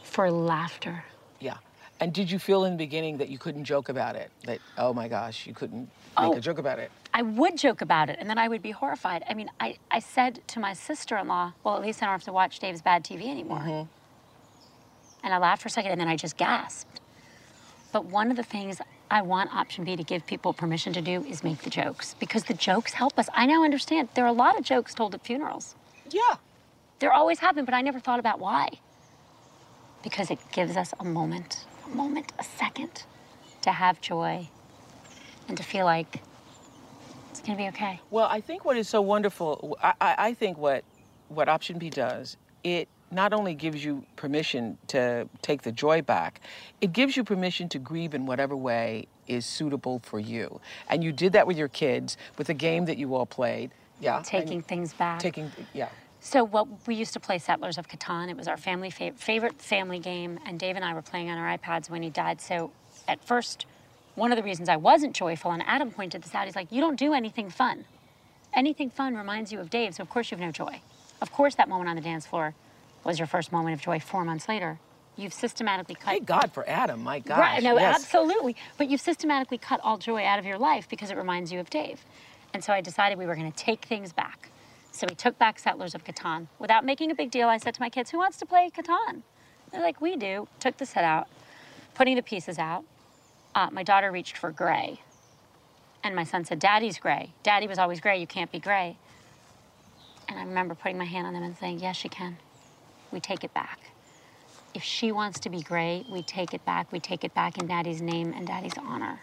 for 0.03 0.29
laughter. 0.29 1.05
Yeah. 1.39 1.59
And 2.01 2.13
did 2.13 2.33
you 2.33 2.41
feel 2.41 2.65
in 2.65 2.73
the 2.73 2.79
beginning 2.79 3.19
that 3.19 3.29
you 3.29 3.39
couldn't 3.39 3.65
joke 3.65 3.89
about 3.89 4.17
it? 4.17 4.33
That 4.45 4.59
oh 4.77 4.93
my 4.93 5.07
gosh, 5.07 5.47
you 5.47 5.55
couldn't 5.55 5.83
make 5.83 5.89
Oh. 6.17 6.33
a 6.33 6.41
joke 6.41 6.59
about 6.59 6.81
it? 6.81 6.91
I 7.19 7.23
would 7.23 7.59
joke 7.59 7.81
about 7.81 8.11
it, 8.11 8.17
and 8.21 8.31
then 8.31 8.39
I 8.39 8.47
would 8.47 8.63
be 8.63 8.71
horrified. 8.71 9.25
I 9.29 9.35
mean, 9.35 9.51
I, 9.59 9.79
I 9.91 9.99
said 9.99 10.39
to 10.47 10.61
my 10.61 10.73
sister 10.73 11.17
in 11.17 11.27
law, 11.27 11.53
well, 11.65 11.75
at 11.75 11.83
least 11.83 12.01
I 12.01 12.07
don't 12.07 12.13
have 12.13 12.23
to 12.23 12.33
watch 12.33 12.61
Dave's 12.61 12.81
bad 12.81 13.03
TV 13.03 13.27
anymore. 13.27 13.59
Mm-hmm. 13.59 15.25
And 15.25 15.35
I 15.35 15.39
laughed 15.39 15.63
for 15.63 15.67
a 15.67 15.71
second, 15.71 15.91
and 15.91 16.01
then 16.01 16.07
I 16.07 16.15
just 16.15 16.37
gasped. 16.37 17.01
But 17.91 18.05
one 18.05 18.31
of 18.31 18.37
the 18.37 18.45
things 18.45 18.81
I 19.11 19.23
want 19.23 19.53
Option 19.53 19.83
B 19.83 19.97
to 19.97 20.05
give 20.05 20.29
people 20.29 20.53
permission 20.53 20.93
to 20.93 21.01
do 21.01 21.25
is 21.25 21.43
make 21.43 21.63
the 21.63 21.71
jokes, 21.71 22.15
because 22.21 22.45
the 22.45 22.55
jokes 22.55 22.93
help 22.93 23.19
us. 23.19 23.29
I 23.35 23.47
now 23.47 23.65
understand 23.65 24.11
there 24.15 24.25
are 24.25 24.29
a 24.29 24.33
lot 24.33 24.57
of 24.57 24.65
jokes 24.65 24.95
told 24.95 25.13
at 25.13 25.25
funerals. 25.25 25.75
Yeah. 26.11 26.37
There 27.01 27.13
always 27.13 27.41
have 27.41 27.57
been, 27.57 27.65
but 27.65 27.75
I 27.75 27.83
never 27.83 27.99
thought 27.99 28.21
about 28.21 28.39
why. 28.39 28.79
Because 30.05 30.31
it 30.31 30.39
gives 30.53 30.77
us 30.77 30.95
a 31.01 31.05
moment, 31.05 31.65
a 31.85 31.97
moment, 31.97 32.33
a 32.39 32.45
second 32.45 33.03
to 33.63 33.73
have 33.73 34.01
joy 34.01 34.51
and 35.49 35.57
to 35.57 35.65
feel 35.65 35.85
like 35.85 36.23
it's 37.39 37.47
gonna 37.47 37.59
be 37.59 37.69
okay. 37.69 38.01
Well, 38.11 38.27
I 38.31 38.41
think 38.41 38.65
what 38.65 38.77
is 38.77 38.89
so 38.89 39.01
wonderful, 39.01 39.77
I, 39.83 39.93
I, 40.01 40.15
I 40.19 40.35
think 40.35 40.59
what 40.59 40.85
what 41.29 41.49
Option 41.49 41.79
B 41.79 41.91
does, 41.91 42.37
it 42.65 42.89
not 43.11 43.33
only 43.33 43.55
gives 43.55 43.85
you 43.85 44.05
permission 44.17 44.79
to 44.89 45.29
take 45.43 45.63
the 45.63 45.73
joy 45.73 46.03
back, 46.03 46.41
it 46.81 46.93
gives 46.93 47.17
you 47.17 47.25
permission 47.25 47.69
to 47.71 47.79
grieve 47.79 48.15
in 48.15 48.27
whatever 48.27 48.57
way 48.57 49.07
is 49.27 49.45
suitable 49.47 50.01
for 50.01 50.19
you. 50.19 50.61
And 50.89 51.05
you 51.05 51.13
did 51.13 51.33
that 51.33 51.47
with 51.47 51.57
your 51.57 51.69
kids 51.69 52.17
with 52.39 52.49
a 52.49 52.55
game 52.55 52.87
that 52.87 52.99
you 52.99 53.15
all 53.15 53.27
played. 53.27 53.71
Yeah. 54.01 54.23
Taking 54.25 54.63
things 54.63 54.93
back. 54.95 55.19
taking 55.21 55.51
yeah. 55.75 55.89
So 56.21 56.45
what 56.45 56.67
we 56.87 56.95
used 56.95 57.13
to 57.13 57.21
play 57.21 57.39
Settlers 57.39 57.79
of 57.79 57.89
Catan. 57.89 58.29
It 58.29 58.37
was 58.37 58.49
our 58.49 58.57
family 58.57 58.91
fa- 58.91 59.13
favorite 59.17 59.61
family 59.61 59.99
game, 59.99 60.39
and 60.47 60.59
Dave 60.59 60.77
and 60.77 60.85
I 60.85 60.93
were 60.93 61.03
playing 61.03 61.31
on 61.31 61.39
our 61.39 61.57
iPads 61.57 61.89
when 61.89 62.03
he 62.03 62.11
died. 62.11 62.41
So 62.41 62.73
at 63.07 63.23
first, 63.25 63.67
one 64.19 64.33
of 64.33 64.37
the 64.37 64.43
reasons 64.43 64.69
I 64.69 64.77
wasn't 64.77 65.15
joyful, 65.15 65.51
and 65.53 65.63
Adam 65.67 65.91
pointed 65.91 66.23
this 66.23 66.35
out, 66.35 66.47
he's 66.47 66.57
like, 66.57 66.73
"You 66.73 66.81
don't 66.81 66.99
do 66.99 67.15
anything 67.15 67.51
fun. 67.51 67.85
Anything 68.55 68.91
fun 68.91 69.17
reminds 69.17 69.53
you 69.53 69.61
of 69.61 69.71
Dave, 69.71 69.95
so 69.95 70.03
of 70.03 70.11
course 70.11 70.31
you 70.31 70.37
have 70.37 70.45
no 70.45 70.53
joy. 70.53 70.81
Of 71.21 71.33
course 71.33 71.55
that 71.57 71.69
moment 71.69 71.91
on 71.91 71.97
the 71.97 72.03
dance 72.03 72.27
floor 72.27 72.55
was 73.05 73.19
your 73.19 73.27
first 73.27 73.53
moment 73.53 73.75
of 73.75 73.81
joy. 73.81 74.01
Four 74.01 74.25
months 74.25 74.49
later, 74.49 74.79
you've 75.17 75.35
systematically 75.35 75.95
cut 75.95 76.07
Thank 76.07 76.27
God 76.27 76.53
for 76.53 76.69
Adam. 76.69 77.03
My 77.03 77.19
God. 77.19 77.39
Right, 77.39 77.63
no, 77.63 77.77
yes. 77.77 77.97
absolutely. 77.97 78.57
But 78.77 78.89
you've 78.89 79.01
systematically 79.01 79.59
cut 79.59 79.81
all 79.83 79.99
joy 79.99 80.25
out 80.25 80.39
of 80.39 80.45
your 80.45 80.59
life 80.59 80.89
because 80.89 81.11
it 81.11 81.17
reminds 81.17 81.53
you 81.53 81.61
of 81.61 81.71
Dave. 81.71 82.01
And 82.55 82.63
so 82.65 82.73
I 82.73 82.81
decided 82.81 83.19
we 83.19 83.27
were 83.27 83.37
going 83.37 83.51
to 83.51 83.57
take 83.57 83.85
things 83.85 84.13
back. 84.13 84.51
So 84.93 85.07
we 85.09 85.15
took 85.15 85.39
back 85.39 85.59
Settlers 85.59 85.95
of 85.95 86.05
Catan. 86.05 86.49
Without 86.59 86.85
making 86.85 87.11
a 87.11 87.15
big 87.15 87.31
deal, 87.31 87.49
I 87.49 87.59
said 87.59 87.75
to 87.75 87.81
my 87.81 87.91
kids, 87.91 88.11
Who 88.11 88.19
wants 88.19 88.39
to 88.39 88.47
play 88.47 88.71
Catan? 88.71 89.23
They're 89.71 89.83
like, 89.83 90.01
We 90.01 90.17
do. 90.17 90.49
Took 90.61 90.79
the 90.79 90.87
set 90.87 91.05
out, 91.05 91.29
putting 91.95 92.17
the 92.17 92.23
pieces 92.23 92.59
out. 92.59 92.85
Uh, 93.59 93.69
my 93.73 93.83
daughter 93.83 94.13
reached 94.13 94.37
for 94.37 94.53
gray. 94.53 95.01
And 96.05 96.15
my 96.15 96.23
son 96.23 96.45
said, 96.45 96.61
Daddy's 96.61 96.99
gray. 96.99 97.33
Daddy 97.43 97.67
was 97.67 97.79
always 97.79 98.01
gray. 98.01 98.21
You 98.21 98.27
can't 98.27 98.53
be 98.53 98.61
gray. 98.61 98.97
And 100.29 100.39
I 100.39 100.45
remember 100.45 100.77
putting 100.77 100.97
my 100.97 101.05
hand 101.05 101.27
on 101.27 101.33
them 101.33 101.43
and 101.43 101.57
saying, 101.57 101.81
Yes, 101.81 101.97
she 101.97 102.09
can. 102.09 102.37
We 103.11 103.19
take 103.19 103.43
it 103.43 103.53
back 103.55 103.89
if 104.75 104.83
she 104.85 105.11
wants 105.11 105.41
to 105.41 105.51
be 105.51 105.61
gray, 105.61 106.05
we 106.09 106.23
take 106.23 106.55
it 106.55 106.65
back. 106.65 106.93
We 106.93 107.01
take 107.01 107.25
it 107.25 107.35
back 107.35 107.59
in 107.59 107.67
Daddy's 107.67 108.01
name 108.01 108.33
and 108.33 108.47
Daddy's 108.47 108.79
honor. 108.79 109.23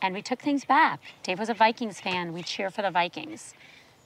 And 0.00 0.14
we 0.14 0.20
took 0.20 0.40
things 0.40 0.64
back. 0.64 1.00
Dave 1.22 1.38
was 1.38 1.48
a 1.48 1.54
Vikings 1.54 2.00
fan. 2.00 2.32
We 2.32 2.42
cheer 2.42 2.68
for 2.68 2.82
the 2.82 2.90
Vikings. 2.90 3.54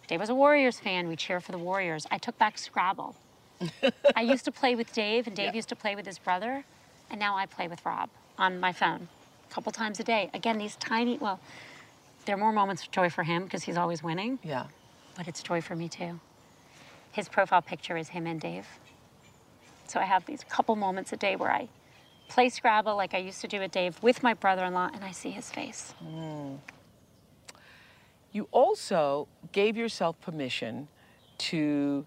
Dave 0.09 0.21
was 0.21 0.29
a 0.29 0.35
Warriors 0.35 0.79
fan. 0.79 1.09
We 1.09 1.17
cheer 1.17 1.41
for 1.41 1.53
the 1.53 1.59
Warriors. 1.59 2.07
I 2.11 2.19
took 2.19 2.37
back 2.39 2.59
Scrabble. 2.59 3.17
I 4.14 4.21
used 4.21 4.45
to 4.45 4.53
play 4.53 4.75
with 4.75 4.93
Dave, 4.93 5.27
and 5.27 5.35
Dave 5.35 5.55
used 5.55 5.71
to 5.71 5.77
play 5.77 5.97
with 5.97 6.05
his 6.05 6.19
brother, 6.19 6.67
and 7.11 7.19
now 7.19 7.35
I 7.35 7.47
play 7.47 7.67
with 7.67 7.85
Rob 7.87 8.11
on 8.39 8.61
my 8.61 8.72
phone 8.72 9.09
a 9.51 9.55
couple 9.55 9.72
times 9.72 10.01
a 10.01 10.05
day. 10.05 10.30
Again, 10.34 10.59
these 10.59 10.76
tiny, 10.76 11.18
well, 11.18 11.41
there 12.24 12.34
are 12.34 12.39
more 12.39 12.53
moments 12.53 12.82
of 12.82 12.91
joy 12.91 13.09
for 13.11 13.22
him 13.22 13.45
because 13.45 13.64
he's 13.64 13.76
always 13.76 14.03
winning, 14.03 14.39
Yeah. 14.43 14.66
but 15.16 15.28
it's 15.28 15.43
joy 15.43 15.61
for 15.61 15.76
me 15.76 15.89
too. 15.89 16.20
His 17.12 17.28
profile 17.28 17.62
picture 17.62 17.97
is 17.97 18.09
him 18.09 18.26
and 18.26 18.41
Dave. 18.41 18.66
So 19.87 20.01
I 20.01 20.05
have 20.05 20.26
these 20.26 20.45
couple 20.49 20.76
moments 20.76 21.12
a 21.12 21.16
day 21.16 21.37
where 21.37 21.51
I 21.51 21.68
play 22.28 22.49
Scrabble 22.49 22.97
like 22.97 23.14
I 23.14 23.18
used 23.18 23.41
to 23.43 23.49
do 23.49 23.61
with 23.61 23.70
Dave 23.70 24.03
with 24.03 24.22
my 24.22 24.34
brother-in-law 24.34 24.91
and 24.93 25.05
I 25.05 25.12
see 25.12 25.30
his 25.30 25.51
face. 25.51 25.95
Hmm. 26.01 26.57
You 28.32 28.49
also 28.51 29.28
gave 29.53 29.76
yourself 29.76 30.20
permission 30.20 30.89
to 31.39 32.05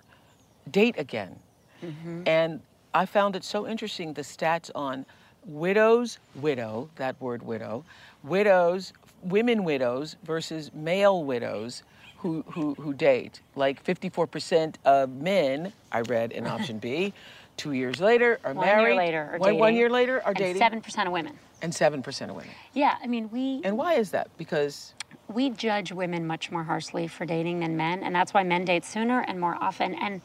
date 0.69 0.95
again. 0.97 1.39
Mm-hmm. 1.83 2.23
And 2.27 2.61
I 2.93 3.05
found 3.05 3.35
it 3.35 3.43
so 3.43 3.65
interesting 3.65 4.13
the 4.13 4.21
stats 4.21 4.69
on 4.75 5.05
widows, 5.45 6.19
widow, 6.35 6.89
that 6.95 7.19
word 7.21 7.43
widow, 7.43 7.83
widows, 8.23 8.93
women 9.23 9.63
widows 9.63 10.15
versus 10.23 10.71
male 10.73 11.23
widows 11.23 11.83
who, 12.17 12.43
who, 12.51 12.73
who 12.75 12.93
date. 12.93 13.41
Like 13.55 13.83
54% 13.83 14.75
of 14.85 15.09
men, 15.09 15.73
I 15.91 16.01
read 16.01 16.31
in 16.31 16.47
option 16.47 16.79
B, 16.79 17.13
two 17.57 17.73
years 17.73 17.99
later 17.99 18.39
are 18.43 18.53
One 18.53 18.65
married. 18.65 18.87
year 18.87 18.95
later 18.95 19.29
are 19.33 19.37
one, 19.39 19.57
one 19.57 19.75
year 19.75 19.89
later 19.89 20.21
are 20.21 20.29
and 20.29 20.37
dating. 20.37 20.61
Seven 20.61 20.81
percent 20.81 21.07
of 21.07 21.13
women. 21.13 21.37
And 21.61 21.73
7% 21.73 22.29
of 22.29 22.35
women. 22.35 22.51
Yeah, 22.73 22.95
I 23.03 23.07
mean 23.07 23.29
we 23.31 23.61
And 23.65 23.77
why 23.77 23.95
is 23.95 24.11
that? 24.11 24.29
Because 24.37 24.93
we 25.27 25.49
judge 25.49 25.91
women 25.91 26.25
much 26.25 26.51
more 26.51 26.63
harshly 26.63 27.07
for 27.07 27.25
dating 27.25 27.59
than 27.59 27.75
men, 27.75 28.01
and 28.03 28.15
that's 28.15 28.33
why 28.33 28.43
men 28.43 28.63
date 28.65 28.85
sooner 28.85 29.21
and 29.21 29.39
more 29.39 29.57
often. 29.61 29.93
And 29.95 30.21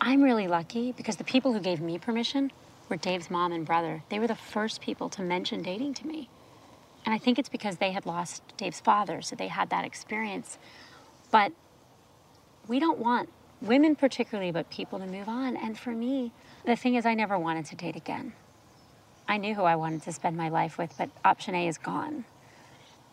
I'm 0.00 0.22
really 0.22 0.48
lucky 0.48 0.92
because 0.92 1.16
the 1.16 1.24
people 1.24 1.52
who 1.52 1.60
gave 1.60 1.80
me 1.80 1.98
permission 1.98 2.50
were 2.88 2.96
Dave's 2.96 3.30
mom 3.30 3.52
and 3.52 3.66
brother. 3.66 4.02
They 4.08 4.18
were 4.18 4.26
the 4.26 4.34
first 4.34 4.80
people 4.80 5.08
to 5.10 5.22
mention 5.22 5.62
dating 5.62 5.94
to 5.94 6.06
me. 6.06 6.28
And 7.04 7.14
I 7.14 7.18
think 7.18 7.38
it's 7.38 7.48
because 7.48 7.76
they 7.76 7.92
had 7.92 8.06
lost 8.06 8.42
Dave's 8.56 8.80
father, 8.80 9.22
so 9.22 9.36
they 9.36 9.48
had 9.48 9.70
that 9.70 9.84
experience. 9.84 10.58
But 11.30 11.52
we 12.66 12.80
don't 12.80 12.98
want 12.98 13.28
women, 13.60 13.94
particularly, 13.94 14.50
but 14.50 14.70
people 14.70 14.98
to 14.98 15.06
move 15.06 15.28
on. 15.28 15.56
And 15.56 15.78
for 15.78 15.90
me, 15.90 16.32
the 16.64 16.76
thing 16.76 16.96
is, 16.96 17.06
I 17.06 17.14
never 17.14 17.38
wanted 17.38 17.66
to 17.66 17.76
date 17.76 17.96
again. 17.96 18.32
I 19.28 19.38
knew 19.38 19.54
who 19.54 19.62
I 19.62 19.76
wanted 19.76 20.02
to 20.02 20.12
spend 20.12 20.36
my 20.36 20.48
life 20.48 20.78
with, 20.78 20.94
but 20.98 21.10
option 21.24 21.54
A 21.54 21.66
is 21.66 21.78
gone. 21.78 22.24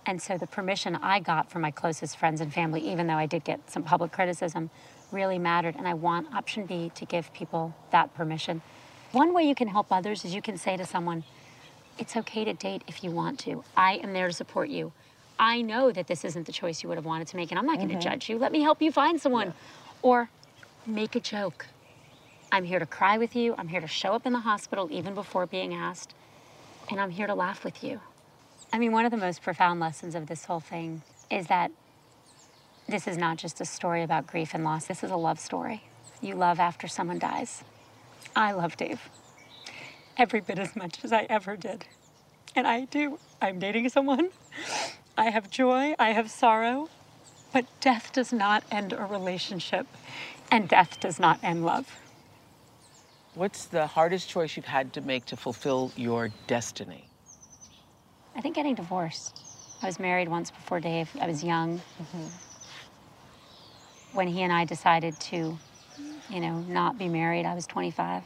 And 0.05 0.21
so 0.21 0.37
the 0.37 0.47
permission 0.47 0.95
I 0.97 1.19
got 1.19 1.49
from 1.49 1.61
my 1.61 1.71
closest 1.71 2.17
friends 2.17 2.41
and 2.41 2.53
family, 2.53 2.81
even 2.81 3.07
though 3.07 3.15
I 3.15 3.25
did 3.25 3.43
get 3.43 3.71
some 3.71 3.83
public 3.83 4.11
criticism, 4.11 4.69
really 5.11 5.39
mattered. 5.39 5.75
And 5.75 5.87
I 5.87 5.93
want 5.93 6.33
option 6.33 6.65
B 6.65 6.91
to 6.95 7.05
give 7.05 7.33
people 7.33 7.73
that 7.91 8.13
permission. 8.13 8.61
One 9.13 9.31
way 9.31 9.43
you 9.43 9.53
can 9.53 9.67
help 9.67 9.91
others 9.91 10.25
is 10.25 10.33
you 10.33 10.41
can 10.41 10.57
say 10.57 10.75
to 10.75 10.85
someone, 10.85 11.23
it's 11.99 12.17
okay 12.17 12.43
to 12.45 12.53
date 12.53 12.81
if 12.87 13.03
you 13.03 13.11
want 13.11 13.37
to. 13.41 13.63
I 13.77 13.97
am 13.97 14.11
there 14.11 14.27
to 14.27 14.33
support 14.33 14.69
you. 14.69 14.91
I 15.37 15.61
know 15.61 15.91
that 15.91 16.07
this 16.07 16.25
isn't 16.25 16.47
the 16.47 16.51
choice 16.51 16.81
you 16.81 16.89
would 16.89 16.97
have 16.97 17.05
wanted 17.05 17.27
to 17.27 17.35
make, 17.35 17.51
and 17.51 17.59
I'm 17.59 17.67
not 17.67 17.77
going 17.77 17.89
to 17.89 17.93
mm-hmm. 17.93 18.09
judge 18.09 18.27
you. 18.27 18.39
Let 18.39 18.51
me 18.51 18.61
help 18.61 18.81
you 18.81 18.91
find 18.91 19.21
someone. 19.21 19.53
Or 20.01 20.29
make 20.87 21.15
a 21.15 21.19
joke. 21.19 21.67
I'm 22.51 22.63
here 22.63 22.79
to 22.79 22.87
cry 22.87 23.19
with 23.19 23.35
you. 23.35 23.53
I'm 23.55 23.67
here 23.67 23.81
to 23.81 23.87
show 23.87 24.13
up 24.13 24.25
in 24.25 24.33
the 24.33 24.39
hospital 24.39 24.89
even 24.91 25.13
before 25.13 25.45
being 25.45 25.75
asked. 25.75 26.15
And 26.89 26.99
I'm 26.99 27.11
here 27.11 27.27
to 27.27 27.35
laugh 27.35 27.63
with 27.63 27.83
you. 27.83 27.99
I 28.73 28.79
mean, 28.79 28.91
one 28.93 29.05
of 29.05 29.11
the 29.11 29.17
most 29.17 29.43
profound 29.43 29.79
lessons 29.79 30.15
of 30.15 30.25
this 30.25 30.45
whole 30.45 30.59
thing 30.59 31.03
is 31.29 31.47
that 31.47 31.71
this 32.89 33.07
is 33.07 33.17
not 33.17 33.37
just 33.37 33.61
a 33.61 33.65
story 33.65 34.01
about 34.01 34.25
grief 34.25 34.55
and 34.55 34.63
loss, 34.63 34.87
this 34.87 35.03
is 35.03 35.11
a 35.11 35.15
love 35.15 35.39
story. 35.39 35.83
You 36.19 36.33
love 36.33 36.59
after 36.59 36.87
someone 36.87 37.19
dies. 37.19 37.63
I 38.35 38.51
love 38.51 38.77
Dave 38.77 39.09
every 40.17 40.41
bit 40.41 40.59
as 40.59 40.75
much 40.75 41.03
as 41.03 41.11
I 41.11 41.25
ever 41.29 41.55
did. 41.55 41.85
And 42.55 42.67
I 42.67 42.85
do. 42.85 43.19
I'm 43.41 43.59
dating 43.59 43.89
someone. 43.89 44.29
I 45.17 45.29
have 45.29 45.49
joy, 45.49 45.95
I 45.99 46.09
have 46.09 46.31
sorrow, 46.31 46.89
but 47.51 47.65
death 47.81 48.11
does 48.13 48.33
not 48.33 48.63
end 48.71 48.93
a 48.93 49.05
relationship, 49.05 49.85
and 50.51 50.67
death 50.67 50.99
does 50.99 51.19
not 51.19 51.39
end 51.43 51.65
love. 51.65 51.99
What's 53.35 53.65
the 53.65 53.85
hardest 53.87 54.29
choice 54.29 54.55
you've 54.55 54.65
had 54.65 54.93
to 54.93 55.01
make 55.01 55.25
to 55.25 55.35
fulfill 55.35 55.91
your 55.95 56.29
destiny? 56.47 57.05
I 58.35 58.41
think 58.41 58.55
getting 58.55 58.75
divorced. 58.75 59.43
I 59.81 59.85
was 59.85 59.99
married 59.99 60.29
once 60.29 60.49
before 60.49 60.79
Dave. 60.79 61.09
I 61.19 61.27
was 61.27 61.43
young. 61.43 61.79
Mm-hmm. 62.01 62.25
When 64.13 64.27
he 64.27 64.41
and 64.41 64.53
I 64.53 64.65
decided 64.65 65.19
to, 65.19 65.57
you 66.29 66.39
know, 66.39 66.59
not 66.59 66.97
be 66.97 67.07
married, 67.07 67.45
I 67.45 67.53
was 67.53 67.67
25. 67.67 68.23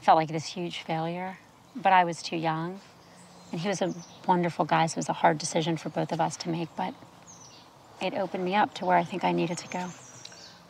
Felt 0.00 0.16
like 0.16 0.28
this 0.28 0.46
huge 0.46 0.80
failure, 0.80 1.38
but 1.76 1.92
I 1.92 2.04
was 2.04 2.22
too 2.22 2.36
young. 2.36 2.80
And 3.50 3.60
he 3.60 3.68
was 3.68 3.82
a 3.82 3.94
wonderful 4.26 4.64
guy, 4.64 4.86
so 4.86 4.94
it 4.94 4.96
was 4.96 5.08
a 5.10 5.14
hard 5.14 5.36
decision 5.38 5.76
for 5.76 5.90
both 5.90 6.10
of 6.10 6.20
us 6.20 6.36
to 6.38 6.48
make, 6.48 6.68
but 6.74 6.94
it 8.00 8.14
opened 8.14 8.44
me 8.44 8.54
up 8.54 8.72
to 8.74 8.86
where 8.86 8.96
I 8.96 9.04
think 9.04 9.24
I 9.24 9.32
needed 9.32 9.58
to 9.58 9.68
go. 9.68 9.88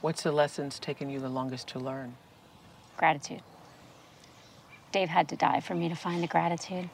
What's 0.00 0.22
the 0.22 0.32
lessons 0.32 0.80
taken 0.80 1.08
you 1.08 1.20
the 1.20 1.28
longest 1.28 1.68
to 1.68 1.78
learn? 1.78 2.16
Gratitude. 2.96 3.40
Dave 4.90 5.08
had 5.08 5.28
to 5.28 5.36
die 5.36 5.60
for 5.60 5.74
me 5.74 5.88
to 5.88 5.94
find 5.94 6.22
the 6.22 6.26
gratitude. 6.26 6.90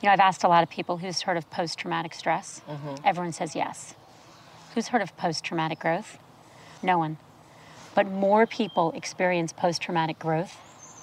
You 0.00 0.06
know, 0.06 0.10
I've 0.12 0.20
asked 0.20 0.44
a 0.44 0.48
lot 0.48 0.62
of 0.62 0.70
people 0.70 0.98
who's 0.98 1.22
heard 1.22 1.36
of 1.36 1.50
post 1.50 1.78
traumatic 1.78 2.14
stress. 2.14 2.62
Mm-hmm. 2.68 2.94
Everyone 3.04 3.32
says 3.32 3.56
yes. 3.56 3.94
Who's 4.74 4.88
heard 4.88 5.02
of 5.02 5.16
post 5.16 5.44
traumatic 5.44 5.80
growth? 5.80 6.18
No 6.82 6.96
one. 6.96 7.18
But 7.94 8.06
more 8.06 8.46
people 8.46 8.92
experience 8.92 9.52
post 9.52 9.82
traumatic 9.82 10.18
growth 10.18 10.56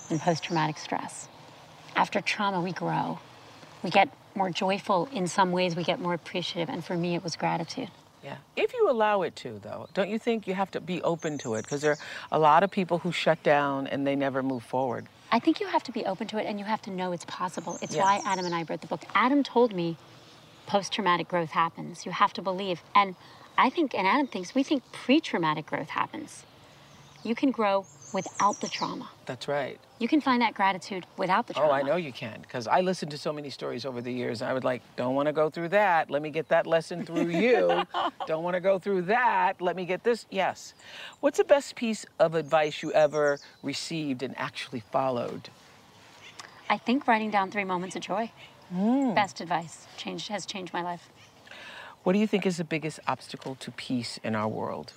than 0.09 0.19
post 0.19 0.43
traumatic 0.43 0.77
stress. 0.77 1.27
After 1.95 2.21
trauma, 2.21 2.61
we 2.61 2.71
grow. 2.71 3.19
We 3.83 3.89
get 3.89 4.09
more 4.35 4.49
joyful 4.49 5.07
in 5.11 5.27
some 5.27 5.51
ways, 5.51 5.75
we 5.75 5.83
get 5.83 5.99
more 5.99 6.13
appreciative. 6.13 6.69
And 6.69 6.83
for 6.83 6.95
me, 6.97 7.15
it 7.15 7.23
was 7.23 7.35
gratitude. 7.35 7.89
Yeah. 8.23 8.37
If 8.55 8.73
you 8.73 8.89
allow 8.89 9.21
it 9.21 9.35
to, 9.37 9.59
though, 9.59 9.87
don't 9.93 10.09
you 10.09 10.19
think 10.19 10.47
you 10.47 10.53
have 10.53 10.71
to 10.71 10.81
be 10.81 11.01
open 11.03 11.37
to 11.39 11.55
it? 11.55 11.63
Because 11.63 11.81
there 11.81 11.91
are 11.91 11.97
a 12.31 12.39
lot 12.39 12.63
of 12.63 12.71
people 12.71 12.99
who 12.99 13.11
shut 13.11 13.41
down 13.43 13.87
and 13.87 14.05
they 14.05 14.15
never 14.15 14.43
move 14.43 14.63
forward. 14.63 15.07
I 15.31 15.39
think 15.39 15.59
you 15.59 15.67
have 15.67 15.83
to 15.83 15.91
be 15.91 16.05
open 16.05 16.27
to 16.27 16.37
it 16.37 16.45
and 16.45 16.59
you 16.59 16.65
have 16.65 16.81
to 16.83 16.91
know 16.91 17.11
it's 17.11 17.25
possible. 17.25 17.77
It's 17.81 17.95
Yes. 17.95 18.03
why 18.03 18.21
Adam 18.25 18.45
and 18.45 18.53
I 18.55 18.63
wrote 18.63 18.81
the 18.81 18.87
book. 18.87 19.03
Adam 19.13 19.43
told 19.43 19.73
me 19.73 19.95
post 20.67 20.91
traumatic 20.91 21.27
growth 21.27 21.51
happens. 21.51 22.05
You 22.05 22.11
have 22.11 22.33
to 22.33 22.41
believe. 22.41 22.81
And 22.93 23.15
I 23.57 23.69
think, 23.69 23.93
and 23.93 24.07
Adam 24.07 24.27
thinks, 24.27 24.53
we 24.53 24.63
think 24.63 24.83
pre 24.91 25.19
traumatic 25.19 25.65
growth 25.65 25.89
happens. 25.89 26.43
You 27.23 27.35
can 27.35 27.51
grow 27.51 27.85
without 28.13 28.59
the 28.61 28.67
trauma. 28.67 29.09
That's 29.25 29.47
right. 29.47 29.79
You 29.99 30.07
can 30.07 30.21
find 30.21 30.41
that 30.41 30.53
gratitude 30.53 31.05
without 31.17 31.47
the 31.47 31.53
trauma. 31.53 31.69
Oh, 31.69 31.71
I 31.71 31.81
know 31.81 31.97
you 31.97 32.13
can, 32.13 32.41
because 32.41 32.67
I 32.67 32.81
listened 32.81 33.11
to 33.11 33.17
so 33.17 33.33
many 33.33 33.49
stories 33.49 33.85
over 33.85 34.01
the 34.01 34.11
years. 34.11 34.41
And 34.41 34.49
I 34.49 34.53
would 34.53 34.63
like, 34.63 34.81
don't 34.95 35.13
want 35.15 35.27
to 35.27 35.33
go 35.33 35.49
through 35.49 35.69
that. 35.69 36.09
Let 36.09 36.21
me 36.21 36.29
get 36.29 36.47
that 36.49 36.65
lesson 36.65 37.05
through 37.05 37.29
you. 37.29 37.83
don't 38.27 38.43
want 38.43 38.55
to 38.55 38.61
go 38.61 38.79
through 38.79 39.03
that. 39.03 39.61
Let 39.61 39.75
me 39.75 39.85
get 39.85 40.03
this. 40.03 40.25
Yes. 40.29 40.73
What's 41.19 41.37
the 41.37 41.43
best 41.43 41.75
piece 41.75 42.05
of 42.17 42.35
advice 42.35 42.81
you 42.81 42.91
ever 42.93 43.39
received 43.61 44.23
and 44.23 44.33
actually 44.37 44.79
followed? 44.79 45.49
I 46.69 46.77
think 46.77 47.07
writing 47.07 47.31
down 47.31 47.51
three 47.51 47.65
moments 47.65 47.95
of 47.95 48.01
joy. 48.01 48.31
Hmm. 48.71 49.13
Best 49.13 49.41
advice. 49.41 49.87
Changed 49.97 50.29
has 50.29 50.45
changed 50.45 50.73
my 50.73 50.83
life. 50.83 51.09
What 52.03 52.13
do 52.13 52.19
you 52.19 52.27
think 52.27 52.45
is 52.45 52.57
the 52.57 52.63
biggest 52.63 52.99
obstacle 53.07 53.55
to 53.55 53.71
peace 53.71 54.19
in 54.23 54.35
our 54.35 54.47
world? 54.47 54.93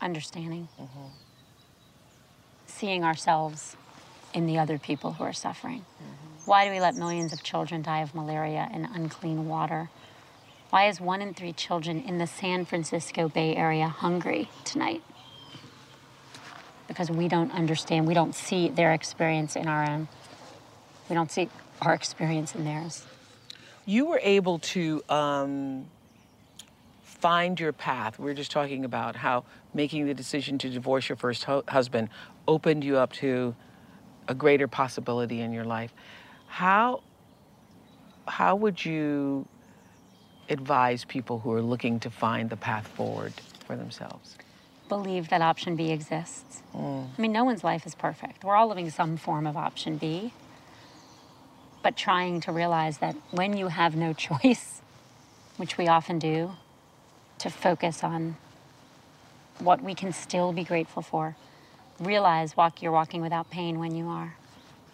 Understanding. 0.00 0.68
Seeing 2.66 3.04
ourselves 3.04 3.76
in 4.34 4.46
the 4.46 4.58
other 4.58 4.78
people 4.78 5.12
who 5.14 5.24
are 5.24 5.32
suffering. 5.32 5.84
Why 6.44 6.64
do 6.64 6.70
we 6.70 6.80
let 6.80 6.94
millions 6.94 7.32
of 7.32 7.42
children 7.42 7.82
die 7.82 8.00
of 8.00 8.14
malaria 8.14 8.68
and 8.72 8.86
unclean 8.94 9.48
water? 9.48 9.90
Why 10.70 10.88
is 10.88 11.00
one 11.00 11.22
in 11.22 11.32
three 11.34 11.52
children 11.52 12.02
in 12.02 12.18
the 12.18 12.26
San 12.26 12.64
Francisco 12.64 13.28
Bay 13.28 13.56
Area 13.56 13.88
hungry 13.88 14.48
tonight? 14.64 15.02
Because 16.86 17.10
we 17.10 17.28
don't 17.28 17.50
understand, 17.52 18.06
we 18.06 18.14
don't 18.14 18.34
see 18.34 18.68
their 18.68 18.92
experience 18.92 19.56
in 19.56 19.66
our 19.66 19.88
own. 19.88 20.08
We 21.08 21.14
don't 21.14 21.32
see 21.32 21.48
our 21.80 21.94
experience 21.94 22.54
in 22.54 22.64
theirs. 22.64 23.06
You 23.86 24.06
were 24.06 24.20
able 24.22 24.58
to 24.58 25.02
um, 25.08 25.86
find 27.26 27.58
your 27.58 27.72
path. 27.72 28.20
We 28.20 28.30
are 28.30 28.34
just 28.34 28.52
talking 28.52 28.84
about 28.84 29.16
how 29.16 29.42
making 29.74 30.06
the 30.06 30.14
decision 30.14 30.58
to 30.58 30.70
divorce 30.70 31.08
your 31.08 31.16
first 31.16 31.42
hu- 31.42 31.64
husband 31.66 32.08
opened 32.46 32.84
you 32.84 32.98
up 32.98 33.12
to 33.14 33.52
a 34.28 34.34
greater 34.34 34.68
possibility 34.68 35.40
in 35.40 35.52
your 35.52 35.64
life. 35.64 35.92
How 36.46 37.02
how 38.28 38.54
would 38.54 38.84
you 38.84 39.44
advise 40.48 41.04
people 41.04 41.40
who 41.40 41.52
are 41.52 41.62
looking 41.62 41.98
to 41.98 42.10
find 42.10 42.48
the 42.48 42.56
path 42.56 42.86
forward 42.86 43.32
for 43.66 43.74
themselves? 43.74 44.36
believe 44.88 45.30
that 45.30 45.42
option 45.42 45.74
B 45.74 45.90
exists. 45.90 46.62
Mm. 46.72 47.08
I 47.18 47.20
mean, 47.20 47.32
no 47.32 47.42
one's 47.42 47.64
life 47.64 47.86
is 47.86 47.96
perfect. 47.96 48.44
We're 48.44 48.54
all 48.54 48.68
living 48.68 48.88
some 48.88 49.16
form 49.16 49.48
of 49.48 49.56
option 49.56 49.96
B. 49.96 50.32
But 51.82 51.96
trying 51.96 52.40
to 52.42 52.52
realize 52.52 52.98
that 52.98 53.16
when 53.32 53.56
you 53.56 53.66
have 53.66 53.96
no 53.96 54.12
choice, 54.28 54.80
which 55.56 55.76
we 55.76 55.88
often 55.88 56.20
do, 56.20 56.52
to 57.38 57.50
focus 57.50 58.02
on 58.02 58.36
what 59.58 59.82
we 59.82 59.94
can 59.94 60.12
still 60.12 60.52
be 60.52 60.64
grateful 60.64 61.02
for. 61.02 61.36
Realize 61.98 62.56
walk 62.56 62.82
you're 62.82 62.92
walking 62.92 63.22
without 63.22 63.50
pain 63.50 63.78
when 63.78 63.94
you 63.94 64.08
are. 64.08 64.36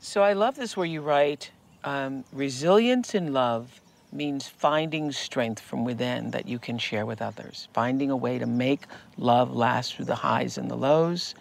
So 0.01 0.23
I 0.23 0.33
love 0.33 0.57
this 0.57 0.77
where 0.77 0.87
you 0.87 1.01
write 1.01 1.51
um, 1.85 2.25
resilience 2.33 3.15
in 3.15 3.33
love 3.33 3.81
means 4.13 4.47
finding 4.47 5.11
strength 5.11 5.61
from 5.61 5.85
within 5.85 6.31
that 6.33 6.47
you 6.47 6.59
can 6.59 6.79
share 6.79 7.07
with 7.07 7.23
others, 7.23 7.69
finding 7.73 8.11
a 8.11 8.17
way 8.17 8.39
to 8.39 8.47
make 8.47 8.83
love 9.17 9.53
last 9.53 9.95
through 9.97 10.05
the 10.05 10.15
highs 10.15 10.59
and 10.59 10.71
the 10.71 10.77
lows, 10.77 11.35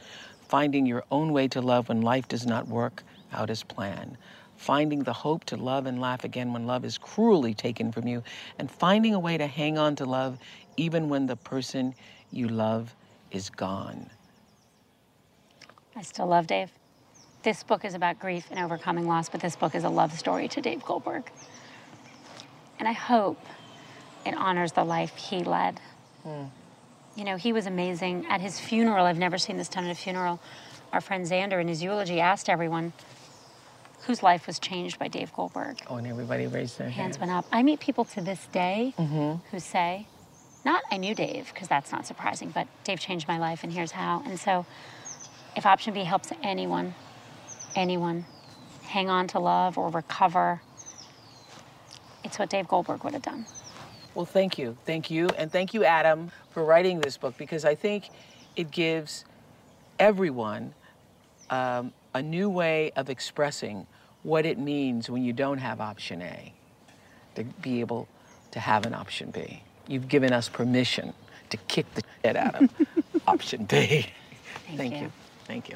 finding 0.48 0.86
your 0.86 1.04
own 1.12 1.34
way 1.34 1.48
to 1.50 1.62
love 1.62 1.90
when 1.90 2.02
life 2.02 2.28
does 2.28 2.46
not 2.46 2.68
work 2.68 3.04
out 3.34 3.50
as 3.50 3.64
planned, 3.64 4.18
finding 4.56 5.04
the 5.04 5.14
hope 5.14 5.44
to 5.46 5.58
love 5.58 5.86
and 5.86 6.00
laugh 6.00 6.24
again 6.24 6.54
when 6.54 6.66
love 6.66 6.86
is 6.86 6.98
cruelly 6.98 7.54
taken 7.54 7.92
from 7.92 8.08
you, 8.08 8.24
and 8.58 8.72
finding 8.72 9.14
a 9.14 9.20
way 9.20 9.38
to 9.38 9.48
hang 9.48 9.78
on 9.78 9.96
to 9.96 10.06
love 10.06 10.38
even 10.78 11.10
when 11.10 11.26
the 11.28 11.36
person 11.36 11.94
you 12.32 12.48
love 12.48 12.96
is 13.32 13.50
gone. 13.50 14.10
I 15.96 16.02
still 16.02 16.28
love 16.28 16.48
Dave. 16.48 16.72
This 17.44 17.64
book 17.64 17.84
is 17.86 17.96
about 17.96 18.20
grief 18.20 18.46
and 18.52 18.60
overcoming 18.60 19.08
loss, 19.08 19.30
but 19.30 19.42
this 19.42 19.56
book 19.56 19.76
is 19.76 19.84
a 19.84 19.90
love 19.90 20.14
story 20.18 20.48
to 20.50 20.62
Dave 20.62 20.84
Goldberg. 20.84 21.24
And 22.80 22.88
I 22.88 22.94
hope 22.94 23.40
it 24.26 24.36
honors 24.36 24.72
the 24.72 24.84
life 24.84 25.16
he 25.16 25.44
led. 25.44 25.80
Hmm. 26.24 26.46
You 27.16 27.26
know, 27.26 27.36
he 27.36 27.52
was 27.52 27.66
amazing. 27.66 28.26
At 28.28 28.42
his 28.42 28.60
funeral, 28.60 29.06
I've 29.06 29.18
never 29.18 29.38
seen 29.38 29.58
this 29.58 29.68
done 29.68 29.86
at 29.86 29.92
a 29.92 29.96
funeral. 29.96 30.40
Our 30.94 31.02
friend 31.02 31.26
Zander, 31.26 31.60
in 31.60 31.68
his 31.68 31.82
eulogy, 31.84 32.20
asked 32.20 32.48
everyone 32.50 32.94
whose 34.04 34.24
life 34.24 34.48
was 34.48 34.60
changed 34.60 34.98
by 34.98 35.08
Dave 35.08 35.34
Goldberg. 35.34 35.78
Oh, 35.88 35.98
and 35.98 36.08
everybody 36.08 36.48
raised 36.48 36.78
their 36.78 36.90
Hands 36.90 37.16
hands. 37.16 37.20
went 37.20 37.32
up. 37.32 37.46
I 37.52 37.64
meet 37.64 37.80
people 37.80 38.06
to 38.06 38.22
this 38.22 38.46
day 38.48 38.94
mm-hmm. 38.98 39.36
who 39.52 39.60
say, 39.60 40.08
not 40.64 40.84
I 40.92 40.98
knew 40.98 41.16
Dave, 41.16 41.52
because 41.54 41.68
that's 41.68 41.92
not 41.92 42.06
surprising, 42.06 42.52
but 42.52 42.68
Dave 42.84 43.00
changed 43.00 43.28
my 43.28 43.40
life 43.40 43.64
and 43.64 43.72
here's 43.72 43.92
how. 43.92 44.24
And 44.26 44.40
so 44.40 44.66
if 45.56 45.66
option 45.66 45.94
B 45.94 46.04
helps 46.04 46.32
anyone, 46.44 46.94
anyone 47.76 48.26
hang 48.84 49.10
on 49.10 49.28
to 49.28 49.40
love 49.40 49.78
or 49.78 49.90
recover, 49.90 50.62
it's 52.24 52.38
what 52.38 52.50
Dave 52.50 52.68
Goldberg 52.68 53.04
would 53.04 53.14
have 53.14 53.22
done. 53.22 53.46
Well, 54.14 54.26
thank 54.26 54.58
you. 54.58 54.78
Thank 54.86 55.10
you. 55.10 55.30
And 55.38 55.52
thank 55.52 55.74
you, 55.74 55.86
Adam, 55.86 56.32
for 56.50 56.64
writing 56.66 57.00
this 57.00 57.18
book 57.18 57.38
because 57.38 57.64
I 57.64 57.76
think 57.76 58.10
it 58.56 58.70
gives 58.70 59.26
everyone 60.00 60.74
um, 61.50 61.94
a 62.14 62.22
new 62.22 62.50
way 62.50 62.92
of 62.96 63.10
expressing 63.10 63.88
what 64.24 64.46
it 64.46 64.60
means 64.60 65.10
when 65.10 65.24
you 65.24 65.34
don't 65.34 65.58
have 65.58 65.82
option 65.82 66.22
A, 66.22 66.54
to 67.36 67.44
be 67.44 67.80
able 67.80 68.08
to 68.52 68.60
have 68.60 68.86
an 68.86 68.94
option 68.94 69.32
B. 69.32 69.64
You've 69.92 70.08
given 70.08 70.32
us 70.32 70.48
permission 70.48 71.14
to 71.50 71.58
kick 71.68 71.86
the 71.96 72.02
shit 72.24 72.38
out 72.38 72.56
of 72.56 72.70
option 73.28 73.66
B. 73.66 74.08
Thank 74.78 74.94
you. 74.94 75.02
you. 75.02 75.12
Thank 75.46 75.70
you. 75.70 75.76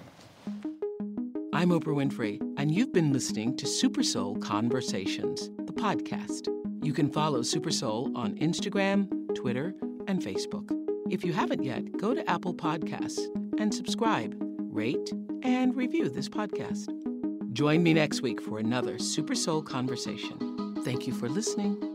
I'm 1.51 1.69
Oprah 1.69 1.95
Winfrey, 1.95 2.39
and 2.57 2.73
you've 2.73 2.93
been 2.93 3.11
listening 3.11 3.57
to 3.57 3.67
Super 3.67 4.03
Soul 4.03 4.37
Conversations, 4.37 5.49
the 5.65 5.73
podcast. 5.73 6.47
You 6.81 6.93
can 6.93 7.11
follow 7.11 7.41
Super 7.41 7.71
Soul 7.71 8.09
on 8.15 8.35
Instagram, 8.35 9.35
Twitter, 9.35 9.73
and 10.07 10.21
Facebook. 10.21 10.71
If 11.09 11.25
you 11.25 11.33
haven't 11.33 11.63
yet, 11.63 11.97
go 11.97 12.13
to 12.13 12.29
Apple 12.29 12.53
Podcasts 12.53 13.19
and 13.59 13.73
subscribe, 13.73 14.33
rate, 14.71 15.11
and 15.43 15.75
review 15.75 16.07
this 16.07 16.29
podcast. 16.29 16.89
Join 17.51 17.83
me 17.83 17.93
next 17.93 18.21
week 18.21 18.41
for 18.41 18.59
another 18.59 18.97
Super 18.97 19.35
Soul 19.35 19.61
conversation. 19.61 20.81
Thank 20.85 21.05
you 21.05 21.13
for 21.13 21.27
listening. 21.27 21.94